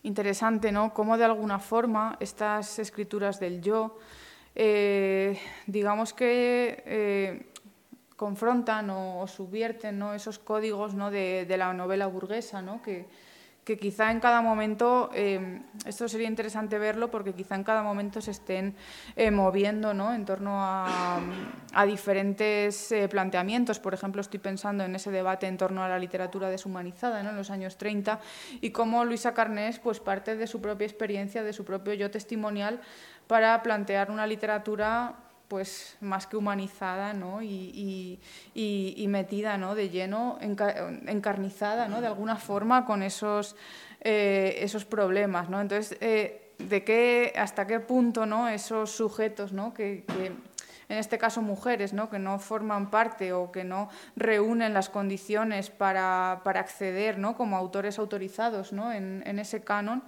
interesante 0.03 0.73
¿no? 0.73 0.93
cómo 0.93 1.17
de 1.17 1.23
alguna 1.23 1.59
forma 1.59 2.17
estas 2.19 2.79
escrituras 2.79 3.39
del 3.39 3.61
yo, 3.61 3.97
eh, 4.55 5.39
digamos 5.67 6.11
que 6.13 7.49
confrontan 8.17 8.89
o, 8.89 9.25
subvierten 9.25 9.97
¿no? 9.97 10.13
esos 10.13 10.37
códigos 10.37 10.95
¿no? 10.95 11.09
de, 11.09 11.45
de 11.45 11.57
la 11.57 11.73
novela 11.73 12.07
burguesa, 12.07 12.61
¿no? 12.61 12.81
que, 12.81 13.07
que 13.63 13.77
quizá 13.77 14.09
en 14.09 14.19
cada 14.19 14.41
momento, 14.41 15.11
eh, 15.13 15.61
esto 15.85 16.07
sería 16.07 16.27
interesante 16.27 16.79
verlo 16.79 17.11
porque 17.11 17.33
quizá 17.33 17.55
en 17.55 17.63
cada 17.63 17.83
momento 17.83 18.19
se 18.19 18.31
estén 18.31 18.75
eh, 19.15 19.29
moviendo 19.29 19.93
¿no? 19.93 20.13
en 20.13 20.25
torno 20.25 20.57
a, 20.59 21.19
diferentes 21.85 22.91
eh, 22.91 23.07
planteamientos. 23.07 23.79
Por 23.79 23.93
ejemplo, 23.93 24.21
estoy 24.21 24.39
pensando 24.39 24.83
en 24.83 24.95
ese 24.95 25.11
debate 25.11 25.45
en 25.45 25.57
torno 25.57 25.83
a 25.83 25.89
la 25.89 25.99
literatura 25.99 26.49
deshumanizada 26.49 27.19
en 27.21 27.35
los 27.35 27.51
años 27.51 27.77
30 27.77 28.19
y 28.61 28.71
cómo 28.71 29.05
Luisa 29.05 29.33
Carnés 29.33 29.79
pues, 29.79 29.99
parte 29.99 30.35
de 30.35 30.47
su 30.47 30.59
propia 30.59 30.85
experiencia, 30.85 31.43
de 31.43 31.53
su 31.53 31.63
propio 31.63 31.93
yo 31.93 32.09
testimonial 32.09 32.81
para 33.27 33.61
plantear 33.61 34.09
una 34.09 34.25
literatura 34.25 35.30
pues 35.51 35.97
más 35.99 36.27
que 36.27 36.37
humanizada 36.37 37.11
¿no? 37.11 37.41
y, 37.43 38.17
metida 39.09 39.57
¿no? 39.57 39.75
de 39.75 39.89
lleno, 39.89 40.37
encarnizada 40.39 41.89
¿no? 41.89 41.99
de 41.99 42.07
alguna 42.07 42.37
forma 42.37 42.85
con 42.85 43.03
esos, 43.03 43.57
eh, 43.99 44.59
esos 44.59 44.85
problemas. 44.85 45.49
¿no? 45.49 45.59
Entonces, 45.59 45.97
eh, 45.99 46.53
¿de 46.57 46.85
qué, 46.85 47.33
hasta 47.35 47.67
qué 47.67 47.81
punto 47.81 48.25
¿no? 48.25 48.47
esos 48.47 48.91
sujetos 48.91 49.51
¿no? 49.51 49.73
que, 49.73 50.05
en 50.87 50.97
este 50.97 51.17
caso 51.17 51.41
mujeres, 51.41 51.91
¿no? 51.91 52.09
que 52.09 52.17
no 52.17 52.39
forman 52.39 52.89
parte 52.89 53.33
o 53.33 53.51
que 53.51 53.65
no 53.65 53.89
reúnen 54.15 54.73
las 54.73 54.87
condiciones 54.87 55.69
para, 55.69 56.31
acceder 56.45 57.17
¿no? 57.17 57.35
como 57.35 57.57
autores 57.57 57.99
autorizados 57.99 58.71
¿no? 58.71 58.93
en, 58.93 59.37
ese 59.37 59.65
canon, 59.65 60.01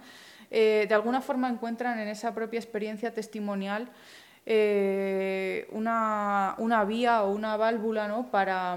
eh, 0.50 0.86
de 0.88 0.94
alguna 0.94 1.20
forma 1.20 1.50
encuentran 1.50 1.98
en 1.98 2.08
esa 2.08 2.32
propia 2.32 2.60
experiencia 2.60 3.12
testimonial 3.12 3.90
eh, 4.46 5.68
una, 5.72 6.54
una, 6.58 6.84
vía 6.84 7.22
o 7.22 7.30
una 7.32 7.56
válvula 7.56 8.08
¿no? 8.08 8.30
para, 8.30 8.76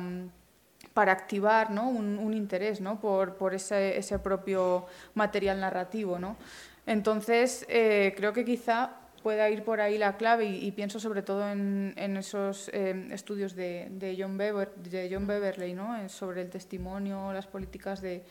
para 0.94 1.12
activar 1.12 1.72
¿no? 1.72 1.90
un, 1.90 2.18
un, 2.20 2.34
interés 2.34 2.80
¿no? 2.80 3.00
por, 3.00 3.36
por 3.36 3.54
ese, 3.54 3.98
ese, 3.98 4.20
propio 4.20 4.86
material 5.14 5.60
narrativo. 5.60 6.20
¿no? 6.20 6.38
Entonces, 6.86 7.66
eh, 7.70 8.14
creo 8.16 8.32
que 8.34 8.46
quizá 8.46 8.92
pueda 9.24 9.50
ir 9.50 9.64
por 9.64 9.82
ahí 9.82 9.98
la 9.98 10.16
clave 10.16 10.46
y, 10.46 10.72
pienso 10.72 11.02
sobre 11.02 11.22
todo 11.22 11.50
en, 11.50 11.94
en 11.98 12.16
esos 12.16 12.70
eh, 12.72 13.10
estudios 13.12 13.56
de, 13.56 13.88
de, 13.92 14.16
John 14.18 14.38
de 14.38 15.10
John 15.12 15.28
Beverley 15.28 15.74
¿no? 15.74 16.08
sobre 16.08 16.44
el 16.44 16.50
testimonio, 16.50 17.34
las 17.34 17.46
políticas 17.46 18.02
de, 18.02 18.24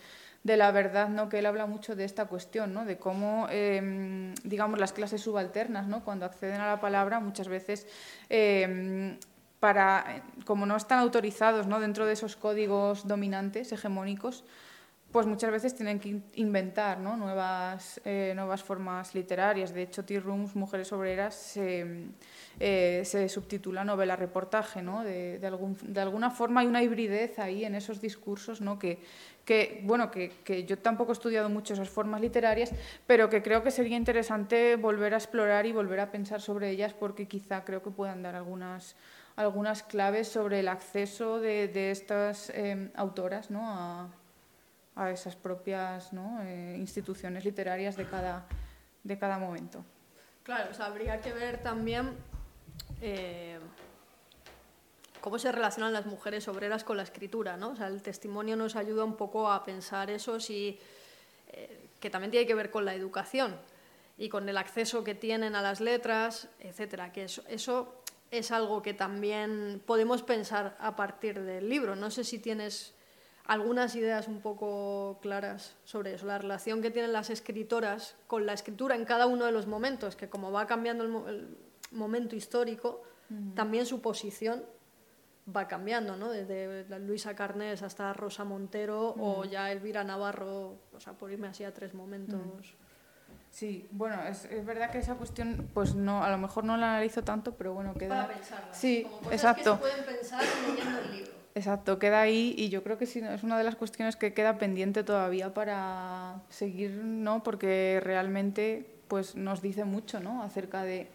de 0.46 0.56
la 0.56 0.70
verdad, 0.70 1.08
¿no? 1.08 1.28
que 1.28 1.40
él 1.40 1.46
habla 1.46 1.66
mucho 1.66 1.96
de 1.96 2.04
esta 2.04 2.26
cuestión, 2.26 2.72
¿no? 2.72 2.84
de 2.84 2.98
cómo, 2.98 3.48
em, 3.50 4.32
digamos, 4.44 4.78
las 4.78 4.92
clases 4.92 5.20
subalternas, 5.20 5.88
¿no? 5.88 6.04
cuando 6.04 6.24
acceden 6.24 6.60
a 6.60 6.68
la 6.68 6.80
palabra, 6.80 7.18
muchas 7.18 7.48
veces, 7.48 7.88
em, 8.28 9.18
para, 9.58 10.22
como 10.44 10.64
no 10.64 10.76
están 10.76 11.00
autorizados 11.00 11.66
¿no? 11.66 11.80
dentro 11.80 12.06
de 12.06 12.12
esos 12.12 12.36
códigos 12.36 13.08
dominantes, 13.08 13.72
hegemónicos, 13.72 14.44
pues 15.12 15.26
muchas 15.26 15.50
veces 15.50 15.74
tienen 15.74 15.98
que 15.98 16.20
inventar 16.34 16.98
¿no? 16.98 17.16
nuevas, 17.16 18.00
eh, 18.04 18.32
nuevas 18.36 18.62
formas 18.62 19.14
literarias. 19.14 19.72
De 19.72 19.82
hecho, 19.82 20.04
Tea 20.04 20.20
Rooms, 20.20 20.54
Mujeres 20.54 20.92
Obreras, 20.92 21.34
se, 21.34 22.08
eh, 22.60 23.28
subtitula 23.28 23.84
novela 23.84 24.16
reportaje. 24.16 24.82
¿no? 24.82 25.04
De, 25.04 25.40
algún, 25.46 25.76
de, 25.80 26.00
alguna 26.00 26.30
forma 26.30 26.60
hay 26.60 26.66
una 26.66 26.82
hibridez 26.82 27.38
ahí 27.38 27.64
en 27.64 27.74
esos 27.76 28.00
discursos 28.00 28.60
¿no? 28.60 28.78
que, 28.78 28.98
que, 29.44 29.80
bueno, 29.84 30.10
que, 30.10 30.30
que, 30.44 30.64
yo 30.64 30.78
tampoco 30.78 31.12
he 31.12 31.14
estudiado 31.14 31.48
mucho 31.48 31.72
esas 31.72 31.88
formas 31.88 32.20
literarias, 32.20 32.72
pero 33.06 33.30
que 33.30 33.42
creo 33.42 33.62
que 33.62 33.70
sería 33.70 33.96
interesante 33.96 34.76
volver 34.76 35.14
a 35.14 35.18
explorar 35.18 35.64
y 35.66 35.72
volver 35.72 36.00
a 36.00 36.10
pensar 36.10 36.42
sobre 36.42 36.70
ellas 36.70 36.92
porque 36.92 37.26
quizá 37.26 37.64
creo 37.64 37.82
que 37.82 37.90
puedan 37.90 38.22
dar 38.22 38.34
algunas, 38.34 38.96
algunas 39.36 39.82
claves 39.82 40.28
sobre 40.28 40.60
el 40.60 40.68
acceso 40.68 41.40
de, 41.40 41.90
estas 41.90 42.50
eh, 42.50 42.90
autoras 42.96 43.50
¿no? 43.50 43.62
a, 43.70 44.08
a, 44.96 45.10
esas 45.10 45.36
propias 45.36 46.12
¿no? 46.12 46.42
eh, 46.42 46.76
instituciones 46.78 47.44
literarias 47.44 47.96
de 47.96 48.06
cada, 48.06 48.46
de 49.04 49.18
cada 49.18 49.38
momento. 49.38 49.84
Claro, 50.42 50.70
o 50.70 50.74
sea, 50.74 50.86
habría 50.86 51.20
que 51.20 51.32
ver 51.32 51.62
también... 51.62 52.12
Eh 53.00 53.58
cómo 55.26 55.40
se 55.40 55.50
relacionan 55.50 55.92
las 55.92 56.06
mujeres 56.06 56.46
obreras 56.46 56.84
con 56.84 56.96
la 56.96 57.02
escritura. 57.02 57.56
¿no? 57.56 57.70
O 57.70 57.76
sea, 57.76 57.88
el 57.88 58.00
testimonio 58.00 58.54
nos 58.54 58.76
ayuda 58.76 59.02
un 59.02 59.16
poco 59.16 59.50
a 59.50 59.64
pensar 59.64 60.08
eso, 60.08 60.38
si, 60.38 60.78
eh, 61.48 61.88
que 61.98 62.10
también 62.10 62.30
tiene 62.30 62.46
que 62.46 62.54
ver 62.54 62.70
con 62.70 62.84
la 62.84 62.94
educación 62.94 63.56
y 64.16 64.28
con 64.28 64.48
el 64.48 64.56
acceso 64.56 65.02
que 65.02 65.16
tienen 65.16 65.56
a 65.56 65.62
las 65.62 65.80
letras, 65.80 66.48
etcétera. 66.60 67.12
Que 67.12 67.24
eso, 67.24 67.42
eso 67.48 68.02
es 68.30 68.52
algo 68.52 68.82
que 68.82 68.94
también 68.94 69.82
podemos 69.84 70.22
pensar 70.22 70.76
a 70.78 70.94
partir 70.94 71.40
del 71.40 71.68
libro. 71.68 71.96
No 71.96 72.12
sé 72.12 72.22
si 72.22 72.38
tienes 72.38 72.94
algunas 73.46 73.94
ideas 73.94 74.28
un 74.28 74.40
poco 74.40 75.18
claras 75.22 75.76
sobre 75.84 76.14
eso, 76.14 76.26
la 76.26 76.38
relación 76.38 76.82
que 76.82 76.90
tienen 76.90 77.12
las 77.12 77.30
escritoras 77.30 78.16
con 78.26 78.46
la 78.46 78.52
escritura 78.52 78.96
en 78.96 79.04
cada 79.04 79.26
uno 79.26 79.44
de 79.44 79.52
los 79.52 79.66
momentos, 79.66 80.16
que 80.16 80.28
como 80.28 80.50
va 80.52 80.66
cambiando 80.66 81.04
el, 81.04 81.56
momento 81.92 82.34
histórico, 82.34 83.02
también 83.54 83.86
su 83.86 84.00
posición 84.00 84.64
va 85.54 85.68
cambiando, 85.68 86.16
¿no? 86.16 86.30
Desde 86.30 86.84
Luisa 86.98 87.36
Carnés 87.36 87.82
hasta 87.82 88.12
Rosa 88.12 88.44
Montero 88.44 89.14
o 89.18 89.44
ya 89.44 89.70
Elvira 89.70 90.02
Navarro, 90.02 90.78
o 90.92 91.00
sea, 91.00 91.12
por 91.12 91.30
irme 91.30 91.46
así 91.46 91.62
a 91.62 91.72
tres 91.72 91.94
momentos. 91.94 92.74
Sí, 93.50 93.88
bueno, 93.92 94.22
es, 94.24 94.44
es, 94.46 94.66
verdad 94.66 94.90
que 94.90 94.98
esa 94.98 95.14
cuestión, 95.14 95.70
pues 95.72 95.94
no, 95.94 96.22
a 96.22 96.30
lo 96.30 96.38
mejor 96.38 96.64
no 96.64 96.76
la 96.76 96.96
analizo 96.96 97.22
tanto, 97.22 97.54
pero 97.54 97.72
bueno, 97.72 97.94
queda. 97.94 98.26
Para 98.26 98.34
pensarla. 98.34 98.74
Sí, 98.74 99.04
Como 99.04 99.18
cosas 99.18 99.32
exacto. 99.32 99.80
Que 99.80 99.86
se 99.86 99.94
pueden 99.94 100.04
pensar 100.04 100.44
leyendo 100.68 100.98
el 100.98 101.16
libro. 101.16 101.35
Exacto, 101.56 101.98
queda 101.98 102.20
ahí 102.20 102.54
y 102.58 102.68
yo 102.68 102.82
creo 102.82 102.98
que 102.98 103.06
sí, 103.06 103.20
es 103.20 103.42
una 103.42 103.56
de 103.56 103.64
las 103.64 103.76
cuestiones 103.76 104.14
que 104.14 104.34
queda 104.34 104.58
pendiente 104.58 105.02
todavía 105.04 105.54
para 105.54 106.42
seguir, 106.50 106.90
¿no? 106.90 107.42
Porque 107.42 107.98
realmente 108.04 108.86
pues 109.08 109.36
nos 109.36 109.62
dice 109.62 109.86
mucho, 109.86 110.20
¿no? 110.20 110.42
Acerca 110.42 110.82
de 110.82 111.08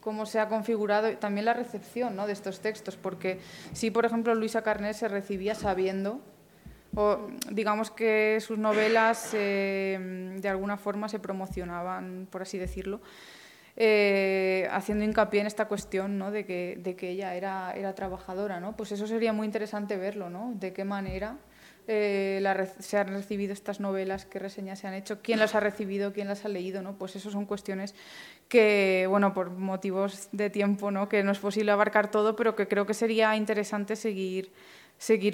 cómo 0.00 0.26
se 0.26 0.40
ha 0.40 0.48
configurado 0.48 1.16
también 1.18 1.44
la 1.44 1.52
recepción, 1.54 2.16
¿no? 2.16 2.26
De 2.26 2.32
estos 2.32 2.58
textos, 2.58 2.96
porque 2.96 3.38
sí, 3.72 3.92
por 3.92 4.04
ejemplo, 4.04 4.34
Luisa 4.34 4.62
Carnet 4.62 4.96
se 4.96 5.06
recibía 5.06 5.54
sabiendo 5.54 6.20
o 6.96 7.28
digamos 7.52 7.92
que 7.92 8.38
sus 8.40 8.58
novelas 8.58 9.30
eh, 9.32 10.36
de 10.40 10.48
alguna 10.48 10.76
forma 10.76 11.08
se 11.08 11.20
promocionaban, 11.20 12.26
por 12.32 12.42
así 12.42 12.58
decirlo, 12.58 13.00
eh, 13.76 14.68
haciendo 14.70 15.04
hincapié 15.04 15.40
en 15.40 15.48
esta 15.48 15.66
cuestión 15.66 16.16
¿no? 16.16 16.30
de, 16.30 16.44
que, 16.44 17.10
ella 17.10 17.34
era, 17.34 17.94
trabajadora. 17.94 18.60
¿no? 18.60 18.76
Pues 18.76 18.92
eso 18.92 19.06
sería 19.06 19.32
muy 19.32 19.46
interesante 19.46 19.96
verlo, 19.96 20.30
¿no? 20.30 20.52
de 20.54 20.72
qué 20.72 20.84
manera 20.84 21.38
eh, 21.88 22.42
se 22.78 22.98
han 22.98 23.08
recibido 23.08 23.52
estas 23.52 23.80
novelas, 23.80 24.26
qué 24.26 24.38
reseñas 24.38 24.78
se 24.78 24.86
han 24.86 24.94
hecho, 24.94 25.20
quién 25.22 25.40
las 25.40 25.56
ha 25.56 25.60
recibido, 25.60 26.12
quién 26.12 26.28
las 26.28 26.44
ha 26.44 26.48
leído. 26.48 26.82
¿no? 26.82 26.96
Pues 26.96 27.16
eso 27.16 27.30
son 27.30 27.46
cuestiones 27.46 27.96
que, 28.48 29.06
bueno, 29.08 29.34
por 29.34 29.50
motivos 29.50 30.28
de 30.30 30.50
tiempo, 30.50 30.92
¿no? 30.92 31.08
que 31.08 31.24
no 31.24 31.32
es 31.32 31.38
posible 31.40 31.72
abarcar 31.72 32.10
todo, 32.10 32.36
pero 32.36 32.54
que 32.54 32.68
creo 32.68 32.86
que 32.86 32.94
sería 32.94 33.34
interesante 33.34 33.96
seguir 33.96 34.52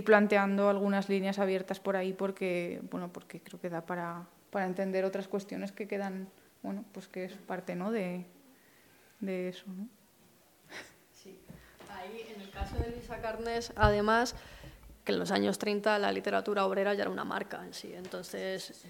planteando 0.04 0.70
algunas 0.70 1.10
líneas 1.10 1.38
abiertas 1.38 1.78
por 1.78 1.94
ahí 1.94 2.14
porque 2.14 2.80
bueno 2.90 3.12
porque 3.12 3.40
creo 3.40 3.60
que 3.60 3.68
da 3.68 3.84
para 3.84 4.26
entender 4.66 5.04
otras 5.04 5.28
cuestiones 5.28 5.70
que 5.70 5.86
quedan 5.86 6.28
bueno 6.62 6.84
pues 6.92 7.08
que 7.08 7.24
es 7.24 7.32
parte 7.32 7.74
no 7.74 7.90
de, 7.90 8.26
de 9.20 9.48
eso 9.48 9.64
¿no? 9.68 9.88
sí 11.12 11.38
ahí 11.90 12.26
en 12.34 12.40
el 12.40 12.50
caso 12.50 12.76
de 12.76 12.90
Luisa 12.90 13.20
Carnes 13.20 13.72
además 13.76 14.34
que 15.04 15.12
en 15.12 15.18
los 15.18 15.30
años 15.30 15.58
30 15.58 15.98
la 15.98 16.12
literatura 16.12 16.66
obrera 16.66 16.94
ya 16.94 17.02
era 17.02 17.10
una 17.10 17.24
marca 17.24 17.64
en 17.64 17.74
sí 17.74 17.92
entonces 17.94 18.84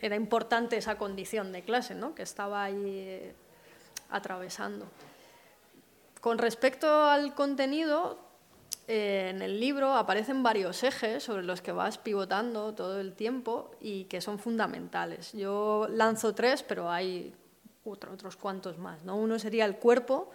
era 0.00 0.16
importante 0.16 0.76
esa 0.76 0.98
condición 0.98 1.52
de 1.52 1.62
clase 1.62 1.94
¿no? 1.94 2.14
que 2.14 2.22
estaba 2.22 2.64
ahí 2.64 2.84
eh, 2.84 3.34
atravesando 4.10 4.86
con 6.20 6.38
respecto 6.38 7.04
al 7.04 7.34
contenido 7.34 8.27
eh, 8.90 9.28
en 9.28 9.42
el 9.42 9.60
libro 9.60 9.92
aparecen 9.92 10.42
varios 10.42 10.82
ejes 10.82 11.22
sobre 11.22 11.42
los 11.42 11.60
que 11.60 11.72
vas 11.72 11.98
pivotando 11.98 12.72
todo 12.74 12.98
el 13.00 13.12
tiempo 13.12 13.70
y 13.82 14.04
que 14.04 14.22
son 14.22 14.38
fundamentales. 14.38 15.32
Yo 15.34 15.86
lanzo 15.90 16.34
tres, 16.34 16.62
pero 16.62 16.90
hay 16.90 17.34
otro, 17.84 18.14
otros 18.14 18.36
cuantos 18.36 18.78
más. 18.78 19.04
¿no? 19.04 19.16
Uno 19.16 19.38
sería 19.38 19.66
el 19.66 19.76
cuerpo, 19.76 20.30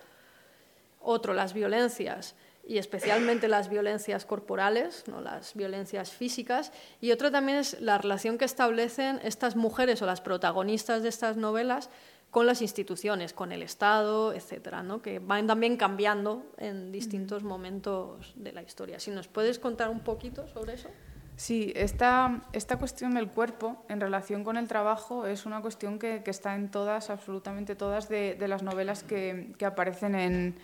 otro 1.01 1.33
las 1.33 1.53
violencias 1.53 2.35
y 2.65 2.77
especialmente 2.77 3.47
las 3.47 3.69
violencias 3.69 4.23
corporales, 4.23 5.03
¿no? 5.07 5.19
las 5.19 5.55
violencias 5.55 6.11
físicas, 6.11 6.71
y 7.01 7.11
otro 7.11 7.31
también 7.31 7.57
es 7.57 7.81
la 7.81 7.97
relación 7.97 8.37
que 8.37 8.45
establecen 8.45 9.19
estas 9.23 9.55
mujeres 9.55 10.01
o 10.03 10.05
las 10.05 10.21
protagonistas 10.21 11.01
de 11.01 11.09
estas 11.09 11.37
novelas 11.37 11.89
con 12.33 12.47
las 12.47 12.63
instituciones, 12.63 13.31
con 13.31 13.51
el 13.51 13.61
Estado, 13.61 14.33
etcétera, 14.33 14.81
¿no? 14.81 15.03
que 15.03 15.19
van 15.19 15.45
también 15.45 15.77
cambiando 15.77 16.43
en 16.57 16.91
distintos 16.91 17.43
momentos 17.43 18.33
de 18.35 18.51
la 18.51 18.63
historia. 18.63 18.99
Si 18.99 19.11
nos 19.11 19.27
puedes 19.27 19.59
contar 19.59 19.91
un 19.91 19.99
poquito 19.99 20.47
sobre 20.47 20.73
eso. 20.73 20.89
Sí, 21.35 21.71
esta, 21.75 22.41
esta 22.51 22.77
cuestión 22.77 23.13
del 23.13 23.27
cuerpo 23.27 23.85
en 23.87 24.01
relación 24.01 24.43
con 24.43 24.57
el 24.57 24.67
trabajo 24.67 25.27
es 25.27 25.45
una 25.45 25.61
cuestión 25.61 25.99
que, 25.99 26.23
que 26.23 26.31
está 26.31 26.55
en 26.55 26.71
todas, 26.71 27.11
absolutamente 27.11 27.75
todas, 27.75 28.09
de, 28.09 28.33
de 28.33 28.47
las 28.47 28.63
novelas 28.63 29.03
que, 29.03 29.53
que 29.59 29.65
aparecen 29.67 30.15
en, 30.15 30.55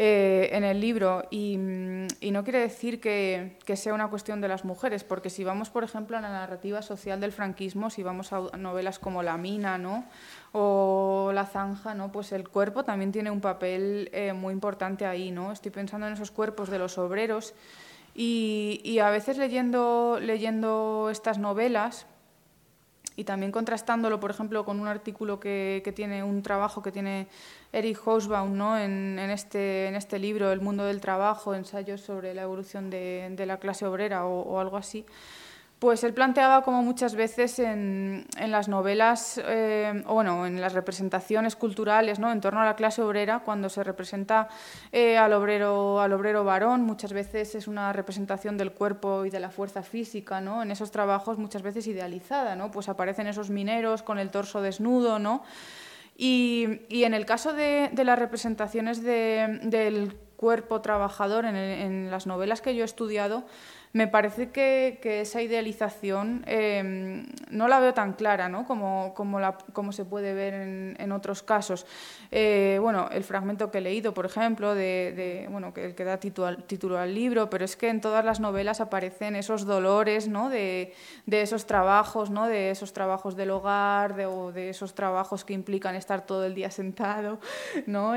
eh, 0.00 0.50
en 0.52 0.62
el 0.62 0.80
libro 0.80 1.24
y, 1.28 1.58
y, 2.20 2.30
no 2.30 2.44
quiere 2.44 2.60
decir 2.60 3.00
que, 3.00 3.56
que, 3.64 3.74
sea 3.74 3.92
una 3.94 4.08
cuestión 4.08 4.40
de 4.40 4.46
las 4.46 4.64
mujeres, 4.64 5.02
porque 5.02 5.28
si 5.28 5.42
vamos, 5.42 5.70
por 5.70 5.82
ejemplo, 5.82 6.16
a 6.16 6.20
la 6.20 6.28
narrativa 6.28 6.82
social 6.82 7.20
del 7.20 7.32
franquismo, 7.32 7.90
si 7.90 8.04
vamos 8.04 8.32
a 8.32 8.56
novelas 8.56 9.00
como 9.00 9.24
La 9.24 9.36
mina 9.38 9.76
¿no? 9.76 10.04
O 10.52 11.30
La 11.34 11.46
zanja, 11.46 11.94
¿no? 11.94 12.10
pues 12.10 12.32
el 12.32 12.48
cuerpo 12.48 12.84
también 12.84 13.12
tiene 13.12 13.30
un 13.30 13.40
papel 13.40 14.10
eh, 14.12 14.32
muy 14.32 14.52
importante 14.52 15.06
ahí. 15.06 15.30
¿no? 15.30 15.52
Estoy 15.52 15.70
pensando 15.70 16.06
en 16.06 16.14
esos 16.14 16.30
cuerpos 16.30 16.70
de 16.70 16.78
los 16.78 16.98
obreros 16.98 17.54
y, 18.14 18.80
y 18.84 18.98
a 18.98 19.10
veces 19.10 19.38
leyendo, 19.38 20.18
leyendo 20.20 21.08
estas 21.10 21.38
novelas, 21.38 22.06
y 23.18 23.24
también 23.24 23.50
contrastándolo, 23.50 24.20
por 24.20 24.30
ejemplo, 24.30 24.64
con 24.64 24.78
un 24.78 24.86
artículo 24.86 25.40
que, 25.40 25.82
que 25.84 25.90
tiene 25.90 26.22
un 26.22 26.40
trabajo 26.44 26.82
que 26.82 26.92
tiene 26.92 27.26
Eric 27.72 27.98
Hobsbawm 28.04 28.56
¿no? 28.56 28.78
en, 28.78 29.18
en, 29.18 29.30
este, 29.30 29.88
en 29.88 29.96
este 29.96 30.20
libro, 30.20 30.52
El 30.52 30.60
mundo 30.60 30.84
del 30.84 31.00
trabajo, 31.00 31.52
ensayos 31.52 32.00
sobre 32.00 32.32
la 32.32 32.42
evolución 32.42 32.90
de, 32.90 33.28
de 33.32 33.44
la 33.44 33.56
clase 33.56 33.86
obrera 33.86 34.24
o, 34.24 34.42
o, 34.42 34.60
algo 34.60 34.76
así, 34.76 35.04
pues 35.78 36.02
él 36.02 36.12
planteaba 36.12 36.62
como 36.62 36.82
muchas 36.82 37.14
veces 37.14 37.60
en, 37.60 38.26
las 38.36 38.68
novelas, 38.68 39.40
eh, 39.44 40.02
o 40.06 40.14
bueno, 40.14 40.44
en 40.44 40.60
las 40.60 40.72
representaciones 40.72 41.54
culturales 41.54 42.18
¿no? 42.18 42.32
en 42.32 42.40
torno 42.40 42.60
a 42.60 42.64
la 42.64 42.74
clase 42.74 43.00
obrera, 43.00 43.40
cuando 43.40 43.68
se 43.68 43.84
representa 43.84 44.48
eh, 44.90 45.16
al, 45.16 45.32
obrero, 45.32 46.00
al 46.00 46.12
obrero 46.12 46.42
varón, 46.42 46.82
muchas 46.82 47.12
veces 47.12 47.54
es 47.54 47.68
una 47.68 47.92
representación 47.92 48.58
del 48.58 48.72
cuerpo 48.72 49.24
y 49.24 49.30
de 49.30 49.38
la 49.38 49.50
fuerza 49.50 49.82
física, 49.82 50.40
¿no? 50.40 50.62
en 50.62 50.72
esos 50.72 50.90
trabajos 50.90 51.38
muchas 51.38 51.62
veces 51.62 51.86
idealizada, 51.86 52.56
¿no? 52.56 52.72
pues 52.72 52.88
aparecen 52.88 53.28
esos 53.28 53.50
mineros 53.50 54.02
con 54.02 54.18
el 54.18 54.30
torso 54.30 54.60
desnudo, 54.60 55.18
¿no? 55.18 55.44
Y, 56.20 56.80
en 56.90 57.14
el 57.14 57.24
caso 57.24 57.52
de, 57.52 57.92
las 57.94 58.18
representaciones 58.18 59.04
de, 59.04 59.60
del 59.62 60.16
cuerpo 60.36 60.80
trabajador 60.80 61.44
en, 61.44 62.10
las 62.10 62.26
novelas 62.26 62.60
que 62.60 62.74
yo 62.74 62.82
he 62.82 62.84
estudiado, 62.84 63.44
me 63.92 64.06
parece 64.08 64.50
que, 64.50 64.98
esa 65.02 65.42
idealización 65.42 66.44
eh, 66.46 67.24
no 67.50 67.68
la 67.68 67.80
veo 67.80 67.94
tan 67.94 68.12
clara 68.12 68.48
¿no? 68.48 68.66
como, 68.66 69.14
como, 69.14 69.92
se 69.92 70.04
puede 70.04 70.34
ver 70.34 70.54
en, 70.54 71.12
otros 71.12 71.42
casos. 71.42 71.86
Eh, 72.30 72.78
bueno, 72.80 73.08
el 73.10 73.24
fragmento 73.24 73.70
que 73.70 73.78
he 73.78 73.80
leído, 73.80 74.12
por 74.12 74.26
ejemplo, 74.26 74.74
de, 74.74 75.46
bueno, 75.50 75.72
que, 75.72 75.86
el 75.86 75.94
que 75.94 76.04
da 76.04 76.18
título 76.18 76.98
al, 76.98 77.14
libro, 77.14 77.48
pero 77.48 77.64
es 77.64 77.76
que 77.76 77.88
en 77.88 78.00
todas 78.00 78.24
las 78.24 78.40
novelas 78.40 78.80
aparecen 78.80 79.34
esos 79.36 79.64
dolores 79.64 80.28
¿no? 80.28 80.50
de, 80.50 80.94
esos 81.26 81.66
trabajos, 81.66 82.30
¿no? 82.30 82.46
de 82.46 82.70
esos 82.70 82.92
trabajos 82.92 83.36
del 83.36 83.50
hogar, 83.50 84.14
de, 84.14 84.26
o 84.26 84.52
de 84.52 84.70
esos 84.70 84.94
trabajos 84.94 85.44
que 85.44 85.54
implican 85.54 85.94
estar 85.94 86.26
todo 86.26 86.44
el 86.44 86.54
día 86.54 86.70
sentado, 86.70 87.40
¿no? 87.86 88.16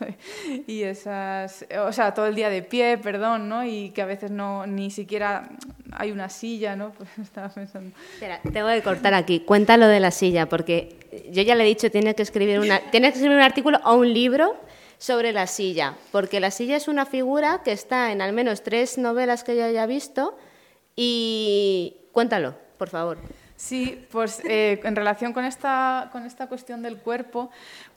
y 0.66 0.82
esas, 0.82 1.64
o 1.84 1.92
sea, 1.92 2.14
todo 2.14 2.26
el 2.26 2.34
día 2.34 2.50
de 2.50 2.62
pie, 2.62 2.98
perdón, 2.98 3.48
¿no? 3.48 3.64
Y 3.64 3.90
que 3.90 4.02
a 4.02 4.06
veces 4.06 4.30
no 4.30 4.66
ni 4.66 4.90
siquiera 4.90 5.48
hay 5.92 6.10
una 6.10 6.28
silla, 6.28 6.76
¿no? 6.76 6.92
Pues 6.98 7.08
estaba 7.18 7.48
pensando. 7.48 7.96
Espera, 8.14 8.40
tengo 8.52 8.68
que 8.68 8.82
cortar 8.82 9.14
aquí. 9.14 9.40
Cuéntalo 9.40 9.86
de 9.86 10.00
la 10.00 10.10
silla, 10.10 10.48
porque 10.48 10.96
yo 11.30 11.42
ya 11.42 11.54
le 11.54 11.64
he 11.64 11.66
dicho, 11.66 11.90
tiene 11.90 12.14
que 12.14 12.22
escribir 12.22 12.60
una, 12.60 12.80
tiene 12.90 13.08
que 13.08 13.18
escribir 13.18 13.36
un 13.36 13.42
artículo 13.42 13.78
o 13.84 13.94
un 13.96 14.12
libro 14.12 14.56
sobre 14.98 15.32
la 15.32 15.46
silla, 15.48 15.96
porque 16.12 16.38
la 16.38 16.52
silla 16.52 16.76
es 16.76 16.86
una 16.86 17.06
figura 17.06 17.62
que 17.64 17.72
está 17.72 18.12
en 18.12 18.22
al 18.22 18.32
menos 18.32 18.62
tres 18.62 18.98
novelas 18.98 19.42
que 19.42 19.56
yo 19.56 19.64
haya 19.64 19.84
visto 19.86 20.38
y 20.94 21.96
cuéntalo, 22.12 22.54
por 22.78 22.88
favor. 22.88 23.18
Sí, 23.56 24.06
pues 24.10 24.40
eh, 24.44 24.80
en 24.82 24.96
relación 24.96 25.32
con 25.32 25.44
esta, 25.44 26.08
con 26.12 26.24
esta 26.26 26.48
cuestión 26.48 26.82
del 26.82 26.98
cuerpo, 26.98 27.50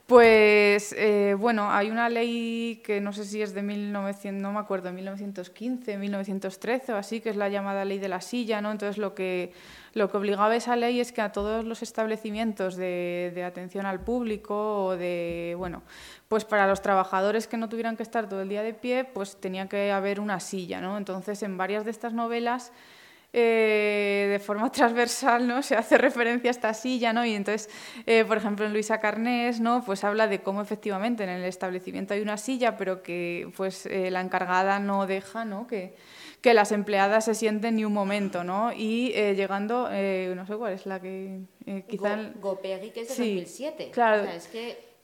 pues 0.08 0.94
eh, 0.98 1.36
bueno, 1.38 1.72
hay 1.72 1.90
una 1.90 2.10
ley 2.10 2.80
que 2.86 3.02
no 3.02 3.12
sé 3.12 3.26
si 3.26 3.42
es 3.42 3.56
de 3.56 3.64
1900, 3.64 4.40
no 4.40 4.54
me 4.54 4.60
acuerdo, 4.60 4.92
1915, 4.94 5.98
1913 5.98 6.94
o 6.94 6.96
así, 6.96 7.22
que 7.22 7.30
es 7.30 7.36
la 7.36 7.50
llamada 7.50 7.86
ley 7.86 7.98
de 7.98 8.08
la 8.08 8.22
silla, 8.22 8.62
¿no? 8.62 8.72
Entonces 8.72 9.00
lo 9.00 9.16
que, 9.16 9.52
lo 9.94 10.12
que 10.12 10.18
obligaba 10.18 10.56
esa 10.56 10.76
ley 10.76 11.00
es 11.00 11.12
que 11.12 11.22
a 11.22 11.32
todos 11.32 11.66
los 11.66 11.82
establecimientos 11.82 12.76
de, 12.76 13.32
de 13.34 13.44
atención 13.44 13.88
al 13.88 14.00
público 14.00 14.86
o 14.86 14.96
de, 14.96 15.56
bueno, 15.58 15.82
pues 16.28 16.46
para 16.46 16.68
los 16.68 16.84
trabajadores 16.84 17.48
que 17.48 17.58
no 17.58 17.68
tuvieran 17.68 17.98
que 17.98 18.04
estar 18.04 18.30
todo 18.30 18.44
el 18.44 18.50
día 18.50 18.62
de 18.62 18.76
pie, 18.76 19.06
pues 19.06 19.38
tenía 19.38 19.68
que 19.68 19.92
haber 19.92 20.20
una 20.20 20.40
silla, 20.40 20.82
¿no? 20.82 20.98
Entonces 20.98 21.42
en 21.42 21.58
varias 21.58 21.84
de 21.84 21.90
estas 21.90 22.14
novelas 22.14 22.72
eh, 23.38 24.28
de 24.30 24.40
forma 24.40 24.72
transversal 24.72 25.46
¿no? 25.46 25.62
se 25.62 25.76
hace 25.76 25.98
referencia 25.98 26.50
a 26.50 26.52
esta 26.52 26.74
silla, 26.74 27.12
¿no? 27.12 27.26
y 27.26 27.36
entonces, 27.36 27.70
eh, 28.06 28.24
por 28.24 28.38
ejemplo, 28.38 28.66
en 28.66 28.72
Luisa 28.72 29.02
Carnés, 29.02 29.60
¿no? 29.60 29.84
pues 29.84 30.06
habla 30.06 30.28
de 30.28 30.40
cómo 30.40 30.62
efectivamente 30.62 31.24
en 31.26 31.30
el 31.30 31.44
establecimiento 31.44 32.14
hay 32.14 32.22
una 32.22 32.38
silla, 32.38 32.78
pero 32.78 33.04
que 33.04 33.52
pues, 33.58 33.88
eh, 33.88 34.10
la 34.10 34.22
encargada 34.22 34.80
no 34.80 35.06
deja 35.06 35.44
¿no? 35.44 35.68
Que, 35.68 35.96
que 36.40 36.54
las 36.54 36.72
empleadas 36.72 37.26
se 37.26 37.36
sienten 37.36 37.76
ni 37.76 37.84
un 37.84 37.92
momento, 37.92 38.46
¿no? 38.46 38.72
y 38.72 39.10
llegando, 39.10 39.90
no 39.90 40.48
sé 40.48 40.56
cuál 40.56 40.72
es 40.72 40.86
la 40.86 41.02
que 41.02 41.42
quizá... 41.90 42.16
Go, 42.36 42.52
Gopegui, 42.52 42.92
que 42.92 43.02
es 43.02 43.10
de 43.10 43.16
sí, 43.16 43.36
2007. 43.36 43.90
Claro. 43.92 44.22
O 44.22 44.26
sea, 44.28 44.36
es 44.36 44.48
que 44.48 44.95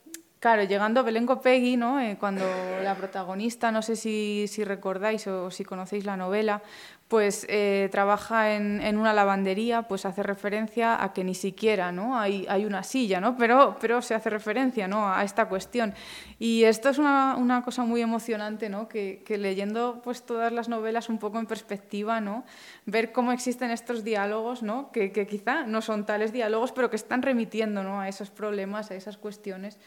Claro, 0.42 0.64
llegando 0.64 0.98
a 0.98 1.02
Belén 1.04 1.24
Copegui, 1.24 1.76
¿no? 1.76 2.00
Eh, 2.00 2.16
cuando 2.18 2.44
la 2.82 2.96
protagonista, 2.96 3.70
no 3.70 3.80
sé 3.80 3.94
si, 3.94 4.48
recordáis 4.64 5.28
o 5.28 5.52
si 5.52 5.62
conocéis 5.62 6.04
la 6.04 6.16
novela, 6.16 6.62
pues 7.06 7.46
eh, 7.48 7.88
trabaja 7.92 8.56
en, 8.56 8.98
una 8.98 9.12
lavandería, 9.12 9.82
pues 9.82 10.04
hace 10.04 10.24
referencia 10.24 11.00
a 11.00 11.12
que 11.12 11.22
ni 11.22 11.36
siquiera 11.36 11.92
¿no? 11.92 12.18
hay, 12.18 12.64
una 12.66 12.82
silla, 12.82 13.20
¿no? 13.20 13.36
pero, 13.36 13.76
pero 13.80 14.02
se 14.02 14.16
hace 14.16 14.30
referencia 14.30 14.88
¿no? 14.88 15.14
a 15.14 15.22
esta 15.22 15.46
cuestión. 15.46 15.94
Y 16.40 16.64
esto 16.64 16.88
es 16.88 16.98
una, 16.98 17.62
cosa 17.64 17.84
muy 17.84 18.00
emocionante, 18.00 18.68
¿no? 18.68 18.88
que, 18.88 19.22
que, 19.24 19.38
leyendo 19.38 20.00
pues, 20.02 20.26
todas 20.26 20.52
las 20.52 20.68
novelas 20.68 21.08
un 21.08 21.18
poco 21.18 21.38
en 21.38 21.46
perspectiva, 21.46 22.20
¿no? 22.20 22.44
ver 22.84 23.12
cómo 23.12 23.30
existen 23.30 23.70
estos 23.70 24.02
diálogos, 24.02 24.64
¿no? 24.64 24.90
que, 24.90 25.12
que 25.12 25.28
quizá 25.28 25.62
no 25.66 25.82
son 25.82 26.04
tales 26.04 26.32
diálogos, 26.32 26.72
pero 26.72 26.90
que 26.90 26.96
están 26.96 27.22
remitiendo 27.22 27.84
¿no? 27.84 28.00
a 28.00 28.08
esos 28.08 28.30
problemas, 28.30 28.90
a 28.90 28.96
esas 28.96 29.18
cuestiones. 29.18 29.78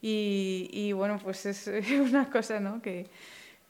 Y, 0.00 0.68
y 0.72 0.92
bueno, 0.92 1.18
pues 1.22 1.46
es 1.46 1.66
una 1.90 2.30
cosa 2.30 2.60
¿no? 2.60 2.80
que, 2.80 3.08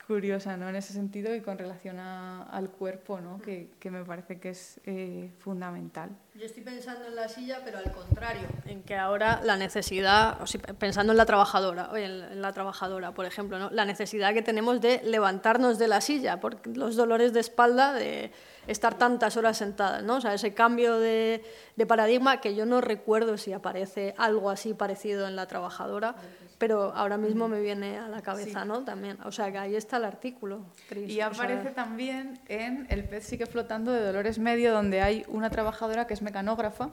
curiosa 0.08 0.56
¿no? 0.56 0.70
en 0.70 0.76
ese 0.76 0.94
sentido 0.94 1.34
y 1.34 1.42
con 1.42 1.58
relación 1.58 1.98
al 1.98 2.70
cuerpo, 2.70 3.20
¿no? 3.20 3.38
que, 3.42 3.68
que, 3.78 3.90
me 3.90 4.02
parece 4.06 4.40
que 4.40 4.48
es 4.48 4.80
eh, 4.86 5.30
fundamental. 5.38 6.08
Yo 6.34 6.46
estoy 6.46 6.62
pensando 6.62 7.06
en 7.06 7.14
la 7.14 7.28
silla, 7.28 7.60
pero 7.62 7.76
al 7.76 7.92
contrario, 7.92 8.48
en 8.64 8.82
que 8.82 8.96
ahora 8.96 9.42
la 9.44 9.58
necesidad, 9.58 10.40
o 10.40 10.46
sea, 10.46 10.62
pensando 10.62 11.12
en 11.12 11.18
la 11.18 11.26
trabajadora, 11.26 11.90
en 11.94 12.40
la 12.40 12.54
trabajadora, 12.54 13.12
por 13.12 13.26
ejemplo, 13.26 13.58
¿no? 13.58 13.68
la 13.68 13.84
necesidad 13.84 14.32
que 14.32 14.40
tenemos 14.40 14.80
de 14.80 15.02
levantarnos 15.04 15.78
de 15.78 15.88
la 15.88 16.00
silla, 16.00 16.40
por 16.40 16.66
los 16.74 16.96
dolores 16.96 17.34
de 17.34 17.40
espalda, 17.40 17.92
de 17.92 18.32
estar 18.68 18.96
tantas 18.96 19.36
horas 19.36 19.56
sentadas, 19.56 20.02
¿no? 20.04 20.16
O 20.16 20.20
sea, 20.20 20.34
ese 20.34 20.54
cambio 20.54 20.98
de, 20.98 21.42
de 21.76 21.86
paradigma 21.86 22.40
que 22.40 22.54
yo 22.54 22.66
no 22.66 22.80
recuerdo 22.80 23.36
si 23.36 23.52
aparece 23.52 24.14
algo 24.16 24.50
así 24.50 24.74
parecido 24.74 25.26
en 25.26 25.34
la 25.34 25.46
trabajadora 25.46 26.14
pero 26.58 26.92
ahora 26.94 27.16
mismo 27.16 27.48
me 27.48 27.60
viene 27.60 27.98
a 27.98 28.08
la 28.08 28.20
cabeza, 28.20 28.64
¿no? 28.64 28.84
También, 28.84 29.18
o 29.24 29.32
sea, 29.32 29.50
que 29.50 29.58
ahí 29.58 29.76
está 29.76 29.96
el 29.96 30.04
artículo. 30.04 30.66
y 31.06 31.20
aparece 31.20 31.70
también 31.70 32.40
en 32.48 32.86
El 32.90 33.04
pez 33.04 33.24
sigue 33.24 33.46
flotando 33.46 33.92
de 33.92 34.02
Dolores 34.02 34.38
Medio, 34.38 34.72
donde 34.72 35.00
hay 35.00 35.24
una 35.28 35.50
trabajadora 35.50 36.06
que 36.06 36.14
es 36.14 36.22
mecanógrafa 36.22 36.90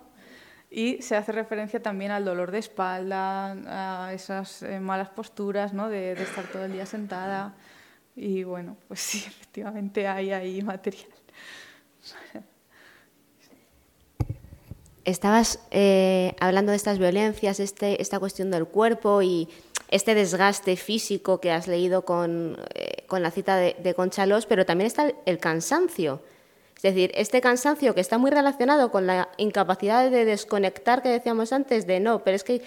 y 0.69 1.01
se 1.01 1.15
hace 1.15 1.31
referencia 1.31 1.81
también 1.81 2.11
al 2.11 2.25
dolor 2.25 2.51
de 2.51 2.59
espalda, 2.59 4.05
a 4.05 4.13
esas 4.13 4.61
eh, 4.61 4.79
malas 4.79 5.09
posturas, 5.09 5.73
¿no? 5.73 5.89
De, 5.89 6.13
de, 6.13 6.23
estar 6.23 6.45
todo 6.45 6.65
el 6.65 6.73
día 6.73 6.85
sentada. 6.85 7.55
Y 8.15 8.43
bueno, 8.43 8.77
pues 8.87 8.99
sí, 8.99 9.23
efectivamente 9.27 10.07
hay 10.07 10.31
ahí 10.31 10.61
material. 10.61 11.14
estabas 15.05 15.59
eh, 15.71 16.35
hablando 16.39 16.71
de 16.71 16.77
estas 16.77 16.99
violencias, 16.99 17.59
este, 17.59 18.01
esta 18.01 18.19
cuestión 18.19 18.51
del 18.51 18.65
cuerpo 18.65 19.21
y 19.21 19.47
este 19.89 20.15
desgaste 20.15 20.75
físico 20.75 21.39
que 21.39 21.51
has 21.51 21.67
leído 21.67 22.03
con, 22.03 22.57
eh, 22.73 23.03
con 23.07 23.21
la 23.21 23.31
cita 23.31 23.55
de, 23.55 23.75
de 23.81 23.93
Conchalos, 23.93 24.47
pero 24.47 24.65
también 24.65 24.87
está 24.87 25.13
el, 25.25 25.37
cansancio. 25.37 26.21
Es 26.75 26.81
decir, 26.81 27.11
este 27.15 27.39
cansancio 27.39 27.95
que 27.95 28.01
está 28.01 28.17
muy 28.17 28.31
relacionado 28.31 28.91
con 28.91 29.07
la 29.07 29.29
incapacidad 29.37 30.09
de 30.09 30.25
desconectar 30.25 31.01
que 31.01 31.09
decíamos 31.09 31.53
antes, 31.53 31.87
de 31.87 31.99
no, 31.99 32.23
pero 32.23 32.35
es 32.35 32.43
que 32.43 32.61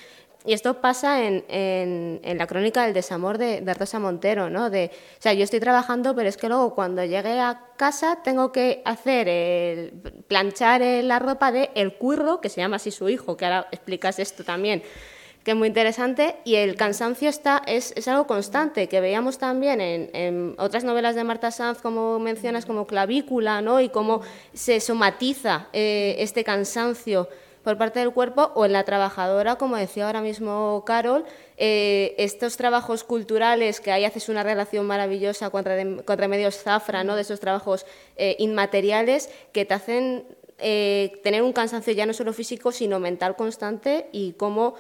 y 0.45 0.53
esto 0.53 0.80
pasa 0.80 1.24
en, 1.24 1.45
en, 1.49 2.39
la 2.39 2.47
crónica 2.47 2.84
del 2.84 2.95
desamor 2.95 3.39
de, 3.39 3.61
de, 3.61 3.74
Rosa 3.74 3.99
Montero, 3.99 4.49
¿no? 4.49 4.70
De, 4.70 4.91
o 5.18 5.20
sea, 5.22 5.32
yo 5.32 5.43
estoy 5.43 5.59
trabajando, 5.59 6.14
pero 6.14 6.28
es 6.28 6.36
que 6.36 6.49
luego 6.49 6.74
cuando 6.74 7.05
llegue 7.05 7.41
a 7.41 7.66
casa 7.76 8.20
tengo 8.22 8.53
que 8.53 8.80
hacer, 8.84 9.28
el, 9.28 9.93
planchar 10.28 10.80
la 10.80 11.18
ropa 11.18 11.51
de 11.51 11.70
El 11.74 11.95
Curro, 11.95 12.41
que 12.41 12.49
se 12.49 12.61
llama 12.61 12.76
así 12.76 12.93
su 12.93 13.09
hijo, 13.09 13.36
que 13.36 13.47
ahora 13.47 13.68
explicas 13.72 14.20
esto 14.20 14.45
también, 14.45 14.82
que 15.43 15.51
es 15.51 15.57
muy 15.57 15.68
interesante, 15.68 16.36
y 16.45 16.55
el 16.55 16.76
cansancio 16.76 17.28
está, 17.28 17.62
es, 17.66 17.93
es 17.97 18.07
algo 18.07 18.28
constante, 18.28 18.89
que 18.89 19.01
veíamos 19.01 19.39
también 19.39 19.80
en, 19.80 20.55
otras 20.59 20.84
novelas 20.84 21.16
de 21.16 21.24
Marta 21.24 21.51
Sanz, 21.51 21.80
como 21.82 22.20
mencionas, 22.20 22.64
como 22.64 22.86
Clavícula, 22.86 23.61
¿no? 23.61 23.80
Y 23.80 23.89
cómo 23.89 24.20
se 24.55 24.78
somatiza 24.78 25.66
eh, 25.72 26.16
este 26.20 26.45
cansancio 26.45 27.28
por 27.69 27.77
parte 27.77 28.01
del 28.01 28.12
cuerpo 28.12 28.51
o 28.55 28.64
en 28.64 28.73
la 28.73 28.85
trabajadora, 28.85 29.57
como 29.57 29.77
decía 29.77 30.07
ahora 30.07 30.23
mismo 30.23 30.85
Carol, 30.87 31.27
eh, 31.59 32.14
estos 32.16 32.57
trabajos 32.57 33.05
culturales 33.05 33.83
que 33.83 33.93
ahí 33.93 34.07
haces 34.07 34.31
una 34.31 34.43
relación 34.43 34.87
maravillosa 34.87 35.51
con, 35.51 35.66
Remedios 35.66 36.62
Zafra, 36.62 37.05
¿no? 37.05 37.14
de 37.14 37.21
esos 37.21 37.41
trabajos 37.41 37.85
eh, 38.16 38.37
inmateriales 38.39 39.29
que 39.53 39.66
te 39.66 39.75
hacen 39.75 40.25
eh, 40.57 41.21
tener 41.23 41.43
un 41.43 41.53
cansancio 41.53 41.93
ya 41.93 42.07
no 42.07 42.14
solo 42.14 42.33
físico, 42.33 42.73
sino 42.73 43.01
mental 43.01 43.37
constante 43.37 44.09
y 44.12 44.33
cómo, 44.33 44.75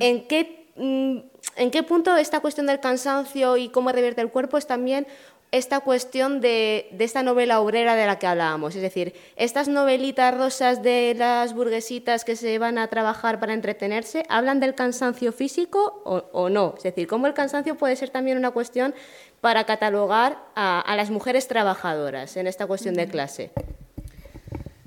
en 0.00 0.26
qué... 0.26 0.66
Mm, 0.74 1.18
¿En 1.56 1.72
qué 1.72 1.82
punto 1.82 2.16
esta 2.16 2.38
cuestión 2.38 2.66
del 2.66 2.78
cansancio 2.78 3.56
y 3.56 3.68
cómo 3.68 3.90
revierte 3.90 4.20
el 4.20 4.30
cuerpo 4.30 4.58
es 4.58 4.68
también 4.68 5.08
esta 5.50 5.80
cuestión 5.80 6.40
de, 6.40 6.94
esta 6.98 7.22
novela 7.22 7.60
obrera 7.60 7.96
de 7.96 8.06
la 8.06 8.18
que 8.18 8.26
hablábamos. 8.26 8.76
Es 8.76 8.82
decir, 8.82 9.14
estas 9.36 9.68
novelitas 9.68 10.36
rosas 10.36 10.82
de 10.82 11.14
las 11.16 11.54
burguesitas 11.54 12.24
que 12.24 12.36
se 12.36 12.58
van 12.58 12.76
a 12.78 12.88
trabajar 12.88 13.40
para 13.40 13.54
entretenerse, 13.54 14.24
¿hablan 14.28 14.60
del 14.60 14.74
cansancio 14.74 15.32
físico 15.32 16.02
o, 16.04 16.48
no? 16.50 16.74
Es 16.76 16.82
decir, 16.82 17.06
cómo 17.06 17.26
el 17.26 17.34
cansancio 17.34 17.76
puede 17.76 17.96
ser 17.96 18.10
también 18.10 18.36
una 18.36 18.50
cuestión 18.50 18.94
para 19.40 19.64
catalogar 19.64 20.38
a, 20.54 20.94
las 20.96 21.10
mujeres 21.10 21.48
trabajadoras 21.48 22.36
en 22.36 22.46
esta 22.46 22.66
cuestión 22.66 22.94
de 22.94 23.08
clase. 23.08 23.50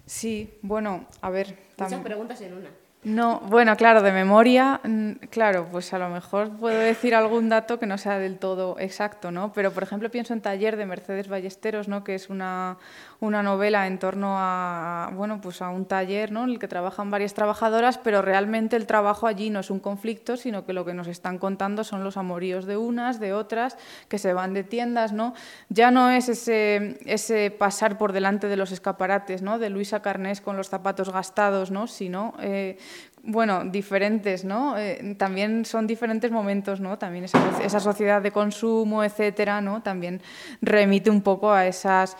Sí, 0.05 0.53
bueno, 0.61 1.07
a 1.21 1.29
ver. 1.29 1.57
Muchas 1.77 2.01
preguntas 2.01 2.41
en 2.41 2.53
una. 2.53 2.80
No, 3.03 3.39
bueno, 3.47 3.75
claro, 3.77 4.03
de 4.03 4.11
memoria, 4.11 4.79
mm, 4.83 5.13
claro, 5.31 5.67
pues 5.71 5.91
a 5.91 5.97
lo 5.97 6.09
mejor 6.09 6.51
puedo 6.57 6.77
decir 6.79 7.15
algún 7.15 7.49
dato 7.49 7.79
que 7.79 7.87
no 7.87 7.97
sea 7.97 8.19
del 8.19 8.37
todo 8.37 8.77
exacto, 8.79 9.31
¿no? 9.31 9.51
Pero, 9.53 9.71
por 9.71 9.81
ejemplo, 9.81 10.11
pienso 10.11 10.33
en 10.33 10.41
Taller 10.41 10.77
de 10.77 10.85
Mercedes 10.85 11.27
Ballesteros, 11.27 11.87
¿no? 11.87 12.03
Que 12.03 12.13
es 12.13 12.29
una, 12.29 12.77
una 13.21 13.43
novela 13.43 13.85
en 13.85 13.99
torno 13.99 14.35
a, 14.37 15.11
bueno, 15.13 15.39
pues 15.41 15.61
a 15.61 15.69
un 15.69 15.85
taller, 15.85 16.31
¿no? 16.31 16.43
En 16.43 16.49
el 16.49 16.59
que 16.59 16.67
trabajan 16.67 17.11
varias 17.11 17.35
trabajadoras, 17.35 17.99
pero 17.99 18.23
realmente 18.23 18.75
el 18.75 18.87
trabajo 18.87 19.27
allí 19.27 19.51
no 19.51 19.59
es 19.59 19.69
un 19.69 19.79
conflicto, 19.79 20.37
sino 20.37 20.65
que 20.65 20.73
lo 20.73 20.85
que 20.85 20.95
nos 20.95 21.07
están 21.07 21.37
contando 21.37 21.83
son 21.83 22.03
los 22.03 22.17
amoríos 22.17 22.65
de 22.65 22.77
unas, 22.77 23.19
de 23.19 23.33
otras, 23.33 23.77
que 24.09 24.17
se 24.17 24.33
van 24.33 24.55
de 24.55 24.63
tiendas, 24.63 25.13
¿no? 25.13 25.35
Ya 25.69 25.91
no 25.91 26.09
es 26.09 26.29
ese, 26.29 26.97
ese 27.05 27.51
pasar 27.51 27.99
por 27.99 28.11
delante 28.11 28.47
de 28.47 28.57
los 28.57 28.71
escaparates, 28.71 29.43
¿no? 29.43 29.59
De 29.59 29.69
Luisa 29.69 30.01
Carnés 30.01 30.41
con 30.41 30.57
los 30.57 30.69
zapatos 30.69 31.11
gastados, 31.11 31.69
¿no? 31.69 31.85
Sino... 31.85 32.33
Eh, 32.39 32.77
bueno, 33.23 33.65
diferentes, 33.65 34.43
¿no? 34.43 34.77
Eh, 34.77 35.15
también 35.17 35.65
son 35.65 35.85
diferentes 35.85 36.31
momentos, 36.31 36.79
¿no? 36.79 36.97
También 36.97 37.25
esa, 37.25 37.79
sociedad 37.79 38.21
de 38.21 38.31
consumo, 38.31 39.03
etcétera, 39.03 39.61
¿no? 39.61 39.81
También 39.81 40.21
remite 40.61 41.09
un 41.09 41.21
poco 41.21 41.51
a 41.51 41.67
esas, 41.67 42.17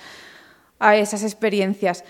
a 0.82 0.98
esas 0.98 1.24
experiencias. 1.24 2.04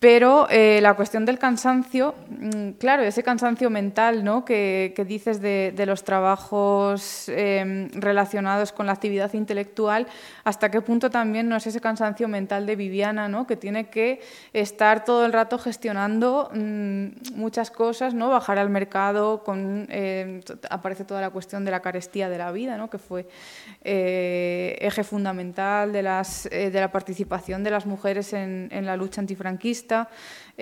Pero 0.00 0.48
eh, 0.48 0.78
la 0.80 0.94
cuestión 0.94 1.26
del 1.26 1.38
cansancio, 1.38 2.14
mm, 2.30 2.70
claro, 2.78 3.02
ese 3.02 3.22
cansancio 3.22 3.68
mental 3.68 4.24
¿no? 4.24 4.46
que, 4.46 4.94
dices 5.06 5.42
de, 5.42 5.74
los 5.86 6.04
trabajos 6.04 7.28
em, 7.28 7.90
relacionados 7.92 8.72
con 8.72 8.86
la 8.86 8.92
actividad 8.92 9.34
intelectual, 9.34 10.06
hasta 10.42 10.70
qué 10.70 10.80
punto 10.80 11.10
también 11.10 11.50
no 11.50 11.56
es 11.56 11.66
ese 11.66 11.82
cansancio 11.82 12.28
mental 12.28 12.64
de 12.64 12.76
Viviana, 12.76 13.28
¿no? 13.28 13.46
que 13.46 13.56
tiene 13.56 13.90
que 13.90 14.22
estar 14.54 15.04
todo 15.04 15.26
el 15.26 15.34
rato 15.34 15.58
gestionando 15.58 16.50
mm, 16.54 17.34
muchas 17.34 17.70
cosas, 17.70 18.14
¿no? 18.14 18.30
bajar 18.30 18.58
al 18.58 18.70
mercado, 18.70 19.44
em, 19.90 20.40
aparece 20.70 21.04
toda 21.04 21.20
la 21.20 21.28
cuestión 21.28 21.66
de 21.66 21.72
la 21.72 21.80
carestía 21.80 22.30
de 22.30 22.38
la 22.38 22.52
vida, 22.52 22.78
¿no? 22.78 22.88
que 22.88 22.96
fue 22.96 23.28
eh, 23.84 24.78
eje 24.80 25.04
fundamental 25.04 25.94
eh, 25.94 26.70
de 26.70 26.80
la 26.80 26.90
participación 26.90 27.62
de 27.62 27.70
las 27.70 27.84
mujeres 27.84 28.32
en 28.32 28.86
la 28.86 28.96
lucha 28.96 29.20
antifranquista 29.20 29.89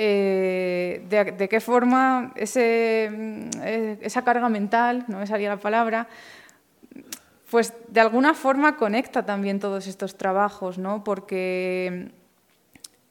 eh, 0.00 1.04
de, 1.08 1.48
qué 1.48 1.60
forma 1.60 2.32
ese, 2.36 3.10
eh, 3.62 3.98
esa 4.00 4.22
carga 4.22 4.48
mental, 4.48 5.04
no 5.08 5.18
me 5.18 5.26
salía 5.26 5.48
la 5.48 5.56
palabra, 5.56 6.06
pues 7.50 7.72
de 7.88 8.00
alguna 8.00 8.34
forma 8.34 8.76
conecta 8.76 9.24
también 9.24 9.58
todos 9.58 9.86
estos 9.86 10.16
trabajos, 10.16 10.78
¿no? 10.78 11.02
porque 11.02 12.12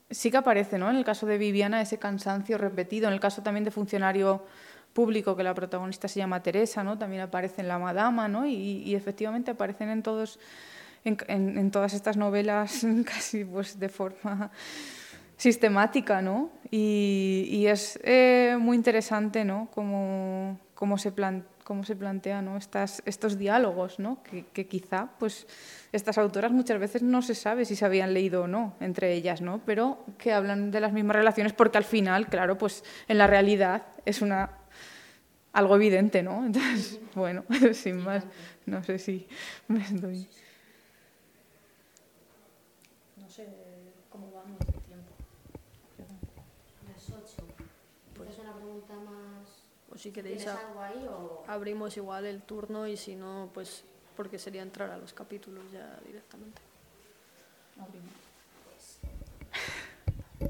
sí 0.10 0.32
que 0.32 0.38
aparece 0.38 0.78
¿no? 0.78 0.90
en 0.90 0.96
el 0.96 1.04
caso 1.04 1.26
de 1.26 1.38
Viviana 1.38 1.82
ese 1.82 1.98
cansancio 1.98 2.58
repetido, 2.58 3.08
en 3.08 3.14
el 3.14 3.20
caso 3.20 3.42
también 3.42 3.64
de 3.64 3.72
funcionario 3.72 4.46
público, 4.94 5.36
que 5.36 5.44
la 5.44 5.54
protagonista 5.54 6.08
se 6.08 6.20
llama 6.20 6.42
Teresa, 6.42 6.84
¿no? 6.84 6.98
también 6.98 7.24
aparece 7.24 7.62
en 7.62 7.68
La 7.68 7.80
Madama, 7.80 8.28
¿no? 8.28 8.46
y, 8.46 8.96
efectivamente 8.96 9.52
aparecen 9.52 9.90
en, 9.90 10.04
todos, 10.04 10.40
en 11.04 11.72
todas 11.72 11.94
estas 11.94 12.16
novelas 12.16 12.86
casi 13.06 13.44
pues, 13.44 13.80
de 13.80 13.90
forma 13.90 14.52
sistemática, 15.38 16.22
¿no? 16.22 16.52
Y, 16.70 17.66
es 17.68 18.00
eh, 18.04 18.58
muy 18.60 18.76
interesante, 18.76 19.46
¿no? 19.46 19.70
Cómo, 19.74 20.60
cómo, 20.74 20.98
se, 20.98 21.12
plan, 21.12 21.46
cómo 21.64 21.84
se 21.84 21.96
plantea 21.96 22.42
¿no? 22.42 22.58
Estas, 22.58 23.02
estos 23.06 23.38
diálogos, 23.38 24.00
¿no? 24.00 24.22
Que, 24.24 24.68
quizá, 24.68 25.12
pues, 25.20 25.48
estas 25.92 26.18
autoras 26.18 26.52
muchas 26.52 26.80
veces 26.80 27.04
no 27.04 27.22
se 27.22 27.36
sabe 27.36 27.66
si 27.66 27.76
se 27.76 27.86
habían 27.86 28.14
leído 28.14 28.44
o 28.44 28.48
no 28.48 28.76
entre 28.80 29.14
ellas, 29.14 29.42
¿no? 29.42 29.62
Pero 29.66 30.04
que 30.18 30.34
hablan 30.34 30.72
de 30.72 30.82
las 30.82 30.92
mismas 30.92 31.16
relaciones 31.16 31.54
porque 31.54 31.78
al 31.78 31.86
final, 31.86 32.28
claro, 32.28 32.58
pues, 32.58 32.84
en 33.08 33.18
la 33.18 33.28
realidad 33.28 33.84
es 34.06 34.22
una 34.22 34.50
algo 35.58 35.76
evidente, 35.76 36.22
¿no? 36.22 36.46
Entonces, 36.46 37.00
bueno, 37.16 37.44
sin 37.74 37.98
más, 37.98 38.24
no 38.66 38.84
sé 38.84 39.00
si 39.00 39.28
me 39.68 39.82
estoy... 39.82 40.28
No 43.18 43.28
sé 43.28 43.48
cómo 44.10 44.32
vamos 44.32 44.60
de 44.60 44.66
tiempo. 44.66 45.14
Las 46.88 47.10
8. 47.10 47.44
Pues 48.16 48.30
es 48.30 48.40
una 48.40 48.54
pregunta 48.54 48.94
más... 48.94 49.64
O 49.92 49.97
si 50.08 50.12
queréis, 50.14 50.44
¿Tienes 50.44 50.56
a- 50.56 50.68
algo 50.68 50.82
ahí 50.82 51.06
o...? 51.10 51.44
abrimos 51.48 51.98
igual 51.98 52.26
el 52.26 52.42
turno 52.42 52.88
y 52.88 52.96
si 52.96 53.16
no, 53.16 53.50
pues 53.54 53.84
porque 54.16 54.40
sería 54.40 54.62
entrar 54.62 54.90
a 54.90 54.98
los 54.98 55.12
capítulos 55.14 55.64
ya 55.72 56.00
directamente. 56.06 56.62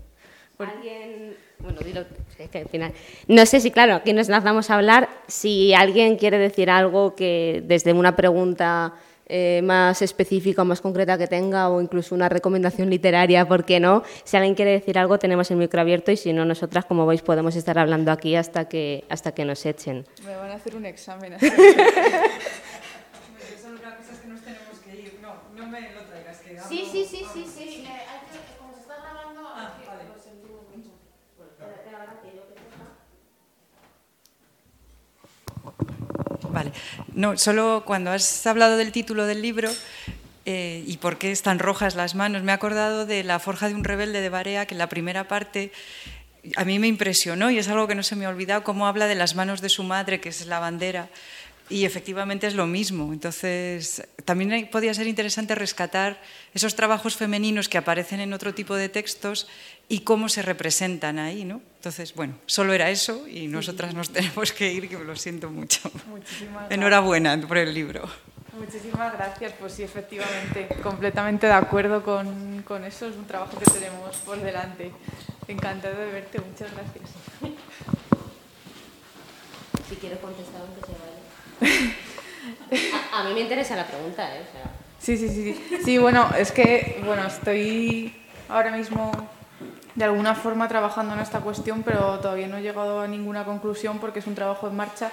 Alguien, 0.59 1.35
bueno, 1.59 1.81
dilo, 1.81 2.01
es 2.39 2.49
que 2.49 2.57
al 2.59 2.69
final, 2.69 2.93
no 3.27 3.45
sé 3.45 3.59
si, 3.59 3.69
claro, 3.71 3.95
aquí 3.95 4.13
nos 4.13 4.29
lanzamos 4.29 4.69
a 4.69 4.75
hablar, 4.75 5.09
si 5.27 5.73
alguien 5.73 6.17
quiere 6.17 6.37
decir 6.39 6.69
algo 6.69 7.15
que 7.15 7.61
desde 7.65 7.93
una 7.93 8.15
pregunta 8.15 8.93
eh, 9.27 9.61
más 9.63 10.01
específica 10.01 10.61
o 10.61 10.65
más 10.65 10.81
concreta 10.81 11.17
que 11.17 11.27
tenga 11.27 11.69
o 11.69 11.81
incluso 11.81 12.15
una 12.15 12.29
recomendación 12.29 12.89
literaria, 12.89 13.47
¿por 13.47 13.65
qué 13.65 13.79
no? 13.79 14.03
Si 14.23 14.37
alguien 14.37 14.55
quiere 14.55 14.71
decir 14.71 14.97
algo 14.97 15.19
tenemos 15.19 15.51
el 15.51 15.57
micro 15.57 15.81
abierto 15.81 16.11
y 16.11 16.17
si 16.17 16.33
no, 16.33 16.45
nosotras, 16.45 16.85
como 16.85 17.05
veis, 17.05 17.21
podemos 17.21 17.55
estar 17.55 17.77
hablando 17.77 18.11
aquí 18.11 18.35
hasta 18.35 18.67
que, 18.69 19.03
hasta 19.09 19.33
que 19.33 19.45
nos 19.45 19.65
echen. 19.65 20.05
Me 20.25 20.35
van 20.35 20.51
a 20.51 20.55
hacer 20.55 20.75
un 20.75 20.85
examen. 20.85 21.33
así. 21.33 21.47
Son 23.61 23.75
las 23.83 23.95
cosas 23.95 24.19
que 24.21 24.27
nos 24.27 24.41
tenemos 24.41 24.79
que 24.85 24.95
ir. 24.95 25.19
No, 25.21 25.33
no 25.55 25.67
me 25.69 25.81
lo 25.93 26.01
traigas. 26.01 26.39
Que 26.39 26.57
Sí, 26.67 26.87
sí, 26.91 27.05
sí, 27.05 27.23
sí, 27.33 27.45
sí. 27.45 27.87
como 28.57 28.73
se 28.73 28.81
está 28.81 28.95
grabando, 29.01 29.41
Ah, 29.47 29.73
vale. 29.87 30.03
lo 30.15 30.21
sentimos 30.21 30.61
mucho. 30.75 30.89
Vale. 36.57 36.71
No, 37.13 37.37
solo 37.37 37.83
cuando 37.85 38.09
has 38.09 38.47
hablado 38.47 38.77
del 38.77 38.91
título 38.91 39.27
del 39.27 39.43
libro 39.43 39.69
eh, 40.45 40.83
y 40.87 40.97
por 40.97 41.19
qué 41.19 41.31
están 41.31 41.59
rojas 41.59 41.93
las 41.93 42.15
manos, 42.15 42.41
me 42.41 42.51
he 42.51 42.55
acordado 42.55 43.05
de 43.05 43.23
La 43.23 43.37
forja 43.37 43.69
de 43.69 43.75
un 43.75 43.83
rebelde 43.83 44.21
de 44.21 44.29
Barea, 44.29 44.65
que 44.65 44.73
en 44.73 44.79
la 44.79 44.89
primera 44.89 45.27
parte 45.27 45.71
a 46.55 46.65
mí 46.65 46.79
me 46.79 46.87
impresionó 46.87 47.51
y 47.51 47.59
es 47.59 47.67
algo 47.67 47.87
que 47.87 47.93
no 47.93 48.01
se 48.01 48.15
me 48.15 48.25
ha 48.25 48.29
olvidado, 48.29 48.63
cómo 48.63 48.87
habla 48.87 49.05
de 49.05 49.13
las 49.13 49.35
manos 49.35 49.61
de 49.61 49.69
su 49.69 49.83
madre, 49.83 50.19
que 50.19 50.29
es 50.29 50.47
la 50.47 50.57
bandera. 50.57 51.09
Y 51.69 51.83
efectivamente 51.83 52.47
es 52.47 52.55
lo 52.55 52.65
mismo. 52.65 53.11
Entonces, 53.11 54.07
también 54.23 54.69
podía 54.71 54.93
ser 54.93 55.07
interesante 55.07 55.53
rescatar 55.53 56.21
esos 56.53 56.75
trabajos 56.75 57.17
femeninos 57.17 57.67
que 57.67 57.77
aparecen 57.77 58.21
en 58.21 58.31
otro 58.33 58.53
tipo 58.53 58.75
de 58.75 58.87
textos 58.87 59.47
y 59.89 60.01
cómo 60.01 60.29
se 60.29 60.41
representan 60.41 61.19
ahí, 61.19 61.43
¿no? 61.43 61.61
Entonces, 61.77 62.13
bueno, 62.13 62.35
solo 62.45 62.73
era 62.73 62.89
eso 62.89 63.27
y 63.27 63.47
nosotras 63.47 63.93
nos 63.93 64.09
tenemos 64.11 64.53
que 64.53 64.71
ir, 64.71 64.87
que 64.87 64.97
lo 64.97 65.15
siento 65.15 65.49
mucho. 65.49 65.91
Muchísimas 66.07 66.53
gracias. 66.53 66.71
Enhorabuena 66.71 67.39
por 67.47 67.57
el 67.57 67.73
libro. 67.73 68.09
Muchísimas 68.57 69.13
gracias. 69.13 69.53
Pues 69.59 69.73
sí, 69.73 69.83
efectivamente, 69.83 70.67
completamente 70.81 71.47
de 71.47 71.53
acuerdo 71.53 72.01
con, 72.03 72.63
con 72.63 72.85
eso. 72.85 73.07
Es 73.07 73.15
un 73.15 73.25
trabajo 73.25 73.57
que 73.59 73.69
tenemos 73.69 74.15
por 74.17 74.41
delante. 74.41 74.91
Encantado 75.47 75.99
de 75.99 76.11
verte. 76.11 76.39
Muchas 76.39 76.71
gracias. 76.73 77.09
Si 79.87 79.95
quieres 79.95 80.19
contestar, 80.19 80.61
aunque 80.61 80.81
se 80.81 80.91
vaya. 80.91 81.16
A, 83.13 83.23
mí 83.23 83.33
me 83.33 83.41
interesa 83.41 83.75
la 83.75 83.85
pregunta, 83.85 84.35
¿eh? 84.35 84.41
O 84.47 84.51
sea, 84.51 84.71
Sí, 84.99 85.15
sí, 85.15 85.29
sí, 85.29 85.79
sí. 85.83 85.97
Bueno, 85.97 86.29
es 86.37 86.51
que 86.51 87.01
bueno, 87.05 87.25
estoy 87.25 88.13
ahora 88.49 88.71
mismo 88.71 89.11
de 89.95 90.05
alguna 90.05 90.35
forma 90.35 90.67
trabajando 90.67 91.13
en 91.13 91.19
esta 91.19 91.39
cuestión, 91.39 91.83
pero 91.83 92.19
todavía 92.19 92.47
no 92.47 92.57
he 92.57 92.61
llegado 92.61 93.01
a 93.01 93.07
ninguna 93.07 93.45
conclusión 93.45 93.99
porque 93.99 94.19
es 94.19 94.27
un 94.27 94.35
trabajo 94.35 94.67
en 94.67 94.75
marcha. 94.75 95.11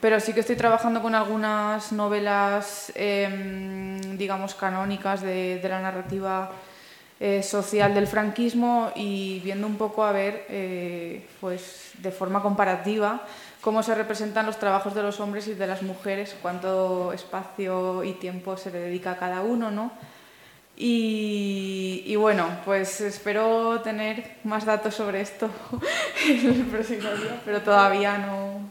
Pero 0.00 0.20
sí 0.20 0.34
que 0.34 0.40
estoy 0.40 0.56
trabajando 0.56 1.00
con 1.00 1.14
algunas 1.14 1.90
novelas, 1.92 2.92
em, 2.94 4.18
digamos, 4.18 4.54
canónicas 4.54 5.22
de, 5.22 5.58
de 5.58 5.68
la 5.68 5.80
narrativa 5.80 6.50
eh, 7.20 7.42
social 7.42 7.94
del 7.94 8.06
franquismo 8.06 8.90
y 8.96 9.40
viendo 9.40 9.66
un 9.66 9.76
poco 9.76 10.04
a 10.04 10.12
ver, 10.12 10.46
eh, 10.48 11.26
pues, 11.40 11.92
de 11.98 12.10
forma 12.10 12.42
comparativa, 12.42 13.22
cómo 13.64 13.82
se 13.82 13.94
representan 13.94 14.44
los 14.44 14.58
trabajos 14.58 14.94
de 14.94 15.02
los 15.02 15.18
hombres 15.20 15.48
y 15.48 15.54
de 15.54 15.66
las 15.66 15.80
mujeres, 15.82 16.36
cuánto 16.42 17.14
espacio 17.14 18.04
y 18.04 18.12
tiempo 18.12 18.58
se 18.58 18.70
le 18.70 18.78
dedica 18.78 19.12
a 19.12 19.16
cada 19.16 19.40
uno, 19.40 19.70
¿no? 19.70 19.90
Y, 20.76 22.02
y 22.04 22.16
bueno, 22.16 22.46
pues 22.66 23.00
espero 23.00 23.80
tener 23.80 24.36
más 24.44 24.66
datos 24.66 24.94
sobre 24.94 25.22
esto 25.22 25.48
en 26.28 26.46
el 26.46 26.66
próximo 26.66 27.08
día, 27.10 27.40
pero 27.44 27.62
todavía 27.62 28.18
no. 28.18 28.70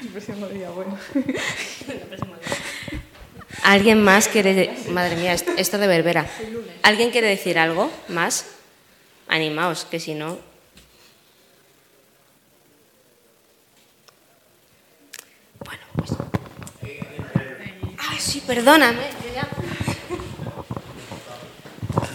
El 0.00 0.08
próximo 0.08 0.46
día, 0.46 0.70
bueno. 0.70 0.96
¿Alguien 3.64 4.02
más 4.02 4.28
quiere.? 4.28 4.74
Madre 4.90 5.16
mía, 5.16 5.32
esto, 5.32 5.52
esto 5.56 5.78
de 5.78 5.86
verbera. 5.86 6.26
¿Alguien 6.82 7.10
quiere 7.10 7.28
decir 7.28 7.58
algo 7.58 7.90
más? 8.08 8.46
Animaos, 9.28 9.86
que 9.86 9.98
si 9.98 10.14
no. 10.14 10.38
Bueno, 15.64 15.82
pues. 15.96 16.10
Ay, 17.98 18.18
sí, 18.34 18.42
perdóname. 18.44 19.02
ya- 19.34 19.48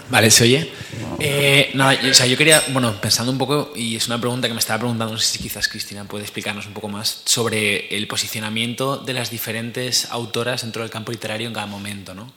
Vale, 0.09 0.31
¿se 0.31 0.43
oye? 0.43 0.71
Eh, 1.19 1.71
nada, 1.75 1.93
yo- 2.01 2.11
o 2.11 2.13
sea, 2.13 2.25
yo 2.25 2.35
quería, 2.37 2.61
bueno, 2.69 2.99
pensando 2.99 3.31
un 3.31 3.37
poco, 3.37 3.71
y 3.75 3.95
es 3.95 4.07
una 4.07 4.19
pregunta 4.19 4.47
que 4.47 4.53
me 4.53 4.59
estaba 4.59 4.79
preguntando, 4.79 5.13
no 5.13 5.19
sé 5.19 5.27
si 5.33 5.39
quizás 5.39 5.67
Cristina 5.67 6.03
puede 6.05 6.23
explicarnos 6.23 6.65
un 6.65 6.73
poco 6.73 6.89
más 6.89 7.21
sobre 7.25 7.95
el 7.95 8.07
posicionamiento 8.07 8.97
de 8.97 9.13
las 9.13 9.29
diferentes 9.29 10.09
autoras 10.11 10.63
dentro 10.63 10.81
del 10.81 10.91
campo 10.91 11.11
literario 11.11 11.47
en 11.47 11.53
cada 11.53 11.67
momento, 11.67 12.13
¿no? 12.13 12.31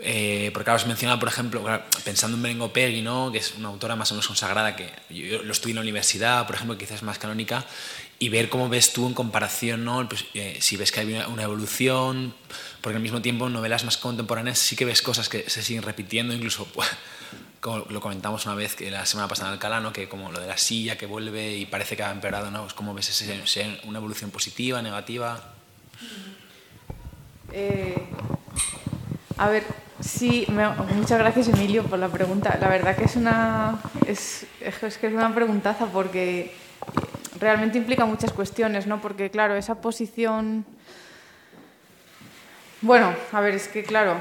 Eh, 0.00 0.50
porque 0.54 0.70
ahora 0.70 0.80
os 0.82 0.86
mencionaba, 0.88 1.18
por 1.20 1.28
ejemplo, 1.28 1.62
pensando 2.04 2.36
en 2.36 2.42
Berengo 2.42 2.72
Peggy, 2.72 3.02
¿no? 3.02 3.30
que 3.32 3.38
es 3.38 3.54
una 3.58 3.68
autora 3.68 3.96
más 3.96 4.10
o 4.12 4.14
menos 4.14 4.28
consagrada, 4.28 4.74
que 4.76 4.88
yo 5.10 5.42
lo 5.42 5.52
estudié 5.52 5.72
en 5.72 5.76
la 5.76 5.82
universidad, 5.82 6.46
por 6.46 6.54
ejemplo, 6.54 6.78
quizás 6.78 7.02
más 7.02 7.18
canónica, 7.18 7.64
y 8.20 8.28
ver 8.28 8.48
cómo 8.48 8.68
ves 8.68 8.92
tú 8.92 9.06
en 9.08 9.14
comparación, 9.14 9.84
¿no? 9.84 10.08
Pues, 10.08 10.24
eh, 10.34 10.58
si 10.60 10.76
ves 10.76 10.90
que 10.92 11.00
hay 11.00 11.12
una, 11.12 11.28
una 11.28 11.42
evolución, 11.44 12.34
porque 12.88 12.96
al 12.96 13.02
mismo 13.02 13.20
tiempo 13.20 13.50
novelas 13.50 13.84
más 13.84 13.98
contemporáneas 13.98 14.58
sí 14.58 14.74
que 14.74 14.86
ves 14.86 15.02
cosas 15.02 15.28
que 15.28 15.50
se 15.50 15.62
siguen 15.62 15.82
repitiendo, 15.82 16.32
incluso 16.32 16.64
pues, 16.74 16.88
como 17.60 17.84
lo 17.90 18.00
comentamos 18.00 18.46
una 18.46 18.54
vez 18.54 18.74
que 18.74 18.90
la 18.90 19.04
semana 19.04 19.28
pasada 19.28 19.48
en 19.50 19.52
Alcalá, 19.52 19.92
que 19.92 20.08
como 20.08 20.32
lo 20.32 20.40
de 20.40 20.46
la 20.46 20.56
silla 20.56 20.96
que 20.96 21.04
vuelve 21.04 21.54
y 21.54 21.66
parece 21.66 21.98
que 21.98 22.02
ha 22.02 22.10
empeorado, 22.10 22.50
¿no? 22.50 22.62
Pues 22.62 22.72
¿Cómo 22.72 22.94
ves 22.94 23.10
ese, 23.10 23.80
una 23.84 23.98
evolución 23.98 24.30
positiva, 24.30 24.80
negativa? 24.80 25.52
Eh, 27.52 28.08
a 29.36 29.50
ver, 29.50 29.64
sí, 30.00 30.46
muchas 30.94 31.18
gracias 31.18 31.48
Emilio 31.48 31.82
por 31.82 31.98
la 31.98 32.08
pregunta. 32.08 32.56
La 32.58 32.68
verdad 32.68 32.96
que 32.96 33.04
es 33.04 33.16
una, 33.16 33.82
es, 34.06 34.46
es 34.62 34.96
que 34.96 35.08
es 35.08 35.12
una 35.12 35.34
preguntaza 35.34 35.84
porque 35.92 36.54
realmente 37.38 37.76
implica 37.76 38.06
muchas 38.06 38.32
cuestiones, 38.32 38.86
¿no? 38.86 39.02
Porque 39.02 39.30
claro, 39.30 39.56
esa 39.56 39.74
posición... 39.82 40.64
Bueno, 42.80 43.12
a 43.32 43.40
ver, 43.40 43.54
es 43.54 43.66
que 43.66 43.82
claro, 43.82 44.14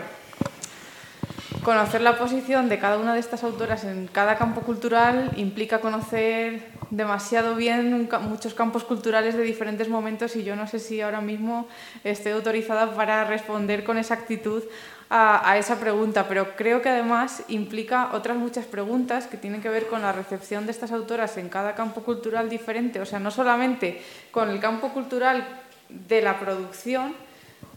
conocer 1.64 2.01
la 2.01 2.18
posición 2.18 2.70
de 2.70 2.80
cada 2.80 2.97
una 2.97 3.14
de 3.14 3.20
estas 3.20 3.43
autoras 3.43 3.84
en 3.84 4.08
cada 4.08 4.36
campo 4.36 4.62
cultural 4.62 5.32
implica 5.36 5.80
conocer 5.80 6.66
demasiado 6.89 7.53
bien 7.53 8.10
muchos 8.22 8.55
campos 8.55 8.84
culturales 8.84 9.38
de 9.38 9.43
diferentes 9.43 9.89
momentos 9.89 10.36
y 10.36 10.43
yo 10.43 10.55
no 10.55 10.66
sé 10.66 10.80
si 10.80 11.01
ahora 11.01 11.22
mismo 11.22 11.68
estoy 12.03 12.32
autorizada 12.32 12.95
para 12.95 13.26
responder 13.26 13.84
con 13.84 13.99
exactitud 13.99 14.64
a, 15.08 15.47
a 15.47 15.60
esa 15.60 15.80
pregunta, 15.80 16.28
pero 16.28 16.55
creo 16.55 16.82
que 16.82 16.89
además 16.89 17.43
implica 17.49 18.10
otras 18.14 18.38
muchas 18.38 18.66
preguntas 18.66 19.28
que 19.28 19.38
tienen 19.38 19.62
que 19.62 19.70
ver 19.70 19.86
con 19.86 20.01
la 20.01 20.14
recepción 20.14 20.66
de 20.66 20.72
estas 20.72 20.91
autoras 20.91 21.38
en 21.38 21.49
cada 21.49 21.76
campo 21.76 22.01
cultural 22.01 22.49
diferente, 22.49 22.99
o 23.01 23.05
sea, 23.05 23.20
no 23.20 23.30
solamente 23.30 24.01
con 24.32 24.49
el 24.49 24.60
campo 24.60 24.89
cultural 24.89 25.45
de 25.89 26.24
la 26.24 26.39
producción, 26.39 27.26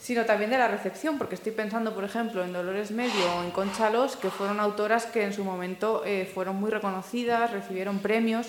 sino 0.01 0.25
también 0.25 0.51
de 0.51 0.57
la 0.59 0.67
recepción, 0.67 1.19
porque 1.19 1.35
estoy 1.35 1.53
pensando, 1.53 1.95
por 1.95 2.05
ejemplo, 2.05 2.43
en 2.43 2.53
Dolores 2.55 2.91
Medio 2.91 3.37
o 3.39 3.43
en 3.45 3.51
Concha 3.51 3.91
Los, 3.91 4.17
que 4.17 4.31
fueron 4.31 4.59
autoras 4.59 5.05
que 5.07 5.25
en 5.25 5.35
su 5.35 5.45
momento 5.45 6.03
eh, 6.07 6.29
fueron 6.33 6.57
muy 6.57 6.71
reconocidas, 6.71 7.51
recibieron 7.53 7.99
premios, 7.99 8.49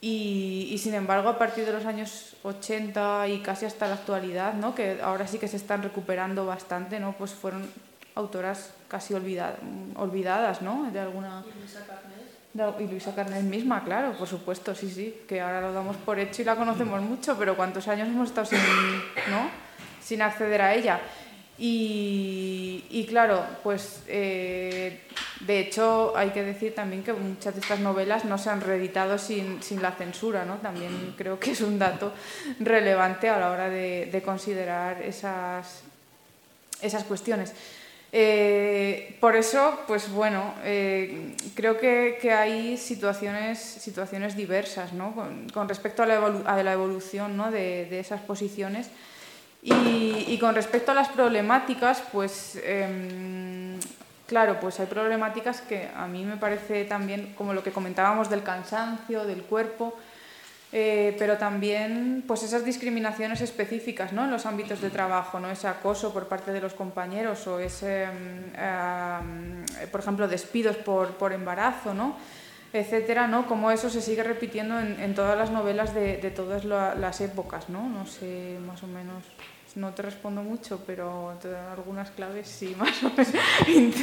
y, 0.00 0.68
y, 0.70 0.78
sin 0.78 0.94
embargo 0.94 1.28
a 1.30 1.38
partir 1.38 1.64
de 1.64 1.72
los 1.72 1.86
años 1.86 2.36
80 2.42 3.28
y 3.28 3.38
casi 3.40 3.64
hasta 3.64 3.88
la 3.88 3.94
actualidad, 3.94 4.52
¿no? 4.54 4.74
que 4.74 5.00
ahora 5.02 5.26
sí 5.26 5.38
que 5.38 5.48
se 5.48 5.56
están 5.56 5.82
recuperando 5.82 6.44
bastante, 6.44 7.00
¿no? 7.00 7.12
pues 7.16 7.30
fueron 7.32 7.66
autoras 8.14 8.72
casi 8.88 9.14
olvida- 9.14 9.56
olvidadas, 9.96 10.62
¿no? 10.62 10.90
De 10.92 11.00
alguna... 11.00 11.42
De- 12.52 12.84
Y 12.84 12.88
Luisa 12.88 13.14
Carnés 13.14 13.42
misma, 13.44 13.84
claro, 13.84 14.12
por 14.18 14.26
supuesto, 14.28 14.74
sí, 14.74 14.90
sí, 14.90 15.22
que 15.28 15.40
ahora 15.40 15.60
lo 15.60 15.72
damos 15.72 15.96
por 15.96 16.18
hecho 16.18 16.42
y 16.42 16.44
la 16.44 16.56
conocemos 16.56 17.00
mucho, 17.02 17.36
pero 17.38 17.56
¿cuántos 17.56 17.86
años 17.88 18.08
hemos 18.08 18.28
estado 18.28 18.46
sin, 18.46 18.58
¿no? 19.30 19.65
Sin 20.06 20.22
acceder 20.22 20.62
a 20.62 20.74
ella? 20.74 21.00
Y, 21.58 23.06
claro, 23.08 23.42
pues 23.62 24.02
eh, 24.08 25.00
de 25.40 25.60
hecho, 25.60 26.12
hay 26.16 26.30
que 26.30 26.42
decir 26.42 26.74
también 26.74 27.02
que 27.02 27.14
muchas 27.14 27.54
de 27.54 27.60
estas 27.60 27.80
novelas 27.80 28.24
no 28.24 28.36
se 28.36 28.50
han 28.50 28.60
reeditado 28.60 29.16
sin, 29.16 29.62
sin 29.62 29.80
la 29.80 29.92
censura, 29.92 30.44
¿no? 30.44 30.56
También 30.56 31.14
creo 31.16 31.40
que 31.40 31.52
es 31.52 31.60
un 31.62 31.78
dato 31.78 32.12
relevante 32.60 33.30
a 33.30 33.38
la 33.38 33.50
hora 33.50 33.70
de, 33.70 34.06
de 34.12 34.22
considerar 34.22 35.00
esas, 35.02 35.82
esas 36.82 37.04
cuestiones. 37.04 37.54
Eh, 38.12 39.16
por 39.20 39.34
eso, 39.34 39.80
pues 39.86 40.10
bueno, 40.10 40.54
eh, 40.62 41.34
creo 41.54 41.76
que, 41.78 42.18
que, 42.20 42.32
hay 42.32 42.76
situaciones, 42.76 43.58
situaciones 43.58 44.36
diversas 44.36 44.92
¿no? 44.92 45.14
con, 45.52 45.68
respecto 45.68 46.02
a 46.02 46.06
la, 46.06 46.24
a 46.46 46.62
la 46.62 46.72
evolución 46.72 47.36
¿no? 47.36 47.50
de, 47.50 47.86
de, 47.86 47.98
esas 47.98 48.20
posiciones. 48.20 48.90
Y, 49.66 50.24
y, 50.28 50.38
con 50.38 50.54
respecto 50.54 50.92
a 50.92 50.94
las 50.94 51.08
problemáticas, 51.08 52.00
pues 52.12 52.56
eh, 52.62 53.76
claro, 54.26 54.58
pues 54.60 54.78
hay 54.80 54.86
problemáticas 54.86 55.60
que 55.60 55.88
a 55.94 56.06
mí 56.06 56.24
me 56.24 56.36
parece 56.36 56.84
también, 56.84 57.34
como 57.36 57.54
lo 57.54 57.62
que 57.62 57.72
comentábamos 57.72 58.28
del 58.28 58.42
cansancio, 58.42 59.24
del 59.24 59.42
cuerpo, 59.42 59.96
eh, 60.72 61.14
pero 61.18 61.38
también 61.38 62.24
pues 62.26 62.42
esas 62.42 62.64
discriminaciones 62.64 63.40
específicas 63.40 64.12
¿no? 64.12 64.24
en 64.24 64.30
los 64.30 64.46
ámbitos 64.46 64.80
de 64.80 64.90
trabajo, 64.90 65.38
¿no? 65.38 65.50
ese 65.50 65.68
acoso 65.68 66.12
por 66.12 66.28
parte 66.28 66.52
de 66.52 66.60
los 66.60 66.74
compañeros 66.74 67.46
o 67.46 67.60
ese, 67.60 68.06
eh, 68.56 69.86
por 69.90 70.00
ejemplo, 70.00 70.28
despidos 70.28 70.76
por, 70.76 71.10
por 71.16 71.32
embarazo, 71.32 71.94
¿no? 71.94 72.16
etcétera, 72.72 73.26
¿no? 73.26 73.46
Como 73.46 73.70
eso 73.70 73.88
se 73.88 74.02
sigue 74.02 74.22
repitiendo 74.22 74.78
en, 74.78 75.14
todas 75.14 75.38
las 75.38 75.50
novelas 75.50 75.94
de, 75.94 76.18
de 76.18 76.30
todas 76.30 76.64
las 76.64 77.20
épocas, 77.22 77.70
¿no? 77.70 77.88
No 77.88 78.04
sé, 78.06 78.58
más 78.66 78.82
o 78.82 78.86
menos, 78.86 79.24
no 79.76 79.92
te 79.92 80.02
respondo 80.02 80.42
mucho, 80.42 80.82
pero 80.86 81.36
te 81.40 81.50
dan 81.50 81.70
algunas 81.70 82.10
claves 82.10 82.48
sí, 82.48 82.74
más 82.78 83.02
o 83.02 83.10
menos. 83.16 83.94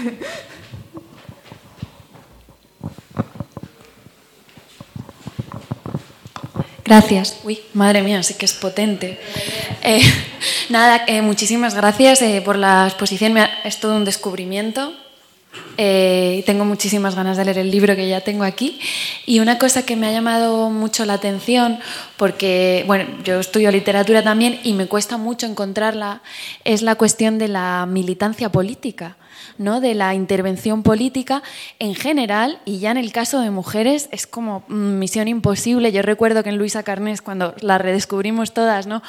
Gracias. 6.85 7.39
Uy, 7.43 7.59
madre 7.73 8.01
mía, 8.01 8.21
sí 8.23 8.35
que 8.35 8.45
es 8.45 8.53
potente. 8.53 9.19
Eh, 9.81 10.01
nada, 10.69 11.03
eh, 11.07 11.21
muchísimas 11.21 11.73
gracias 11.73 12.21
eh, 12.21 12.41
por 12.43 12.55
la 12.55 12.85
exposición. 12.85 13.37
Es 13.63 13.79
todo 13.79 13.95
un 13.95 14.05
descubrimiento. 14.05 14.93
Eh, 15.77 16.43
tengo 16.45 16.65
muchísimas 16.65 17.15
ganas 17.15 17.35
de 17.37 17.45
leer 17.45 17.57
el 17.57 17.71
libro 17.71 17.95
que 17.95 18.07
ya 18.07 18.21
tengo 18.21 18.43
aquí. 18.43 18.79
Y 19.25 19.39
una 19.39 19.57
cosa 19.57 19.85
que 19.85 19.95
me 19.95 20.07
ha 20.07 20.11
llamado 20.11 20.69
mucho 20.69 21.05
la 21.05 21.13
atención, 21.13 21.79
porque 22.17 22.83
bueno, 22.87 23.05
yo 23.23 23.39
estudio 23.39 23.71
literatura 23.71 24.23
también 24.23 24.59
y 24.63 24.73
me 24.73 24.87
cuesta 24.87 25.17
mucho 25.17 25.45
encontrarla, 25.45 26.21
es 26.63 26.81
la 26.81 26.95
cuestión 26.95 27.37
de 27.37 27.47
la 27.47 27.85
militancia 27.87 28.51
política. 28.51 29.17
¿No? 29.57 29.81
de 29.81 29.93
la 29.95 30.13
intervención 30.13 30.83
política 30.83 31.43
en 31.79 31.95
general 31.95 32.59
y 32.65 32.79
ya 32.79 32.91
en 32.91 32.97
el 32.97 33.11
caso 33.11 33.39
de 33.39 33.49
mujeres 33.49 34.09
es 34.11 34.27
como 34.27 34.63
mm, 34.67 34.99
misión 34.99 35.27
imposible. 35.27 35.91
Yo 35.91 36.01
recuerdo 36.01 36.43
que 36.43 36.49
en 36.49 36.57
Luisa 36.57 36.83
Carnés, 36.83 37.21
cuando 37.21 37.53
la 37.61 37.77
redescubrimos 37.77 38.53
todas, 38.53 38.87
¿no? 38.87 39.01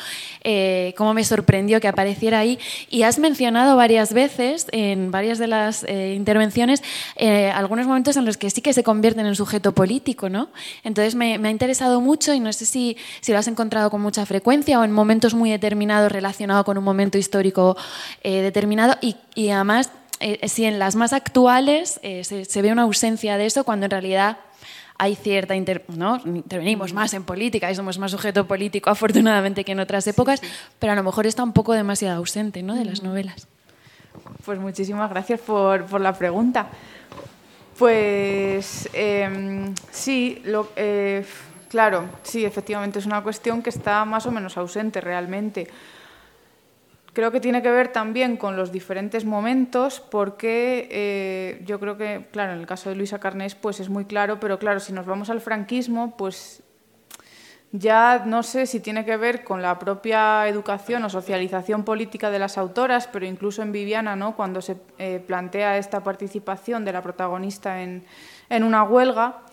Eh, 0.43 0.95
cómo 0.97 1.15
me 1.15 1.25
sorprendió 1.25 1.81
que 1.81 1.89
apareciera 1.89 2.39
ahí. 2.39 2.59
Y 2.91 3.03
has 3.03 3.19
mencionado 3.19 3.77
varias 3.77 4.13
veces, 4.13 4.67
en 4.73 5.11
varias 5.11 5.39
de 5.39 5.47
las 5.47 5.85
eh, 5.85 6.15
intervenciones, 6.15 6.83
eh, 7.17 7.51
algunos 7.51 7.87
momentos 7.87 8.17
en 8.17 8.25
los 8.25 8.37
que 8.37 8.51
sí 8.51 8.61
que 8.61 8.73
se 8.73 8.83
convierten 8.83 9.27
en 9.27 9.35
sujeto 9.35 9.73
político. 9.73 10.29
¿no? 10.29 10.49
Entonces 10.83 11.15
me, 11.15 11.39
me, 11.39 11.49
ha 11.49 11.51
interesado 11.51 12.01
mucho 12.01 12.35
y 12.35 12.41
no 12.41 12.53
sé 12.53 12.67
si, 12.67 12.97
si 13.21 13.33
lo 13.33 13.39
has 13.39 13.49
encontrado 13.49 13.91
con 13.91 14.01
mucha 14.01 14.27
frecuencia 14.27 14.79
o 14.81 14.85
en 14.85 14.93
momentos 14.93 15.35
muy 15.35 15.51
determinados 15.51 16.11
relacionados 16.11 16.65
con 16.65 16.79
un 16.79 16.85
momento 16.85 17.19
histórico 17.19 17.77
determinado 18.23 18.97
y 19.01 19.49
además 19.49 19.91
eh, 20.25 20.49
si 20.49 20.65
en 20.65 20.79
las 20.79 20.97
más 20.97 21.13
actuales 21.13 22.01
eh, 22.03 22.25
se, 22.25 22.45
se, 22.45 22.63
ve 22.63 22.73
una 22.73 22.83
ausencia 22.83 23.37
de 23.37 23.47
eso, 23.47 23.65
cuando 23.65 23.87
en 23.87 23.91
realidad 23.91 24.39
hay 24.97 25.17
cierta 25.17 25.55
inter, 25.55 25.85
¿no? 25.89 26.21
intervenimos 26.25 26.93
más 26.93 27.15
en 27.15 27.25
política 27.25 27.71
y 27.71 27.75
somos 27.75 27.99
más 27.99 28.11
sujeto 28.11 28.47
político 28.47 28.91
afortunadamente 28.91 29.65
que 29.65 29.73
en 29.73 29.81
otras 29.81 30.07
épocas, 30.07 30.41
sí, 30.41 30.47
sí. 30.47 30.53
pero 30.79 30.93
a 30.93 30.97
lo 30.97 31.03
mejor 31.03 31.27
está 31.27 31.43
un 31.43 31.53
poco 31.53 31.73
demasiado 31.73 32.17
ausente 32.19 32.63
¿no? 32.63 32.75
de 32.75 32.85
las 32.85 33.03
novelas. 33.03 33.49
Pues 34.45 34.59
muchísimas 34.59 35.11
gracias 35.11 35.41
por, 35.41 35.85
por 35.87 36.01
la 36.01 36.13
pregunta. 36.13 36.69
Pues 37.79 38.89
eh, 38.93 39.75
sí, 39.91 40.41
lo, 40.45 40.69
eh, 40.77 41.25
claro, 41.69 42.05
sí, 42.23 42.45
efectivamente 42.45 43.01
es 43.01 43.07
una 43.07 43.23
cuestión 43.23 43.63
que 43.63 43.71
está 43.71 44.05
más 44.05 44.27
o 44.27 44.31
menos 44.31 44.57
ausente 44.57 45.01
realmente. 45.01 45.67
Creo 47.15 47.31
que 47.31 47.39
tiene 47.39 47.63
que 47.63 47.71
ver 47.71 47.89
también 47.89 48.37
con 48.37 48.57
los 48.57 48.73
diferentes 48.73 49.25
momentos, 49.25 50.01
porque 50.01 50.89
eh, 50.91 51.63
yo 51.65 51.79
creo 51.79 51.97
que, 51.97 52.27
claro, 52.33 52.55
en 52.55 52.59
el 52.59 52.67
caso 52.67 52.91
de 52.91 52.97
Luisa 52.97 53.21
Carnés, 53.21 53.55
pues 53.55 53.79
es 53.79 53.89
muy 53.89 54.05
claro, 54.05 54.41
pero 54.41 54.59
claro, 54.59 54.81
si 54.81 54.93
nos 54.93 55.07
vamos 55.07 55.31
al 55.31 55.41
franquismo, 55.41 56.17
pues 56.17 56.65
ya 57.71 58.25
no 58.27 58.43
sé 58.43 58.67
si 58.67 58.81
tiene 58.81 59.05
que 59.05 59.17
ver 59.17 59.45
con 59.45 59.63
la 59.63 59.79
propia 59.79 60.49
educación 60.49 61.05
o 61.05 61.09
socialización 61.09 61.85
política 61.85 62.33
de 62.33 62.41
las 62.41 62.59
autoras, 62.59 63.07
pero 63.07 63.27
incluso 63.27 63.63
en 63.63 63.71
Viviana, 63.71 64.17
¿no? 64.17 64.35
cuando 64.35 64.61
se 64.61 64.77
eh, 64.99 65.23
plantea 65.25 65.79
esta 65.79 66.03
participación 66.03 66.85
de 66.85 66.93
la 66.93 67.03
protagonista 67.03 67.81
en, 67.81 68.05
en 68.49 68.65
una 68.65 68.83
huelga, 68.83 69.44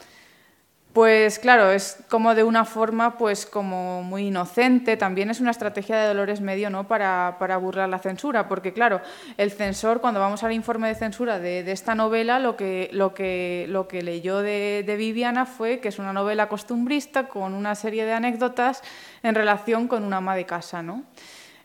pues 0.93 1.39
claro, 1.39 1.71
es 1.71 2.03
como 2.09 2.35
de 2.35 2.43
una 2.43 2.65
forma 2.65 3.17
pues 3.17 3.45
como 3.45 4.03
muy 4.03 4.27
inocente, 4.27 4.97
también 4.97 5.29
es 5.29 5.39
una 5.39 5.51
estrategia 5.51 5.97
de 5.97 6.07
Dolores 6.07 6.41
Medio 6.41 6.69
¿no? 6.69 6.87
para, 6.87 7.37
para 7.39 7.55
burlar 7.55 7.87
la 7.87 7.99
censura, 7.99 8.49
porque 8.49 8.73
claro, 8.73 8.99
el 9.37 9.51
censor, 9.51 10.01
cuando 10.01 10.19
vamos 10.19 10.43
al 10.43 10.51
informe 10.51 10.89
de 10.89 10.95
censura 10.95 11.39
de, 11.39 11.71
esta 11.71 11.95
novela, 11.95 12.39
lo 12.39 12.57
que, 12.57 12.89
lo 12.91 13.13
que, 13.13 13.65
lo 13.69 13.87
que 13.87 14.01
leyó 14.01 14.39
de, 14.39 14.83
de, 14.85 14.95
Viviana 14.97 15.45
fue 15.45 15.79
que 15.79 15.87
es 15.87 15.99
una 15.99 16.11
novela 16.11 16.49
costumbrista 16.49 17.29
con 17.29 17.53
una 17.53 17.75
serie 17.75 18.05
de 18.05 18.11
anécdotas 18.11 18.81
en 19.23 19.35
relación 19.35 19.87
con 19.87 20.03
una 20.03 20.17
ama 20.17 20.35
de 20.35 20.45
casa. 20.45 20.83
¿no? 20.83 21.03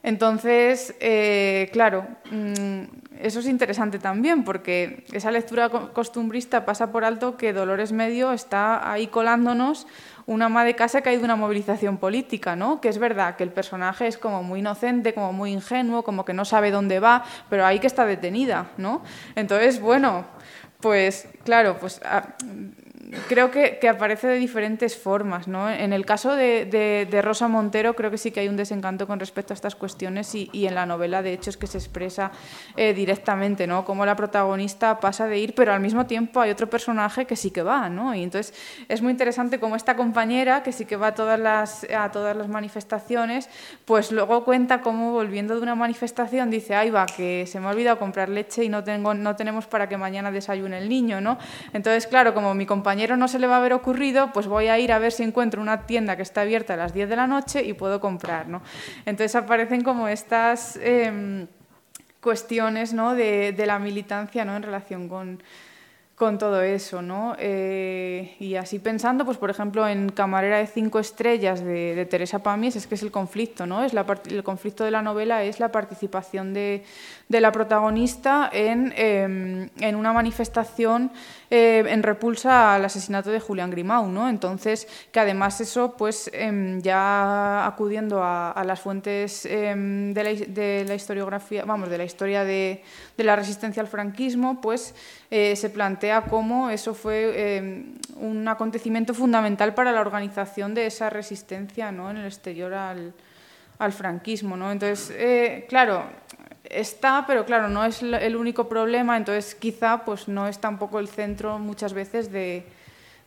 Entonces, 0.06 0.94
eh, 1.00 1.68
claro, 1.72 2.06
mmm, 2.30 2.84
eso 3.18 3.40
es 3.40 3.46
interesante 3.46 3.98
también, 3.98 4.44
porque 4.44 5.04
esa 5.12 5.32
lectura 5.32 5.68
costumbrista 5.68 6.64
pasa 6.64 6.92
por 6.92 7.04
alto 7.04 7.36
que 7.36 7.52
Dolores 7.52 7.90
Medio 7.90 8.30
está 8.30 8.92
ahí 8.92 9.08
colándonos 9.08 9.88
una 10.26 10.44
ama 10.44 10.64
de 10.64 10.76
casa 10.76 11.00
que 11.00 11.08
hay 11.08 11.16
de 11.16 11.24
una 11.24 11.34
movilización 11.34 11.96
política, 11.98 12.54
¿no? 12.54 12.80
Que 12.80 12.88
es 12.88 12.98
verdad 12.98 13.34
que 13.34 13.42
el 13.42 13.50
personaje 13.50 14.06
es 14.06 14.16
como 14.16 14.44
muy 14.44 14.60
inocente, 14.60 15.12
como 15.12 15.32
muy 15.32 15.50
ingenuo, 15.50 16.04
como 16.04 16.24
que 16.24 16.34
no 16.34 16.44
sabe 16.44 16.70
dónde 16.70 17.00
va, 17.00 17.24
pero 17.50 17.66
ahí 17.66 17.80
que 17.80 17.88
está 17.88 18.06
detenida, 18.06 18.70
¿no? 18.76 19.02
Entonces, 19.34 19.80
bueno, 19.80 20.24
pues 20.80 21.26
claro, 21.42 21.78
pues 21.80 22.00
creo 23.28 23.50
que, 23.50 23.78
que, 23.78 23.88
aparece 23.88 24.26
de 24.26 24.36
diferentes 24.36 24.96
formas. 24.96 25.48
¿no? 25.48 25.70
En 25.70 25.92
el 25.92 26.04
caso 26.04 26.34
de, 26.34 26.64
de, 26.64 27.06
de, 27.10 27.22
Rosa 27.22 27.48
Montero 27.48 27.94
creo 27.94 28.10
que 28.10 28.18
sí 28.18 28.30
que 28.30 28.40
hay 28.40 28.48
un 28.48 28.56
desencanto 28.56 29.06
con 29.06 29.20
respecto 29.20 29.52
a 29.52 29.54
estas 29.54 29.74
cuestiones 29.74 30.34
y, 30.34 30.48
y 30.52 30.66
en 30.66 30.74
la 30.74 30.86
novela 30.86 31.22
de 31.22 31.32
hecho 31.32 31.50
es 31.50 31.56
que 31.56 31.66
se 31.66 31.78
expresa 31.78 32.32
eh, 32.76 32.94
directamente, 32.94 33.66
¿no? 33.66 33.84
Cómo 33.84 34.04
la 34.06 34.16
protagonista 34.16 34.98
pasa 35.00 35.26
de 35.26 35.38
ir, 35.38 35.54
pero 35.54 35.72
al 35.72 35.80
mismo 35.80 36.06
tiempo 36.06 36.40
hay 36.40 36.50
otro 36.50 36.68
personaje 36.68 37.26
que 37.26 37.36
sí 37.36 37.50
que 37.50 37.62
va, 37.62 37.88
¿no? 37.88 38.14
Y 38.14 38.22
entonces 38.22 38.54
es 38.88 39.02
muy 39.02 39.12
interesante 39.12 39.60
cómo 39.60 39.76
esta 39.76 39.96
compañera, 39.96 40.62
que 40.62 40.72
sí 40.72 40.84
que 40.84 40.96
va 40.96 41.08
a 41.08 41.14
todas 41.14 41.38
las, 41.38 41.86
a 41.90 42.10
todas 42.10 42.36
las 42.36 42.48
manifestaciones, 42.48 43.48
pues 43.84 44.12
luego 44.12 44.44
cuenta 44.44 44.80
cómo 44.80 45.12
volviendo 45.12 45.54
de 45.56 45.62
una 45.62 45.74
manifestación 45.74 46.50
dice, 46.50 46.74
ay 46.74 46.90
va, 46.90 47.06
que 47.06 47.46
se 47.46 47.60
me 47.60 47.66
ha 47.66 47.70
olvidado 47.70 47.98
comprar 47.98 48.28
leche 48.28 48.64
y 48.64 48.68
no, 48.68 48.82
tengo, 48.82 49.14
no 49.14 49.36
tenemos 49.36 49.66
para 49.66 49.88
que 49.88 49.96
mañana 49.96 50.30
desayune 50.30 50.78
el 50.78 50.88
niño, 50.88 51.20
¿no? 51.20 51.38
Entonces, 51.72 52.06
claro, 52.06 52.34
como 52.34 52.54
mi 52.54 52.66
compañera 52.66 52.95
compañero 52.96 53.18
no 53.18 53.28
se 53.28 53.38
le 53.38 53.46
va 53.46 53.56
a 53.56 53.58
haber 53.58 53.74
ocurrido, 53.74 54.32
pues 54.32 54.46
voy 54.46 54.68
a 54.68 54.78
ir 54.78 54.90
a 54.90 54.98
ver 54.98 55.12
si 55.12 55.22
encuentro 55.22 55.60
una 55.60 55.86
tienda 55.86 56.16
que 56.16 56.22
está 56.22 56.40
abierta 56.40 56.72
a 56.72 56.76
las 56.78 56.94
10 56.94 57.10
de 57.10 57.16
la 57.16 57.26
noche 57.26 57.62
y 57.62 57.74
puedo 57.74 58.00
comprar. 58.00 58.48
¿no? 58.48 58.62
Entonces 59.04 59.36
aparecen 59.36 59.82
como 59.82 60.08
estas 60.08 60.78
eh, 60.80 61.46
cuestiones 62.22 62.94
¿no? 62.94 63.14
de, 63.14 63.52
de, 63.52 63.66
la 63.66 63.78
militancia 63.78 64.46
¿no? 64.46 64.56
en 64.56 64.62
relación 64.62 65.10
con, 65.10 65.42
con 66.16 66.38
todo 66.38 66.62
eso, 66.62 67.02
¿no? 67.02 67.36
Eh, 67.38 68.36
y 68.40 68.54
así 68.54 68.78
pensando, 68.78 69.26
pues 69.26 69.36
por 69.36 69.50
ejemplo, 69.50 69.86
en 69.86 70.08
Camarera 70.08 70.56
de 70.56 70.66
cinco 70.66 70.98
estrellas 70.98 71.62
de, 71.62 72.06
Teresa 72.10 72.38
Pamies, 72.38 72.74
es 72.74 72.86
que 72.86 72.94
es 72.94 73.02
el 73.02 73.10
conflicto, 73.10 73.66
¿no? 73.66 73.84
Es 73.84 73.92
la 73.92 74.06
el 74.30 74.42
conflicto 74.42 74.82
de 74.82 74.90
la 74.90 75.02
novela 75.02 75.44
es 75.44 75.60
la 75.60 75.70
participación 75.70 76.54
de, 76.54 76.84
de 77.28 77.40
la 77.42 77.52
protagonista 77.52 78.48
en, 78.50 78.94
eh, 78.96 79.68
en 79.78 79.94
una 79.94 80.14
manifestación 80.14 81.10
eh, 81.48 81.84
en 81.86 82.02
repulsa 82.02 82.74
al 82.74 82.84
asesinato 82.84 83.30
de 83.30 83.38
Julián 83.38 83.70
Grimau, 83.70 84.08
¿no? 84.08 84.28
Entonces, 84.28 84.88
que 85.12 85.20
además 85.20 85.60
eso, 85.60 85.94
pues 85.96 86.28
eh, 86.32 86.80
ya 86.82 87.64
acudiendo 87.66 88.20
a, 88.20 88.50
a 88.50 88.64
las 88.64 88.80
fuentes 88.80 89.46
eh, 89.46 89.72
de, 89.76 90.24
la, 90.24 90.30
de, 90.32 90.84
la, 90.88 90.94
historiografía, 90.96 91.64
vamos, 91.64 91.88
de 91.88 91.98
la 91.98 92.04
historia 92.04 92.42
de, 92.42 92.82
de 93.16 93.24
la 93.24 93.36
resistencia 93.36 93.80
al 93.80 93.86
franquismo, 93.86 94.60
pues 94.60 94.96
eh, 95.30 95.56
se 95.56 95.70
plantea 95.70 96.22
cómo 96.22 96.70
eso 96.70 96.94
fue 96.94 97.32
eh, 97.34 97.84
un 98.16 98.46
acontecimiento 98.46 99.12
fundamental 99.12 99.74
para 99.74 99.90
la 99.92 100.00
organización 100.00 100.74
de 100.74 100.86
esa 100.86 101.10
resistencia, 101.10 101.90
¿no? 101.90 102.10
En 102.10 102.18
el 102.18 102.26
exterior 102.26 102.72
al, 102.74 103.12
al 103.78 103.92
franquismo, 103.92 104.56
¿no? 104.56 104.70
Entonces, 104.70 105.12
eh, 105.18 105.66
claro, 105.68 106.04
está, 106.64 107.24
pero 107.26 107.44
claro, 107.44 107.68
no 107.68 107.84
es 107.84 108.02
el 108.02 108.36
único 108.36 108.68
problema, 108.68 109.16
entonces 109.16 109.54
quizá 109.56 110.04
pues 110.04 110.28
no 110.28 110.46
es 110.46 110.60
tampoco 110.60 111.00
el 111.00 111.08
centro 111.08 111.58
muchas 111.58 111.92
veces 111.92 112.30
de, 112.30 112.64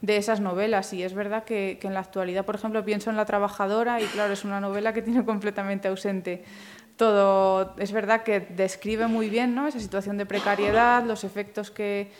de 0.01 0.17
esas 0.17 0.39
novelas. 0.39 0.93
Y 0.93 1.03
es 1.03 1.13
verdad 1.13 1.43
que, 1.43 1.77
que, 1.81 1.87
en 1.87 1.93
la 1.93 1.99
actualidad, 1.99 2.45
por 2.45 2.55
ejemplo, 2.55 2.83
pienso 2.85 3.09
en 3.09 3.17
La 3.17 3.25
Trabajadora 3.25 3.99
y 3.99 4.05
claro, 4.05 4.31
es 4.31 4.45
una 4.45 4.61
novela 4.61 4.93
que 4.93 5.01
tiene 5.01 5.25
completamente 5.25 5.89
ausente 5.89 6.43
todo. 6.99 7.75
Es 7.77 7.93
verdad 7.93 8.23
que 8.23 8.41
describe 8.41 9.07
muy 9.07 9.29
bien 9.29 9.55
¿no? 9.55 9.69
esa 9.69 9.79
situación 9.79 10.17
de 10.17 10.25
precariedad, 10.25 11.03
los 11.03 11.23
efectos 11.23 11.71
que... 11.71 12.11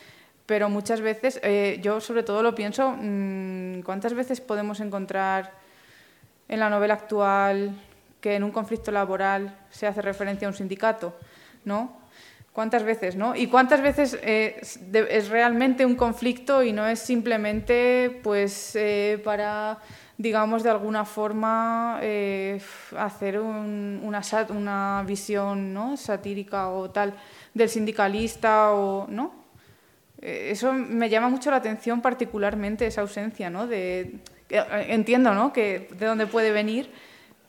Pero 0.46 0.70
muchas 0.70 1.02
veces, 1.02 1.40
eh, 1.44 1.80
yo 1.84 2.00
sobre 2.00 2.24
todo 2.24 2.42
lo 2.42 2.56
pienso, 2.56 2.96
mmm, 2.98 3.82
¿cuántas 3.82 4.14
veces 4.14 4.40
podemos 4.42 4.80
encontrar 4.80 5.52
en 6.48 6.60
la 6.60 6.70
novela 6.70 6.94
actual 6.96 7.76
que 8.22 8.36
en 8.36 8.44
un 8.44 8.52
conflicto 8.52 8.90
laboral 8.90 9.56
se 9.70 9.86
hace 9.86 10.02
referencia 10.02 10.48
a 10.48 10.52
un 10.52 10.56
sindicato? 10.56 11.14
¿No? 11.66 12.00
¿Cuántas 12.54 12.84
veces, 12.84 13.18
no? 13.18 13.36
¿Y 13.36 13.48
cuántas 13.48 13.82
veces 13.82 14.18
eh, 14.24 14.62
es 14.94 15.30
realmente 15.30 15.86
un 15.86 15.96
conflicto 15.96 16.64
y 16.64 16.72
no 16.72 16.88
es 16.88 17.00
simplemente 17.00 18.20
pues 18.24 18.76
eh, 18.76 19.22
para, 19.24 19.78
digamos, 20.20 20.62
de 20.64 20.70
alguna 20.70 21.06
forma 21.06 21.98
eh, 22.04 22.62
hacer 22.96 23.40
un, 23.40 24.02
una, 24.04 24.22
una 24.50 25.04
visión 25.08 25.74
¿no? 25.74 25.98
satírica 25.98 26.70
o 26.70 26.92
tal 26.92 27.16
del 27.54 27.70
sindicalista 27.70 28.74
o 28.74 29.08
no? 29.08 29.34
Eh, 30.22 30.50
eso 30.52 30.74
me 30.74 31.10
llama 31.10 31.30
mucho 31.30 31.50
la 31.50 31.58
atención 31.58 32.02
particularmente 32.02 32.86
esa 32.86 33.02
ausencia, 33.02 33.50
¿no? 33.50 33.66
De, 33.66 34.20
entiendo, 34.50 35.34
¿no? 35.34 35.54
Que 35.54 35.90
de 35.98 36.06
dónde 36.06 36.28
puede 36.28 36.52
venir, 36.52 36.92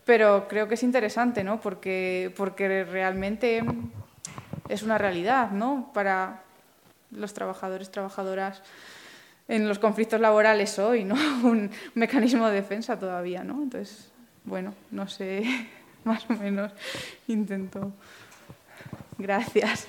pero 0.04 0.46
creo 0.48 0.68
que 0.68 0.74
es 0.74 0.82
interesante, 0.84 1.42
¿no? 1.42 1.60
Porque, 1.60 2.32
porque 2.36 2.84
realmente 2.84 3.62
es 4.70 4.84
una 4.84 4.96
realidad 4.96 5.50
¿no? 5.50 5.90
para 5.92 6.42
los 7.10 7.34
trabajadores, 7.34 7.90
trabajadoras 7.90 8.62
en 9.50 9.68
los 9.68 9.80
conflictos 9.80 10.20
laborales 10.20 10.78
hoy, 10.78 11.04
¿no? 11.04 11.14
un 11.42 11.70
mecanismo 11.94 12.46
de 12.46 12.54
defensa 12.54 12.98
todavía. 12.98 13.42
¿no? 13.42 13.62
Entonces, 13.62 14.06
bueno, 14.44 14.74
no 14.92 15.08
sé, 15.08 15.42
más 16.04 16.24
o 16.30 16.34
menos 16.34 16.72
intento. 17.26 17.92
Gracias. 19.18 19.86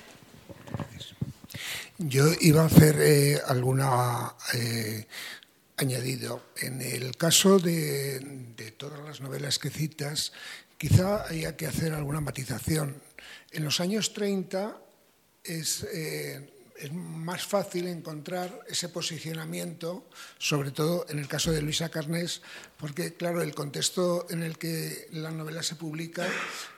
Yo 1.96 2.24
iba 2.40 2.62
a 2.62 2.66
hacer 2.66 2.96
eh, 3.00 3.40
alguna 3.46 4.34
eh, 4.54 5.06
añadido. 5.76 6.42
En 6.60 6.82
el 6.82 7.16
caso 7.16 7.60
de, 7.60 8.74
todas 8.76 8.98
las 9.04 9.20
novelas 9.20 9.60
que 9.60 9.70
citas, 9.70 10.32
quizá 10.76 11.24
haya 11.28 11.56
que 11.56 11.68
hacer 11.68 11.92
alguna 11.92 12.20
matización. 12.20 13.00
En 13.52 13.62
los 13.64 13.78
años 13.78 14.12
30 14.12 14.76
es, 15.44 15.86
eh, 15.94 16.50
es, 16.82 16.92
más 16.92 17.44
fácil 17.44 17.86
encontrar 17.86 18.60
ese 18.68 18.88
posicionamiento, 18.88 20.06
sobre 20.38 20.70
todo 20.70 21.06
en 21.08 21.18
el 21.18 21.28
caso 21.28 21.52
de 21.52 21.62
Luisa 21.62 21.88
Carnés, 21.88 22.42
porque, 22.76 23.14
claro, 23.14 23.42
el 23.42 23.54
contexto 23.54 24.26
en 24.30 24.42
el 24.42 24.58
que 24.58 25.08
la 25.12 25.30
novela 25.30 25.62
se 25.62 25.76
publica, 25.76 26.26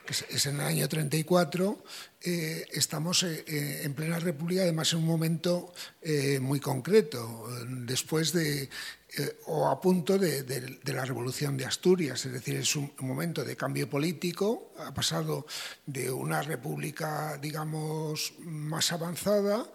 que 0.05 0.13
es 0.13 0.45
en 0.45 0.55
el 0.55 0.65
año 0.65 0.87
34, 0.87 1.83
eh, 2.21 2.65
estamos 2.71 3.23
eh, 3.23 3.83
en 3.83 3.93
plena 3.93 4.19
República, 4.19 4.61
además 4.61 4.93
en 4.93 4.99
un 4.99 5.05
momento 5.05 5.73
eh, 6.01 6.39
muy 6.39 6.59
concreto, 6.59 7.47
después 7.67 8.31
de 8.33 8.69
eh, 9.17 9.39
o 9.47 9.69
a 9.69 9.79
punto 9.79 10.17
de, 10.17 10.43
de, 10.43 10.59
de, 10.83 10.93
la 10.93 11.05
revolución 11.05 11.55
de 11.55 11.65
Asturias, 11.65 12.25
es 12.25 12.33
decir, 12.33 12.55
es 12.57 12.75
un 12.75 12.91
momento 12.99 13.45
de 13.45 13.55
cambio 13.55 13.89
político, 13.89 14.73
ha 14.77 14.93
pasado 14.93 15.45
de 15.85 16.11
una 16.11 16.41
república, 16.41 17.37
digamos, 17.37 18.33
más 18.39 18.91
avanzada 18.91 19.65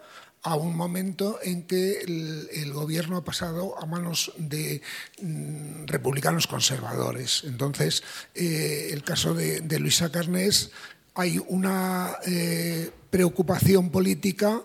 a 0.43 0.55
un 0.55 0.75
momento 0.75 1.39
en 1.43 1.63
que 1.63 2.01
el, 2.01 2.73
gobierno 2.73 3.17
ha 3.17 3.23
pasado 3.23 3.77
a 3.79 3.85
manos 3.85 4.31
de 4.37 4.81
mm, 5.21 5.85
republicanos 5.85 6.47
conservadores. 6.47 7.43
Entonces, 7.45 8.01
eh, 8.33 8.89
el 8.91 9.03
caso 9.03 9.33
de, 9.33 9.61
de, 9.61 9.79
Luisa 9.79 10.11
Carnés, 10.11 10.71
hay 11.13 11.39
una 11.47 12.17
eh, 12.25 12.89
preocupación 13.09 13.89
política 13.89 14.61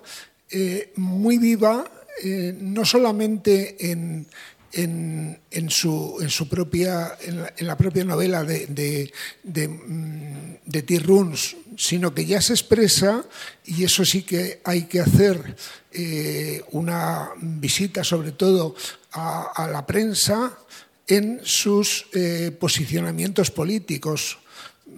eh, 0.51 0.93
muy 0.97 1.39
viva, 1.39 1.85
eh, 2.23 2.57
no 2.59 2.85
solamente 2.85 3.91
en, 3.91 4.27
en, 4.73 5.41
su, 5.69 6.49
propia, 6.51 7.17
en, 7.23 7.67
la, 7.67 7.77
propia 7.77 8.05
novela 8.05 8.45
de, 8.45 8.67
de, 8.67 9.13
de, 9.43 9.69
mm, 9.69 10.57
de 10.65 10.83
T. 10.83 10.99
Runs, 10.99 11.57
sino 11.77 12.15
que 12.15 12.27
ya 12.27 12.41
se 12.41 12.53
expresa, 12.53 13.25
y 13.65 13.85
eso 13.85 14.05
sí 14.05 14.23
que 14.23 14.61
hay 14.65 14.87
que 14.87 15.01
hacer 15.01 15.57
eh, 15.93 16.63
una 16.73 17.31
visita 17.41 18.05
sobre 18.05 18.33
todo 18.33 18.75
a, 19.13 19.53
a 19.55 19.69
la 19.69 19.87
prensa 19.87 20.59
en 21.07 21.41
sus 21.45 22.07
eh, 22.13 22.51
posicionamientos 22.59 23.51
políticos, 23.51 24.39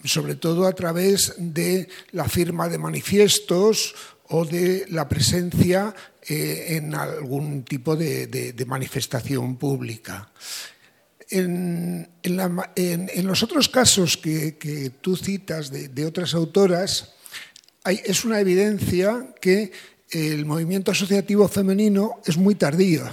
sobre 0.05 0.37
todo 0.37 0.67
a 0.67 0.73
través 0.73 1.35
de 1.39 1.89
la 2.13 2.29
firma 2.29 2.69
de 2.69 2.79
manifiestos 2.79 3.95
o 4.29 4.45
de 4.45 4.87
la 4.89 5.09
presencia 5.09 5.95
eh, 6.29 6.77
en 6.77 6.95
algún 6.95 7.65
tipo 7.65 7.97
de, 7.97 8.55
manifestación 8.67 9.57
pública. 9.57 10.31
En, 11.31 12.09
los 13.23 13.43
otros 13.43 13.69
casos 13.69 14.17
que, 14.17 14.93
tú 15.01 15.17
citas 15.17 15.71
de, 15.71 16.07
otras 16.07 16.35
autoras, 16.35 17.15
es 17.85 18.25
una 18.25 18.41
evidencia 18.41 19.35
que 19.41 19.73
el 20.11 20.47
movimiento 20.47 20.91
asociativo 20.91 21.49
femenino 21.49 22.21
es 22.25 22.37
muy 22.37 22.55
tardío. 22.55 23.05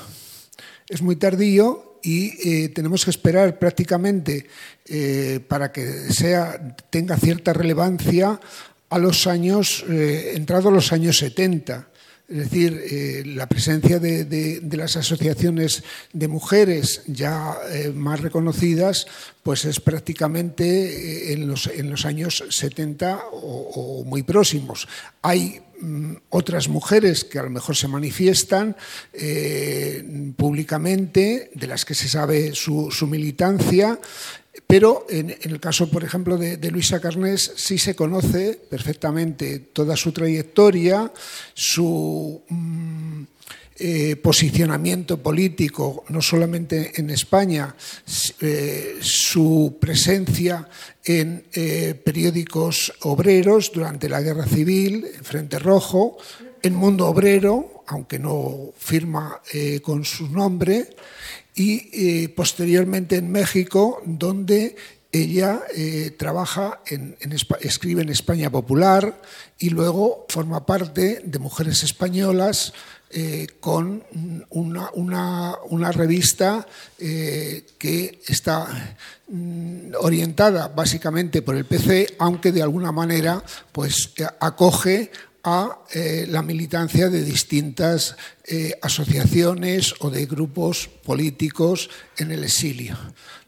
Es 0.88 1.01
muy 1.01 1.16
tardío 1.16 1.99
y 2.05 2.34
eh, 2.47 2.70
tenemos 2.70 3.03
que 3.03 3.09
esperar 3.09 3.57
prácticamente 3.57 4.45
eh, 4.86 5.39
para 5.47 5.72
que 5.72 6.13
sea, 6.13 6.78
tenga 6.91 7.18
cierta 7.18 7.51
relevancia 7.51 8.39
a 8.89 8.99
los 8.99 9.26
años, 9.26 9.84
eh, 9.89 10.34
entrado 10.36 10.70
los 10.70 10.93
años 10.93 11.18
70. 11.18 11.89
Es 12.28 12.38
decir, 12.38 12.82
eh, 12.89 13.23
la 13.23 13.47
presencia 13.47 13.99
de, 13.99 14.59
las 14.71 14.97
asociaciones 14.97 15.84
de 16.11 16.28
mujeres 16.28 17.03
ya 17.05 17.55
eh, 17.69 17.91
más 17.93 18.19
reconocidas, 18.21 19.05
pues 19.43 19.63
es 19.65 19.80
prácticamente 19.80 20.65
eh, 20.65 21.34
en 21.34 21.47
los, 21.47 22.05
años 22.05 22.43
70 22.49 23.26
o, 23.32 24.03
muy 24.05 24.23
próximos. 24.23 24.88
Hay 25.21 25.61
mm, 25.80 26.13
otras 26.30 26.67
mujeres 26.67 27.23
que 27.26 27.38
a 27.38 27.43
lo 27.43 27.51
mejor 27.51 27.76
se 27.76 27.88
manifiestan 27.88 28.76
públicamente, 30.36 31.51
de 31.53 31.67
las 31.67 31.86
que 31.86 31.93
se 31.93 32.09
sabe 32.09 32.55
su 32.55 33.07
militancia, 33.07 33.99
pero 34.68 35.06
en, 35.10 35.36
el 35.41 35.60
caso, 35.60 35.89
por 35.89 36.03
ejemplo, 36.03 36.38
de, 36.38 36.72
Luisa 36.72 36.99
Carnés, 36.99 37.53
sí 37.56 37.78
se 37.78 37.95
conoce 37.95 38.60
perfectamente 38.70 39.60
toda 39.60 39.95
su 39.95 40.12
trayectoria, 40.12 41.12
su 41.53 42.41
mmm, 42.49 43.24
eh, 43.78 44.16
posicionamiento 44.16 45.22
político, 45.22 46.06
no 46.08 46.22
solamente 46.22 46.93
en 46.95 47.10
España, 47.10 47.76
eh, 48.39 48.95
su 49.01 49.78
presencia 49.80 50.68
en 51.03 51.43
eh, 51.51 51.93
periódicos 51.93 52.93
obreros 53.01 53.72
durante 53.74 54.08
la 54.08 54.22
Guerra 54.22 54.45
Civil, 54.45 55.06
en 55.14 55.24
Frente 55.26 55.60
Rojo, 55.60 56.18
en 56.62 56.74
Mundo 56.74 57.08
Obrero, 57.08 57.84
aunque 57.88 58.18
no 58.18 58.74
firma 58.78 59.41
con 59.84 60.06
su 60.06 60.28
nombre, 60.30 60.89
y 61.56 61.89
eh, 61.93 62.30
posteriormente 62.30 63.16
en 63.16 63.32
México, 63.32 64.01
donde 64.06 64.76
ella 65.12 65.62
eh, 65.74 66.14
trabaja, 66.18 66.82
en, 66.88 67.16
escribe 67.62 68.01
en 68.01 68.10
España 68.10 68.49
Popular 68.49 69.22
y 69.58 69.70
luego 69.70 70.26
forma 70.28 70.66
parte 70.66 71.22
de 71.24 71.39
Mujeres 71.39 71.84
Españolas 71.84 72.74
eh, 73.12 73.47
con 73.62 74.03
una, 74.49 75.91
revista 75.93 76.68
que 76.97 78.20
está 78.28 78.97
mm, 79.30 79.93
orientada 80.01 80.68
básicamente 80.68 81.41
por 81.41 81.56
el 81.56 81.64
PC, 81.64 82.16
aunque 82.20 82.51
de 82.51 82.64
alguna 82.64 82.91
manera 82.91 83.41
pues, 83.72 84.12
acoge 84.41 85.12
a 85.46 85.78
eh, 85.93 86.26
la 86.28 86.41
militancia 86.41 87.08
de 87.10 87.24
distintas 87.24 88.18
eh, 88.43 88.74
asociaciones 88.82 89.93
o 90.00 90.10
de 90.10 90.26
grupos 90.26 90.89
políticos 91.06 91.89
en 92.18 92.32
el 92.32 92.43
exilio. 92.43 92.98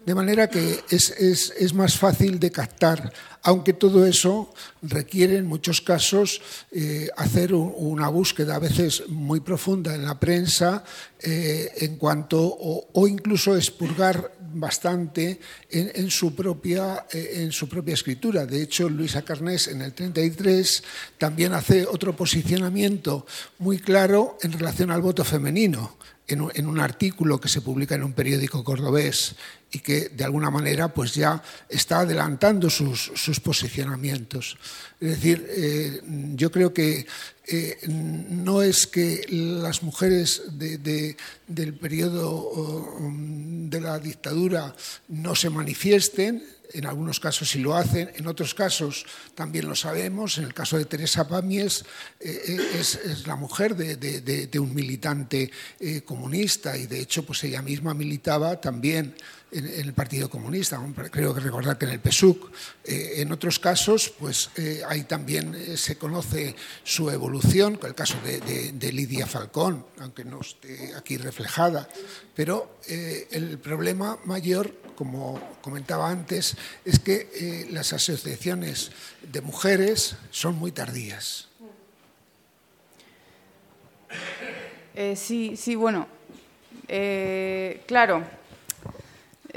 De 0.05 0.15
manera 0.15 0.47
que 0.47 0.79
es, 0.89 1.73
más 1.73 1.97
fácil 1.97 2.39
de 2.39 2.51
captar, 2.51 3.11
aunque 3.41 3.73
todo 3.73 4.05
eso 4.05 4.53
requiere 4.81 5.35
en 5.37 5.47
muchos 5.47 5.81
casos 5.81 6.39
eh, 6.71 7.09
hacer 7.17 7.53
una 7.53 8.07
búsqueda 8.07 8.55
a 8.55 8.59
veces 8.59 9.03
muy 9.09 9.41
profunda 9.41 9.95
en 9.95 10.05
la 10.05 10.19
prensa 10.19 10.85
en 11.19 11.97
cuanto, 11.97 12.39
o, 12.39 13.07
incluso 13.07 13.57
expurgar 13.57 14.36
bastante 14.53 15.39
en, 15.69 16.09
su 16.09 16.35
propia, 16.35 17.05
eh, 17.11 17.43
en 17.43 17.51
su 17.51 17.67
propia 17.67 17.93
escritura. 17.93 18.45
De 18.45 18.61
hecho, 18.61 18.89
Luisa 18.89 19.23
Carnés 19.23 19.67
en 19.67 19.81
el 19.81 19.93
33 19.93 20.83
también 21.17 21.53
hace 21.53 21.85
otro 21.85 22.15
posicionamiento 22.15 23.25
muy 23.59 23.79
claro 23.79 24.37
en 24.41 24.51
relación 24.53 24.91
al 24.91 25.01
voto 25.01 25.23
femenino 25.23 25.97
en 26.27 26.67
un, 26.67 26.79
artículo 26.79 27.39
que 27.39 27.47
se 27.47 27.61
publica 27.61 27.95
en 27.95 28.03
un 28.03 28.11
periódico 28.11 28.63
cordobés 28.63 29.35
y 29.71 29.79
que 29.79 30.09
de 30.09 30.23
alguna 30.23 30.49
manera 30.49 30.93
pues 30.93 31.13
ya 31.13 31.41
está 31.67 31.99
adelantando 31.99 32.69
sus, 32.69 33.11
posicionamientos. 33.43 34.57
Es 34.99 35.09
decir, 35.09 35.45
eh, 35.49 36.01
yo 36.35 36.51
creo 36.51 36.73
que 36.73 37.05
eh, 37.45 37.77
no 37.87 38.61
es 38.61 38.87
que 38.87 39.25
las 39.29 39.83
mujeres 39.83 40.43
del 40.57 41.73
periodo 41.79 42.97
de 43.01 43.81
la 43.81 43.99
dictadura 43.99 44.73
no 45.09 45.35
se 45.35 45.49
manifiesten, 45.49 46.43
en 46.73 46.85
algunos 46.85 47.21
casos 47.21 47.49
sí 47.49 47.59
lo 47.59 47.75
hacen, 47.75 48.11
en 48.15 48.27
otros 48.27 48.53
casos 48.53 49.05
también 49.35 49.67
lo 49.67 49.75
sabemos. 49.75 50.37
En 50.37 50.45
el 50.45 50.53
caso 50.53 50.77
de 50.77 50.83
Teresa 50.85 51.27
Pamies 51.27 51.85
eh, 52.19 52.41
eh, 52.45 52.79
es, 52.79 53.25
la 53.25 53.35
mujer 53.35 53.75
de, 53.75 54.59
un 54.59 54.73
militante 54.73 55.51
comunista 56.03 56.77
y 56.77 56.87
de 56.87 56.99
hecho 56.99 57.23
pues 57.23 57.43
ella 57.43 57.61
misma 57.61 57.93
militaba 57.93 58.59
también 58.59 59.15
en, 59.51 59.67
el 59.67 59.93
Partido 59.93 60.29
Comunista, 60.29 60.79
creo 61.11 61.33
que 61.33 61.39
recordar 61.39 61.77
que 61.77 61.85
en 61.85 61.91
el 61.91 61.99
PSUC. 61.99 62.51
en 62.85 63.31
otros 63.31 63.59
casos, 63.59 64.13
pues 64.19 64.49
ahí 64.87 65.03
también 65.03 65.77
se 65.77 65.97
conoce 65.97 66.55
su 66.83 67.09
evolución, 67.09 67.75
con 67.75 67.89
el 67.89 67.95
caso 67.95 68.17
de, 68.23 68.91
Lidia 68.91 69.27
Falcón, 69.27 69.85
aunque 69.99 70.23
no 70.23 70.41
esté 70.41 70.93
aquí 70.95 71.17
reflejada. 71.17 71.87
Pero 72.35 72.79
el 72.87 73.59
problema 73.59 74.17
mayor 74.25 74.73
como 74.97 75.39
comentaba 75.61 76.09
antes, 76.09 76.57
es 76.83 76.99
que 76.99 77.29
eh, 77.33 77.67
las 77.69 77.93
asociaciones 77.93 78.91
de 79.21 79.41
mujeres 79.41 80.17
son 80.31 80.55
muy 80.55 80.71
tardías. 80.71 81.47
Eh, 84.95 85.15
sí, 85.15 85.55
sí, 85.55 85.75
bueno, 85.75 86.07
eh, 86.87 87.83
claro, 87.85 88.23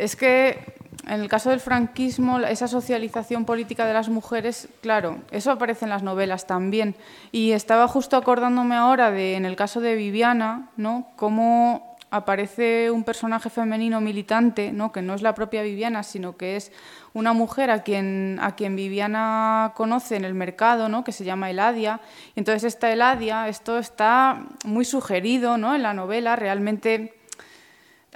es 0.01 0.17
que 0.17 0.75
en 1.07 1.21
el 1.21 1.29
caso 1.29 1.51
del 1.51 1.61
franquismo, 1.61 2.39
esa 2.41 2.69
socialización 2.69 3.45
política 3.45 3.87
de 3.87 3.95
las 3.95 4.09
mujeres, 4.09 4.69
claro, 4.81 5.19
eso 5.31 5.51
aparece 5.51 5.85
en 5.85 5.91
las 5.91 6.03
novelas 6.03 6.47
también. 6.47 6.95
Y 7.33 7.53
estaba 7.53 7.89
justo 7.89 8.17
acordándome 8.17 8.77
ahora 8.77 9.11
de, 9.11 9.35
en 9.35 9.45
el 9.45 9.57
caso 9.57 9.81
de 9.81 9.95
Viviana, 9.95 10.71
¿no? 10.77 11.07
Cómo 11.17 11.97
aparece 12.11 12.91
un 12.91 13.05
personaje 13.05 13.51
femenino 13.51 14.01
militante, 14.01 14.73
¿no? 14.73 14.91
que 14.91 15.01
no 15.01 15.15
es 15.15 15.23
la 15.23 15.35
propia 15.35 15.63
Viviana, 15.63 16.03
sino 16.03 16.37
que 16.37 16.57
es 16.57 16.73
una 17.13 17.33
mujer 17.33 17.71
a 17.71 17.85
quien, 17.85 18.39
a 18.43 18.57
quien 18.57 18.75
Viviana 18.75 19.73
conoce 19.77 20.17
en 20.17 20.25
el 20.25 20.35
mercado, 20.35 20.89
¿no? 20.89 21.05
que 21.05 21.13
se 21.13 21.25
llama 21.25 21.51
Eladia. 21.51 22.01
entonces 22.35 22.65
esta 22.65 22.93
Eladia, 22.93 23.49
esto 23.49 23.79
está 23.79 24.45
muy 24.65 24.85
sugerido 24.85 25.57
¿no? 25.57 25.75
en 25.77 25.83
la 25.83 25.95
novela, 25.95 26.35
realmente 26.35 27.20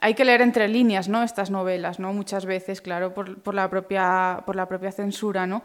hay 0.00 0.14
que 0.14 0.24
leer 0.24 0.42
entre 0.42 0.68
líneas 0.68 1.08
¿no? 1.08 1.22
estas 1.22 1.50
novelas, 1.50 1.98
¿no? 1.98 2.12
muchas 2.12 2.46
veces, 2.46 2.80
claro, 2.80 3.14
por, 3.14 3.54
la, 3.54 3.68
propia, 3.70 4.42
por 4.44 4.56
la 4.56 4.66
propia 4.66 4.92
censura. 4.92 5.46
¿no? 5.46 5.62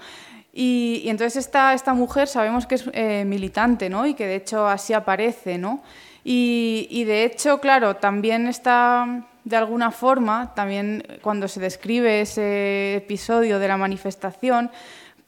Y, 0.53 1.03
entonces 1.05 1.45
esta, 1.45 1.73
esta 1.73 1.93
mujer 1.93 2.27
sabemos 2.27 2.65
que 2.65 2.75
es 2.75 2.89
eh, 2.93 3.25
militante 3.25 3.89
¿no? 3.89 4.05
y 4.05 4.13
que 4.13 4.27
de 4.27 4.35
hecho 4.35 4.67
así 4.67 4.93
aparece. 4.93 5.57
¿no? 5.57 5.81
Y, 6.23 7.03
de 7.05 7.23
hecho, 7.23 7.59
claro, 7.59 7.95
también 7.95 8.47
está, 8.47 9.25
de 9.45 9.55
alguna 9.55 9.89
forma, 9.91 10.53
también 10.53 11.03
cuando 11.21 11.47
se 11.47 11.59
describe 11.59 12.21
ese 12.21 12.97
episodio 12.97 13.57
de 13.57 13.67
la 13.67 13.77
manifestación, 13.77 14.69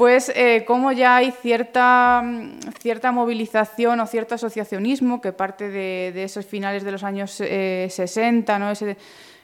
pues 0.01 0.31
eh, 0.35 0.63
como 0.65 0.91
ya 0.91 1.17
hay 1.17 1.29
cierta, 1.29 2.23
cierta 2.79 3.11
movilización 3.11 3.99
o 3.99 4.07
cierto 4.07 4.33
asociacionismo 4.33 5.21
que 5.21 5.31
parte 5.31 5.69
de, 5.69 6.23
esos 6.23 6.43
finales 6.43 6.83
de 6.83 6.91
los 6.91 7.03
años 7.03 7.29
60, 7.29 7.45
eh, 7.45 8.59
¿no? 8.59 8.71
Ese, 8.71 8.97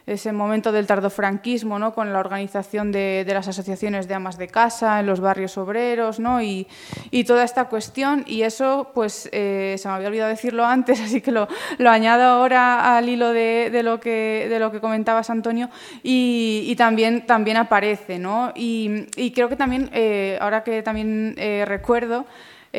ese 0.07 0.31
momento 0.31 0.71
del 0.71 0.87
tardofranquismo, 0.87 1.77
¿no? 1.79 1.93
con 1.93 2.13
la 2.13 2.19
organización 2.19 2.93
de, 2.93 3.25
las 3.27 3.49
asociaciones 3.49 4.07
de 4.07 4.13
amas 4.13 4.37
de 4.37 4.47
casa 4.47 5.01
en 5.01 5.05
los 5.05 5.19
barrios 5.19 5.57
obreros 5.57 6.19
¿no? 6.19 6.41
y, 6.41 6.65
toda 7.27 7.43
esta 7.43 7.65
cuestión. 7.65 8.23
Y 8.25 8.43
eso, 8.43 8.91
pues, 8.93 9.29
eh, 9.33 9.75
se 9.77 9.87
me 9.89 9.95
había 9.95 10.07
olvidado 10.07 10.29
decirlo 10.29 10.65
antes, 10.65 11.01
así 11.05 11.19
que 11.19 11.31
lo, 11.31 11.47
añado 11.79 12.23
ahora 12.23 12.97
al 12.97 13.09
hilo 13.09 13.33
de, 13.33 13.81
lo, 13.83 13.99
que, 13.99 14.47
de 14.49 14.59
lo 14.59 14.71
que 14.71 14.79
comentabas, 14.79 15.29
Antonio, 15.29 15.69
y, 16.03 16.73
también, 16.77 17.25
también 17.25 17.57
aparece. 17.57 18.17
¿no? 18.17 18.53
Y, 18.55 19.31
creo 19.35 19.49
que 19.49 19.57
también, 19.57 19.89
eh, 19.91 20.37
ahora 20.39 20.63
que 20.63 20.81
también 20.83 21.35
eh, 21.37 21.65
recuerdo, 21.67 22.25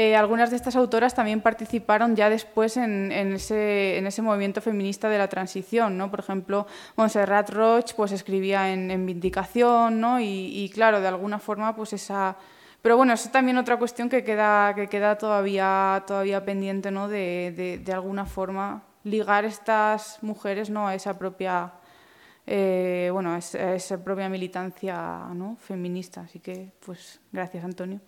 eh, 0.00 0.14
algunas 0.14 0.50
de 0.50 0.54
estas 0.54 0.76
autoras 0.76 1.12
también 1.12 1.40
participaron 1.40 2.14
ya 2.14 2.30
después 2.30 2.76
en, 2.76 3.10
ese, 3.10 4.22
movimiento 4.22 4.60
feminista 4.60 5.08
de 5.08 5.18
la 5.18 5.26
transición. 5.26 5.98
¿no? 5.98 6.08
Por 6.08 6.20
ejemplo, 6.20 6.68
Montserrat 6.94 7.50
Roch 7.50 7.94
pues, 7.96 8.12
escribía 8.12 8.72
en, 8.72 9.04
Vindicación 9.06 10.00
¿no? 10.00 10.20
y, 10.20 10.70
claro, 10.72 11.00
de 11.00 11.08
alguna 11.08 11.40
forma 11.40 11.74
pues 11.74 11.94
esa... 11.94 12.36
Pero 12.80 12.96
bueno, 12.96 13.12
es 13.12 13.28
también 13.32 13.58
otra 13.58 13.76
cuestión 13.76 14.08
que 14.08 14.22
queda, 14.22 14.72
que 14.76 14.86
queda 14.86 15.18
todavía, 15.18 16.04
todavía 16.06 16.44
pendiente 16.44 16.92
¿no? 16.92 17.08
de, 17.08 17.80
de, 17.84 17.92
alguna 17.92 18.24
forma 18.24 18.84
ligar 19.02 19.44
estas 19.44 20.22
mujeres 20.22 20.70
¿no? 20.70 20.86
a 20.86 20.94
esa 20.94 21.18
propia... 21.18 21.72
Eh, 22.46 23.10
bueno, 23.12 23.32
a 23.32 23.38
esa 23.38 24.04
propia 24.04 24.28
militancia 24.28 25.24
¿no? 25.34 25.56
feminista. 25.58 26.20
Así 26.20 26.38
que, 26.38 26.70
pues, 26.86 27.20
gracias, 27.32 27.64
Antonio. 27.64 28.00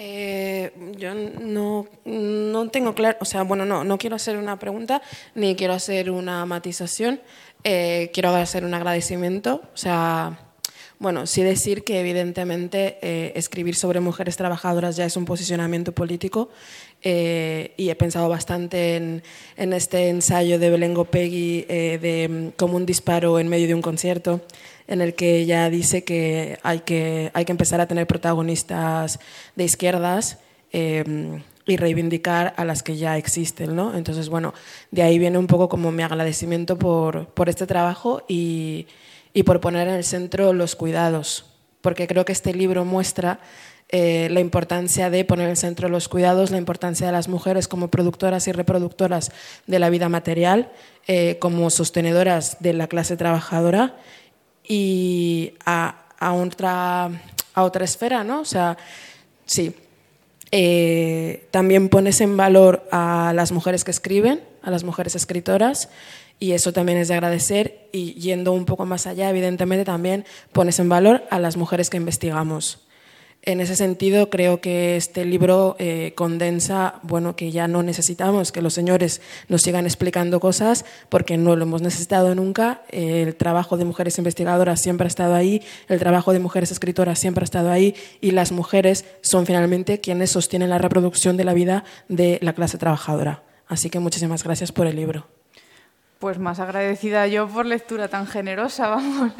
Eh, 0.00 0.70
yo 0.96 1.12
no, 1.12 1.88
no, 2.04 2.68
tengo 2.70 2.94
claro, 2.94 3.18
o 3.20 3.24
sea, 3.24 3.42
bueno, 3.42 3.64
no, 3.64 3.82
no 3.82 3.98
quiero 3.98 4.14
hacer 4.14 4.36
una 4.36 4.56
pregunta 4.56 5.02
ni 5.34 5.56
quiero 5.56 5.72
hacer 5.72 6.12
una 6.12 6.46
matización, 6.46 7.20
eh, 7.64 8.12
quiero 8.14 8.32
hacer 8.36 8.64
un 8.64 8.74
agradecimiento, 8.74 9.60
o 9.74 9.76
sea, 9.76 10.38
bueno, 11.00 11.26
sí 11.26 11.42
decir 11.42 11.82
que 11.82 11.98
evidentemente 11.98 12.98
eh, 13.02 13.32
escribir 13.34 13.74
sobre 13.74 13.98
mujeres 13.98 14.36
trabajadoras 14.36 14.94
ya 14.94 15.04
es 15.04 15.16
un 15.16 15.24
posicionamiento 15.24 15.90
político 15.90 16.48
y 17.00 17.90
he 17.90 17.94
pensado 17.96 18.28
bastante 18.28 18.96
en, 18.96 19.22
en, 19.56 19.72
este 19.72 20.08
ensayo 20.08 20.58
de 20.58 20.70
Belén 20.70 20.94
Gopegui 20.94 21.62
de 21.62 22.52
como 22.56 22.76
un 22.76 22.86
disparo 22.86 23.38
en 23.38 23.46
medio 23.46 23.68
de 23.68 23.74
un 23.74 23.82
concierto 23.82 24.40
en 24.88 25.02
el 25.02 25.14
que 25.14 25.36
ella 25.36 25.70
dice 25.70 26.02
que 26.02 26.58
hay 26.62 26.80
que, 26.80 27.30
hay 27.34 27.44
que 27.44 27.52
empezar 27.52 27.80
a 27.80 27.86
tener 27.86 28.06
protagonistas 28.06 29.20
de 29.54 29.64
izquierdas 29.64 30.38
em, 30.72 31.42
y 31.66 31.76
reivindicar 31.76 32.54
a 32.56 32.64
las 32.64 32.82
que 32.82 32.96
ya 32.96 33.18
existen. 33.18 33.76
¿no? 33.76 33.94
Entonces, 33.94 34.30
bueno, 34.30 34.54
de 34.90 35.02
ahí 35.02 35.18
viene 35.18 35.38
un 35.38 35.46
poco 35.46 35.68
como 35.68 35.92
mi 35.92 36.02
agradecimiento 36.02 36.78
por, 36.78 37.28
por 37.28 37.50
este 37.50 37.66
trabajo 37.66 38.22
y, 38.26 38.86
y 39.34 39.42
por 39.42 39.60
poner 39.60 39.86
en 39.88 39.94
el 39.94 40.04
centro 40.04 40.54
los 40.54 40.74
cuidados, 40.74 41.44
porque 41.82 42.06
creo 42.06 42.24
que 42.24 42.32
este 42.32 42.54
libro 42.54 42.86
muestra 42.86 43.40
eh, 43.90 44.28
la 44.30 44.40
importancia 44.40 45.08
de 45.08 45.24
poner 45.24 45.44
en 45.44 45.50
el 45.52 45.56
centro 45.56 45.88
los 45.88 46.08
cuidados, 46.08 46.50
la 46.50 46.58
importancia 46.58 47.06
de 47.06 47.12
las 47.12 47.28
mujeres 47.28 47.68
como 47.68 47.88
productoras 47.88 48.46
y 48.46 48.52
reproductoras 48.52 49.32
de 49.66 49.78
la 49.78 49.88
vida 49.88 50.08
material, 50.08 50.72
eh, 51.06 51.38
como 51.40 51.70
sostenedoras 51.70 52.58
de 52.60 52.74
la 52.74 52.86
clase 52.86 53.16
trabajadora 53.16 53.96
y 54.68 55.54
a, 55.64 56.04
a, 56.18 56.32
otra, 56.34 57.10
a 57.54 57.62
otra 57.62 57.84
esfera, 57.84 58.22
¿no? 58.22 58.40
O 58.40 58.44
sea, 58.44 58.76
sí. 59.46 59.74
Eh, 60.50 61.46
también 61.50 61.88
pones 61.88 62.20
en 62.20 62.36
valor 62.36 62.86
a 62.90 63.32
las 63.34 63.52
mujeres 63.52 63.84
que 63.84 63.90
escriben, 63.90 64.42
a 64.62 64.70
las 64.70 64.84
mujeres 64.84 65.14
escritoras, 65.14 65.88
y 66.38 66.52
eso 66.52 66.72
también 66.72 66.98
es 66.98 67.08
de 67.08 67.14
agradecer. 67.14 67.88
Y 67.92 68.14
yendo 68.14 68.52
un 68.52 68.64
poco 68.64 68.86
más 68.86 69.06
allá, 69.06 69.28
evidentemente 69.30 69.84
también 69.84 70.24
pones 70.52 70.78
en 70.78 70.88
valor 70.88 71.24
a 71.30 71.38
las 71.38 71.56
mujeres 71.56 71.90
que 71.90 71.96
investigamos. 71.96 72.87
En 73.42 73.60
ese 73.60 73.76
sentido, 73.76 74.30
creo 74.30 74.60
que 74.60 74.96
este 74.96 75.24
libro 75.24 75.76
eh, 75.78 76.12
condensa, 76.16 76.96
bueno, 77.02 77.36
que 77.36 77.50
ya 77.50 77.68
no 77.68 77.82
necesitamos 77.82 78.52
que 78.52 78.60
los 78.60 78.74
señores 78.74 79.22
nos 79.48 79.62
sigan 79.62 79.86
explicando 79.86 80.40
cosas, 80.40 80.84
porque 81.08 81.38
no 81.38 81.56
lo 81.56 81.62
hemos 81.62 81.80
necesitado 81.80 82.34
nunca. 82.34 82.82
el 82.90 83.36
trabajo 83.36 83.76
de 83.76 83.84
mujeres 83.84 84.18
investigadoras 84.18 84.82
siempre 84.82 85.06
ha 85.06 85.08
estado 85.08 85.34
ahí, 85.34 85.62
el 85.88 85.98
trabajo 85.98 86.32
de 86.32 86.40
mujeres 86.40 86.72
escritoras 86.72 87.18
siempre 87.18 87.42
ha 87.42 87.44
estado 87.44 87.70
ahí, 87.70 87.94
y 88.20 88.32
las 88.32 88.52
mujeres 88.52 89.04
son 89.22 89.46
finalmente 89.46 90.00
quienes 90.00 90.30
sostienen 90.30 90.70
la 90.70 90.78
reproducción 90.78 91.36
de 91.36 91.44
la 91.44 91.54
vida 91.54 91.84
de 92.08 92.38
la 92.42 92.52
clase 92.52 92.76
trabajadora. 92.76 93.44
Así 93.68 93.88
que 93.88 93.98
muchísimas 93.98 94.42
gracias 94.42 94.72
por 94.72 94.86
el 94.86 94.96
libro. 94.96 95.26
Pues 96.18 96.38
más 96.38 96.58
agradecida 96.58 97.28
yo 97.28 97.46
por 97.46 97.64
lectura 97.66 98.08
tan 98.08 98.26
generosa, 98.26 98.88
vamos. 98.88 99.32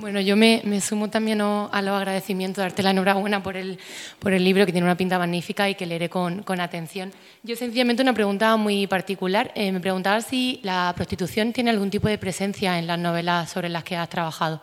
Bueno, 0.00 0.20
yo 0.20 0.36
me, 0.36 0.80
sumo 0.80 1.10
también 1.10 1.40
a 1.40 1.82
los 1.82 1.96
agradecimientos, 1.96 2.62
darte 2.62 2.84
la 2.84 2.90
enhorabuena 2.90 3.42
por 3.42 3.56
el, 3.56 3.80
por 4.20 4.32
el 4.32 4.44
libro, 4.44 4.64
que 4.64 4.70
tiene 4.70 4.84
una 4.84 4.96
pinta 4.96 5.18
magnífica 5.18 5.68
y 5.68 5.74
que 5.74 5.86
leeré 5.86 6.08
con, 6.08 6.44
con 6.44 6.60
atención. 6.60 7.10
Yo 7.42 7.56
sencillamente 7.56 8.00
una 8.04 8.12
pregunta 8.12 8.56
muy 8.56 8.86
particular. 8.86 9.50
Eh, 9.56 9.72
me 9.72 9.80
preguntaba 9.80 10.20
si 10.20 10.60
la 10.62 10.92
prostitución 10.94 11.52
tiene 11.52 11.70
algún 11.70 11.90
tipo 11.90 12.06
de 12.06 12.16
presencia 12.16 12.78
en 12.78 12.86
las 12.86 12.96
novelas 12.96 13.50
sobre 13.50 13.68
las 13.70 13.82
que 13.82 13.96
has 13.96 14.08
trabajado. 14.08 14.62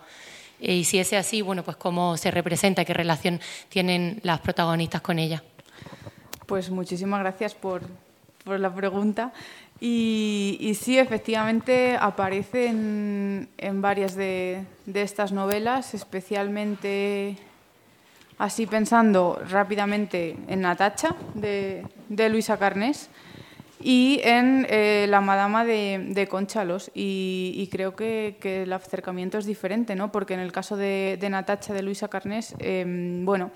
Eh, 0.62 0.76
y 0.76 0.84
si 0.86 1.00
es 1.00 1.12
así, 1.12 1.42
bueno, 1.42 1.64
pues 1.64 1.76
cómo 1.76 2.16
se 2.16 2.32
representa, 2.32 2.86
qué 2.86 2.94
relación 2.94 3.42
tienen 3.68 4.22
las 4.24 4.40
protagonistas 4.40 5.02
con 5.02 5.20
ella. 5.20 5.44
Pues 6.46 6.70
muchísimas 6.70 7.20
gracias 7.20 7.54
por, 7.56 7.82
por 8.46 8.58
la 8.58 8.74
pregunta. 8.74 9.34
Y, 9.80 10.78
sí, 10.80 10.98
efectivamente 10.98 11.98
aparece 12.00 12.68
en, 12.68 13.48
varias 13.82 14.16
de, 14.16 14.64
estas 14.94 15.32
novelas, 15.32 15.94
especialmente 15.94 17.38
así 18.38 18.66
pensando 18.66 19.42
rápidamente 19.50 20.38
en 20.48 20.62
Natacha, 20.62 21.16
de, 21.34 21.84
Luisa 22.30 22.58
Carnés, 22.58 23.10
y 23.82 24.22
en 24.24 24.66
eh, 24.70 25.08
La 25.10 25.20
Madama 25.20 25.66
de, 25.66 26.28
Conchalos. 26.30 26.90
Y, 26.94 27.68
creo 27.70 27.98
que, 27.98 28.38
el 28.42 28.72
acercamiento 28.72 29.38
es 29.38 29.46
diferente, 29.46 29.96
¿no? 29.96 30.10
porque 30.10 30.36
en 30.36 30.40
el 30.40 30.54
caso 30.54 30.78
de, 30.78 31.20
Natacha, 31.30 31.74
de 31.74 31.84
Luisa 31.84 32.08
Carnés, 32.08 32.56
em, 32.60 33.26
bueno, 33.26 33.52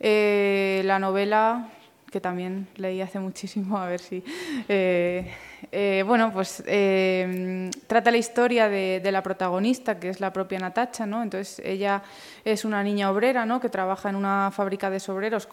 eh, 0.00 0.80
la 0.86 0.98
novela 0.98 1.68
que 2.10 2.20
también 2.20 2.68
leí 2.76 3.00
hace 3.00 3.18
muchísimo, 3.18 3.78
a 3.78 3.86
ver 3.86 4.00
si... 4.00 4.22
Eh, 4.68 5.30
eh, 5.72 6.04
bueno, 6.06 6.32
pues 6.32 6.62
eh, 6.66 7.70
trata 7.86 8.10
la 8.10 8.16
historia 8.16 8.68
de, 8.68 9.08
la 9.10 9.22
protagonista, 9.22 9.98
que 9.98 10.08
es 10.08 10.20
la 10.20 10.32
propia 10.32 10.58
Natacha, 10.58 11.04
¿no? 11.04 11.22
Entonces 11.22 11.60
ella 11.64 12.02
es 12.44 12.64
una 12.64 12.82
niña 12.82 13.10
obrera, 13.10 13.44
¿no? 13.44 13.60
Que 13.60 13.68
trabaja 13.68 14.08
en 14.08 14.16
una 14.16 14.50
fábrica 14.52 14.88
de 14.88 14.98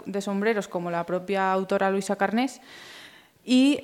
de 0.06 0.22
sombreros 0.22 0.68
como 0.68 0.92
la 0.92 1.06
propia 1.06 1.52
autora 1.52 1.90
Luisa 1.90 2.16
Carnés. 2.16 2.62
Y 3.48 3.80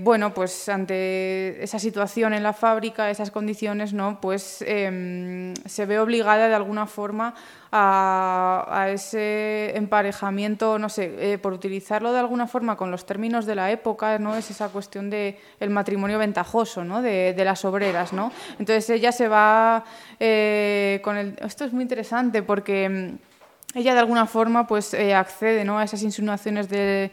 bueno, 0.00 0.34
pues 0.34 0.68
ante 0.68 1.64
esa 1.64 1.78
situación 1.78 2.34
en 2.34 2.42
la 2.42 2.52
fábrica, 2.52 3.10
esas 3.10 3.30
condiciones, 3.30 3.94
¿no? 3.94 4.20
Pues 4.20 4.62
em, 4.66 5.54
se 5.64 5.86
ve 5.86 5.98
obligada 5.98 6.48
de 6.48 6.54
alguna 6.54 6.86
forma 6.86 7.34
a, 7.72 8.88
ese 8.90 9.76
emparejamiento, 9.76 10.78
no 10.78 10.88
sé, 10.88 11.32
eh, 11.32 11.38
por 11.38 11.52
utilizarlo 11.52 12.12
de 12.12 12.20
alguna 12.20 12.46
forma 12.46 12.76
con 12.76 12.90
los 12.90 13.04
términos 13.04 13.46
de 13.46 13.54
la 13.56 13.70
época, 13.72 14.18
¿no? 14.18 14.36
Es 14.36 14.50
esa 14.50 14.68
cuestión 14.68 15.10
del 15.10 15.36
el 15.58 15.70
matrimonio 15.70 16.18
ventajoso, 16.18 16.84
¿no? 16.84 17.02
De, 17.02 17.34
las 17.44 17.64
obreras, 17.64 18.12
¿no? 18.12 18.32
Entonces 18.58 18.88
ella 18.90 19.10
se 19.10 19.28
va 19.28 19.84
eh, 20.20 21.00
con 21.02 21.16
el... 21.16 21.36
Esto 21.40 21.64
es 21.64 21.72
muy 21.72 21.82
interesante 21.82 22.42
porque 22.42 22.88
mm, 22.88 23.33
ella 23.74 23.94
de 23.94 24.00
alguna 24.00 24.26
forma 24.26 24.66
pues 24.66 24.94
eh, 24.94 25.14
accede 25.14 25.64
¿no? 25.64 25.78
a 25.78 25.84
esas 25.84 26.02
insinuaciones 26.02 26.68
del 26.68 27.10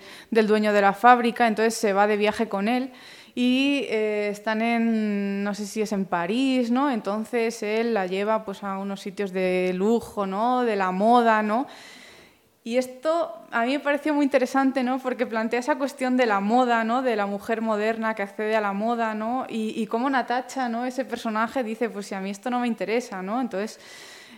dueño 0.48 0.74
de 0.74 0.82
la 0.82 0.94
fábrica, 0.94 1.48
entonces 1.48 1.74
se 1.74 1.94
va 1.94 2.08
de 2.08 2.18
viaje 2.18 2.48
con 2.48 2.68
él 2.68 2.92
y 3.34 3.86
eh, 3.90 4.30
están 4.30 4.62
en, 4.62 5.44
no 5.44 5.54
sé 5.54 5.66
si 5.66 5.82
es 5.82 5.92
en 5.92 6.06
París, 6.06 6.70
¿no? 6.70 6.92
Entonces 6.92 7.64
él 7.64 7.94
la 7.94 8.06
lleva 8.06 8.44
pues 8.44 8.64
a 8.64 8.78
unos 8.78 9.00
sitios 9.00 9.32
de 9.32 9.72
lujo, 9.74 10.26
¿no? 10.26 10.64
De 10.64 10.76
la 10.76 10.92
moda, 10.92 11.42
¿no? 11.42 11.68
Y 12.64 12.78
esto 12.78 13.34
a 13.50 13.66
mí 13.66 13.72
me 13.72 13.80
pareció 13.80 14.14
muy 14.14 14.26
interesante, 14.26 14.84
¿no? 14.84 15.00
Porque 15.00 15.26
plantea 15.26 15.60
esa 15.60 15.78
cuestión 15.78 16.16
de 16.18 16.26
la 16.26 16.42
moda, 16.42 16.84
¿no? 16.84 17.02
De 17.02 17.16
la 17.16 17.26
mujer 17.26 17.62
moderna 17.62 18.14
que 18.14 18.22
accede 18.22 18.56
a 18.56 18.62
la 18.62 18.74
moda, 18.74 19.16
¿no? 19.16 19.46
Y, 19.50 19.82
y 19.82 19.88
cómo 19.88 20.10
Natacha, 20.10 20.70
¿no? 20.70 20.86
Ese 20.86 21.06
personaje 21.06 21.64
dice, 21.64 21.90
pues 21.90 22.08
si 22.08 22.16
a 22.16 22.20
mí 22.20 22.30
esto 22.30 22.50
no 22.50 22.60
me 22.60 22.68
interesa, 22.68 23.24
¿no? 23.24 23.42
Entonces 23.42 23.80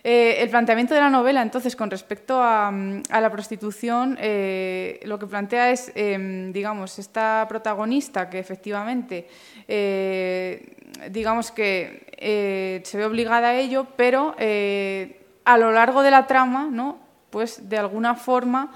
eh, 0.03 0.43
el 0.43 0.49
planteamiento 0.49 0.93
de 0.93 0.99
la 0.99 1.09
novela, 1.09 1.41
entonces, 1.41 1.77
con 1.77 1.89
respecto 1.89 2.41
a, 2.41 2.73
la 3.09 3.31
prostitución, 3.31 4.17
eh, 4.19 4.99
lo 5.05 5.17
que 5.17 5.27
plantea 5.27 5.71
es, 5.71 5.93
em, 5.95 6.51
digamos, 6.51 6.99
esta 6.99 7.45
protagonista 7.47 8.30
que 8.30 8.39
efectivamente, 8.39 9.27
eh, 9.65 10.75
digamos 11.09 11.51
que 11.51 12.81
se 12.84 12.97
ve 12.97 13.05
obligada 13.05 13.49
a 13.49 13.55
ello, 13.55 13.88
pero 13.95 14.35
a 14.38 15.57
lo 15.57 15.71
largo 15.71 16.03
de 16.03 16.11
la 16.11 16.27
trama, 16.27 16.67
¿no? 16.71 16.99
Pues 17.30 17.67
de 17.67 17.77
alguna 17.77 18.15
forma 18.15 18.71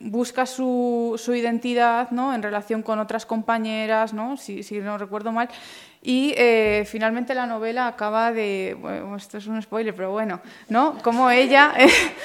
busca 0.00 0.46
su, 0.46 1.14
su, 1.18 1.34
identidad 1.34 2.10
¿no? 2.10 2.34
en 2.34 2.42
relación 2.42 2.82
con 2.82 2.98
otras 2.98 3.26
compañeras, 3.26 4.14
¿no? 4.14 4.36
Si, 4.38 4.62
si 4.62 4.78
no 4.78 4.96
recuerdo 4.96 5.30
mal, 5.30 5.48
y 6.02 6.32
eh, 6.36 6.84
finalmente 6.86 7.34
la 7.34 7.46
novela 7.46 7.86
acaba 7.86 8.32
de, 8.32 8.74
bueno, 8.80 9.16
esto 9.16 9.36
es 9.36 9.46
un 9.46 9.60
spoiler, 9.60 9.94
pero 9.94 10.10
bueno, 10.10 10.40
¿no? 10.70 10.96
Como 11.02 11.30
ella 11.30 11.74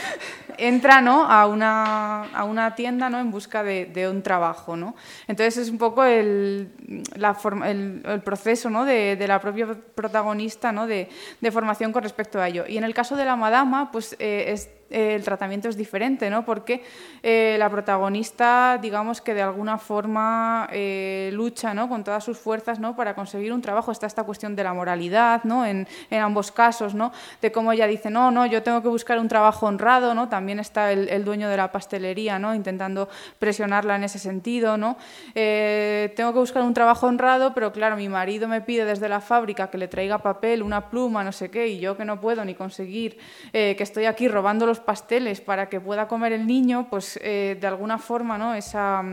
entra 0.57 1.01
¿no? 1.01 1.29
a, 1.29 1.45
una, 1.45 2.23
a 2.23 2.45
una 2.45 2.73
tienda 2.75 3.09
¿no? 3.09 3.19
en 3.19 3.31
busca 3.31 3.63
de, 3.63 3.85
de, 3.85 4.07
un 4.07 4.23
trabajo, 4.23 4.77
¿no? 4.77 4.95
Entonces 5.27 5.57
es 5.57 5.69
un 5.69 5.77
poco 5.77 6.05
el, 6.05 6.69
la 7.15 7.33
forma, 7.33 7.69
el, 7.69 8.01
el, 8.05 8.21
proceso 8.21 8.69
¿no? 8.69 8.85
de, 8.85 9.17
de, 9.17 9.27
la 9.27 9.41
propia 9.41 9.67
protagonista 9.67 10.71
¿no? 10.71 10.87
de, 10.87 11.09
de, 11.41 11.51
formación 11.51 11.91
con 11.91 12.01
respecto 12.01 12.39
a 12.39 12.47
ello. 12.47 12.63
Y 12.67 12.77
en 12.77 12.85
el 12.85 12.93
caso 12.93 13.17
de 13.17 13.25
la 13.25 13.35
madama, 13.35 13.91
pues 13.91 14.15
eh, 14.19 14.45
es 14.53 14.69
el 14.89 15.23
tratamiento 15.23 15.67
es 15.67 15.77
diferente, 15.77 16.29
¿no? 16.29 16.45
Porque 16.45 16.83
eh, 17.23 17.55
la 17.57 17.69
protagonista, 17.69 18.77
digamos 18.81 19.21
que 19.21 19.33
de 19.33 19.41
alguna 19.41 19.77
forma 19.77 20.69
eh, 20.71 21.31
lucha, 21.33 21.73
¿no? 21.73 21.89
Con 21.89 22.03
todas 22.03 22.23
sus 22.23 22.37
fuerzas, 22.37 22.79
¿no? 22.79 22.95
Para 22.95 23.15
conseguir 23.15 23.51
un 23.51 23.61
trabajo. 23.65 23.91
Está 23.91 24.07
esta 24.07 24.23
cuestión 24.23 24.55
de 24.55 24.63
la 24.63 24.73
moralidad, 24.73 25.43
¿no? 25.43 25.65
En, 25.65 25.87
ambos 26.11 26.51
casos, 26.51 26.93
¿no? 26.93 27.11
De 27.41 27.51
cómo 27.51 27.71
ella 27.71 27.87
dice, 27.87 28.09
no, 28.09 28.31
no, 28.31 28.45
yo 28.45 28.63
tengo 28.63 28.81
que 28.81 28.87
buscar 28.87 29.19
un 29.19 29.27
trabajo 29.27 29.65
honrado, 29.65 30.13
¿no? 30.13 30.29
También 30.29 30.59
está 30.59 30.91
el, 30.91 31.25
dueño 31.25 31.49
de 31.49 31.57
la 31.57 31.71
pastelería, 31.71 32.39
¿no? 32.39 32.55
Intentando 32.55 33.09
presionarla 33.39 33.95
en 33.97 34.03
ese 34.05 34.19
sentido, 34.19 34.77
¿no? 34.77 34.97
Eh, 35.33 36.13
tengo 36.15 36.31
que 36.31 36.39
buscar 36.39 36.63
un 36.63 36.73
trabajo 36.73 37.07
honrado, 37.07 37.53
pero 37.53 37.71
claro, 37.71 37.97
mi 37.97 38.07
marido 38.07 38.47
me 38.47 38.61
pide 38.61 38.85
desde 38.85 39.09
la 39.09 39.19
fábrica 39.19 39.69
que 39.69 39.77
le 39.77 39.87
traiga 39.87 40.19
papel, 40.19 40.63
una 40.63 40.89
pluma, 40.89 41.23
no 41.23 41.31
sé 41.31 41.49
qué, 41.49 41.67
y 41.67 41.79
yo 41.79 41.97
que 41.97 42.05
no 42.05 42.21
puedo 42.21 42.45
ni 42.45 42.55
conseguir, 42.55 43.17
que 43.51 43.75
estoy 43.79 44.05
aquí 44.05 44.27
robando 44.27 44.65
los 44.65 44.79
pasteles 44.79 45.41
para 45.41 45.67
que 45.69 45.81
pueda 45.81 46.07
comer 46.07 46.33
el 46.33 46.45
niño, 46.45 46.87
pues 46.89 47.19
eh, 47.21 47.57
de 47.59 47.67
alguna 47.67 47.97
forma, 47.97 48.37
¿no? 48.37 48.53
Esa, 48.53 49.03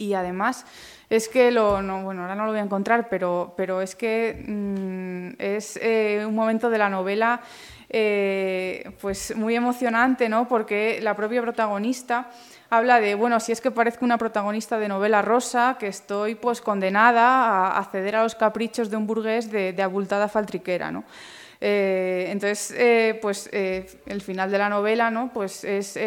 y 0.00 0.14
además 0.14 0.64
es 1.10 1.28
que 1.28 1.50
lo, 1.50 1.82
no, 1.82 2.02
bueno, 2.02 2.22
ahora 2.22 2.34
no 2.34 2.46
lo 2.46 2.52
voy 2.52 2.60
a 2.60 2.64
encontrar, 2.64 3.08
pero, 3.08 3.52
pero 3.56 3.82
es 3.82 3.94
que 3.94 4.42
mm, 4.46 5.40
es 5.40 5.78
eh, 5.82 6.24
un 6.26 6.34
momento 6.34 6.70
de 6.70 6.78
la 6.78 6.88
novela 6.88 7.40
eh, 7.90 8.92
pues 9.00 9.36
muy 9.36 9.54
emocionante, 9.56 10.28
¿no? 10.28 10.48
Porque 10.48 11.00
la 11.02 11.14
propia 11.14 11.42
protagonista 11.42 12.30
habla 12.70 13.00
de, 13.00 13.14
bueno, 13.14 13.40
si 13.40 13.52
es 13.52 13.60
que 13.60 13.72
parezco 13.72 14.04
una 14.04 14.16
protagonista 14.16 14.78
de 14.78 14.88
novela 14.88 15.20
rosa, 15.20 15.76
que 15.78 15.88
estoy 15.88 16.36
pues 16.36 16.60
condenada 16.60 17.76
a, 17.76 17.84
ceder 17.84 18.16
a 18.16 18.22
los 18.22 18.36
caprichos 18.36 18.88
de 18.88 18.96
un 18.96 19.06
burgués 19.06 19.50
de, 19.50 19.72
de 19.72 19.82
abultada 19.82 20.28
faltriquera, 20.28 20.90
¿no? 20.90 21.04
Eh, 21.62 22.28
entonces, 22.30 22.74
eh, 22.74 23.18
pues 23.20 23.50
eh, 23.52 23.86
el 24.06 24.22
final 24.22 24.50
de 24.50 24.56
la 24.56 24.70
novela, 24.70 25.10
¿no? 25.10 25.30
Pues 25.32 25.62
es, 25.64 25.98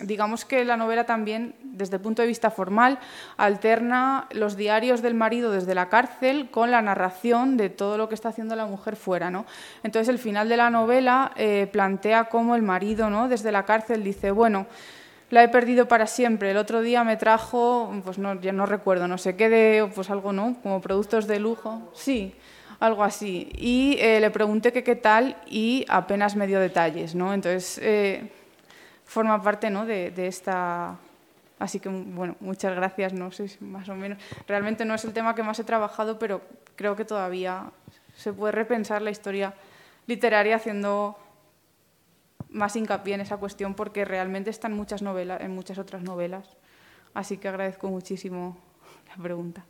digamos 0.00 0.44
que 0.44 0.64
la 0.64 0.76
novela 0.76 1.04
también, 1.04 1.54
desde 1.62 1.96
el 1.96 2.02
punto 2.02 2.20
de 2.20 2.28
vista 2.28 2.50
formal, 2.50 2.98
alterna 3.36 4.28
los 4.32 4.56
diarios 4.56 5.00
del 5.00 5.14
marido 5.14 5.50
desde 5.50 5.74
la 5.74 5.88
cárcel 5.88 6.50
con 6.50 6.70
la 6.70 6.82
narración 6.82 7.56
de 7.56 7.70
todo 7.70 7.96
lo 7.96 8.08
que 8.08 8.14
está 8.14 8.28
haciendo 8.28 8.56
la 8.56 8.66
mujer 8.66 8.96
fuera, 8.96 9.30
¿no? 9.30 9.46
Entonces, 9.82 10.08
el 10.08 10.18
final 10.18 10.48
de 10.48 10.56
la 10.58 10.68
novela 10.70 11.32
plantea 11.72 12.24
cómo 12.24 12.54
el 12.54 12.62
marido, 12.62 13.08
¿no? 13.08 13.28
Desde 13.28 13.52
la 13.52 13.64
cárcel 13.64 14.04
dice, 14.04 14.30
bueno, 14.30 14.66
la 15.30 15.42
he 15.42 15.48
perdido 15.48 15.88
para 15.88 16.06
siempre. 16.06 16.50
El 16.50 16.58
otro 16.58 16.82
día 16.82 17.04
me 17.04 17.16
trajo, 17.16 17.92
pues 18.04 18.18
no, 18.18 18.40
ya 18.40 18.52
no 18.52 18.66
recuerdo, 18.66 19.08
no 19.08 19.18
sé 19.18 19.34
qué 19.36 19.48
de, 19.48 19.90
pues 19.94 20.10
algo, 20.10 20.32
¿no? 20.32 20.56
Como 20.62 20.80
productos 20.80 21.26
de 21.26 21.40
lujo. 21.40 21.90
Sí, 21.94 22.34
algo 22.84 23.02
así. 23.02 23.48
Y 23.56 23.96
eh, 23.98 24.20
le 24.20 24.30
pregunté 24.30 24.72
que 24.72 24.84
qué 24.84 24.96
tal 24.96 25.36
y 25.46 25.86
apenas 25.88 26.36
me 26.36 26.46
dio 26.46 26.60
detalles, 26.60 27.14
¿no? 27.14 27.32
Entonces, 27.32 27.78
eh, 27.82 28.30
forma 29.04 29.42
parte 29.42 29.70
¿no? 29.70 29.86
de, 29.86 30.12
esta... 30.26 30.96
Así 31.58 31.80
que, 31.80 31.88
bueno, 31.88 32.36
muchas 32.40 32.74
gracias, 32.74 33.12
no 33.12 33.30
sé, 33.30 33.46
más 33.60 33.88
o 33.88 33.94
menos. 33.94 34.18
Realmente 34.46 34.84
no 34.84 34.94
es 34.94 35.04
el 35.04 35.12
tema 35.12 35.34
que 35.34 35.42
más 35.42 35.58
he 35.58 35.64
trabajado, 35.64 36.18
pero 36.18 36.42
creo 36.76 36.94
que 36.96 37.04
todavía 37.04 37.70
se 38.16 38.32
puede 38.32 38.52
repensar 38.52 39.00
la 39.00 39.10
historia 39.10 39.54
literaria 40.06 40.56
haciendo 40.56 41.16
más 42.50 42.76
hincapié 42.76 43.14
en 43.14 43.20
esa 43.22 43.38
cuestión 43.38 43.74
porque 43.74 44.04
realmente 44.04 44.50
está 44.50 44.68
en 44.68 44.74
muchas 44.74 45.00
novelas, 45.00 45.40
en 45.40 45.54
muchas 45.54 45.78
otras 45.78 46.02
novelas. 46.02 46.56
Así 47.14 47.38
que 47.38 47.48
agradezco 47.48 47.88
muchísimo 47.88 48.58
la 49.08 49.22
pregunta. 49.22 49.64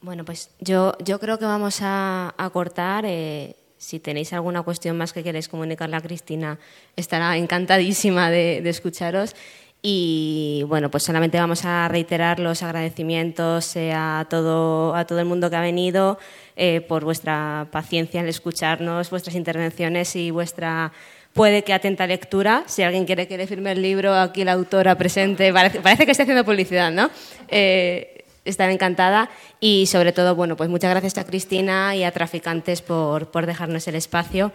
Bueno, 0.00 0.24
pues 0.24 0.50
yo, 0.60 0.96
yo 1.04 1.18
creo 1.18 1.38
que 1.38 1.44
vamos 1.44 1.80
a, 1.82 2.32
cortar. 2.52 3.04
Eh, 3.06 3.56
si 3.78 4.00
tenéis 4.00 4.32
alguna 4.32 4.62
cuestión 4.62 4.96
más 4.96 5.12
que 5.12 5.22
queréis 5.22 5.48
comunicarle 5.48 5.96
a 5.96 6.00
Cristina, 6.00 6.58
estará 6.96 7.36
encantadísima 7.36 8.30
de, 8.30 8.68
escucharos. 8.68 9.34
Y 9.80 10.64
bueno, 10.66 10.90
pues 10.90 11.04
solamente 11.04 11.38
vamos 11.38 11.64
a 11.64 11.86
reiterar 11.86 12.40
los 12.40 12.64
agradecimientos 12.64 13.76
eh, 13.76 13.92
a, 13.94 14.26
todo, 14.28 14.94
a 14.96 15.06
todo 15.06 15.20
el 15.20 15.24
mundo 15.24 15.50
que 15.50 15.56
ha 15.56 15.60
venido 15.60 16.18
eh, 16.56 16.80
por 16.80 17.04
vuestra 17.04 17.68
paciencia 17.70 18.20
en 18.20 18.26
escucharnos, 18.26 19.10
vuestras 19.10 19.36
intervenciones 19.36 20.16
y 20.16 20.32
vuestra 20.32 20.92
puede 21.32 21.62
que 21.62 21.72
atenta 21.72 22.06
lectura. 22.08 22.64
Si 22.66 22.82
alguien 22.82 23.04
quiere 23.04 23.28
que 23.28 23.36
le 23.36 23.46
firme 23.46 23.70
el 23.70 23.80
libro, 23.80 24.14
aquí 24.14 24.42
la 24.42 24.54
autora 24.54 24.98
presente, 24.98 25.52
parece, 25.52 26.04
que 26.04 26.10
está 26.10 26.24
haciendo 26.24 26.44
publicidad, 26.44 26.90
¿no? 26.90 27.10
Eh, 27.46 28.17
estaré 28.48 28.72
encantada 28.72 29.30
y 29.60 29.86
sobre 29.86 30.12
todo, 30.12 30.34
bueno, 30.34 30.56
pues 30.56 30.70
muchas 30.70 30.90
gracias 30.90 31.18
a 31.18 31.24
Cristina 31.24 31.94
y 31.96 32.04
a 32.04 32.12
Traficantes 32.12 32.82
por, 32.82 33.30
por 33.30 33.46
dejarnos 33.46 33.86
el 33.88 33.94
espacio 33.94 34.52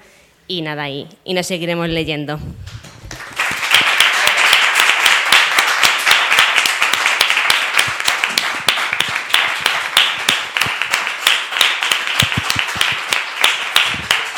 y 0.48 0.62
nada, 0.62 0.90
y, 0.90 1.08
y 1.24 1.34
nos 1.34 1.48
seguiremos 1.48 1.90
leyendo. 1.90 2.40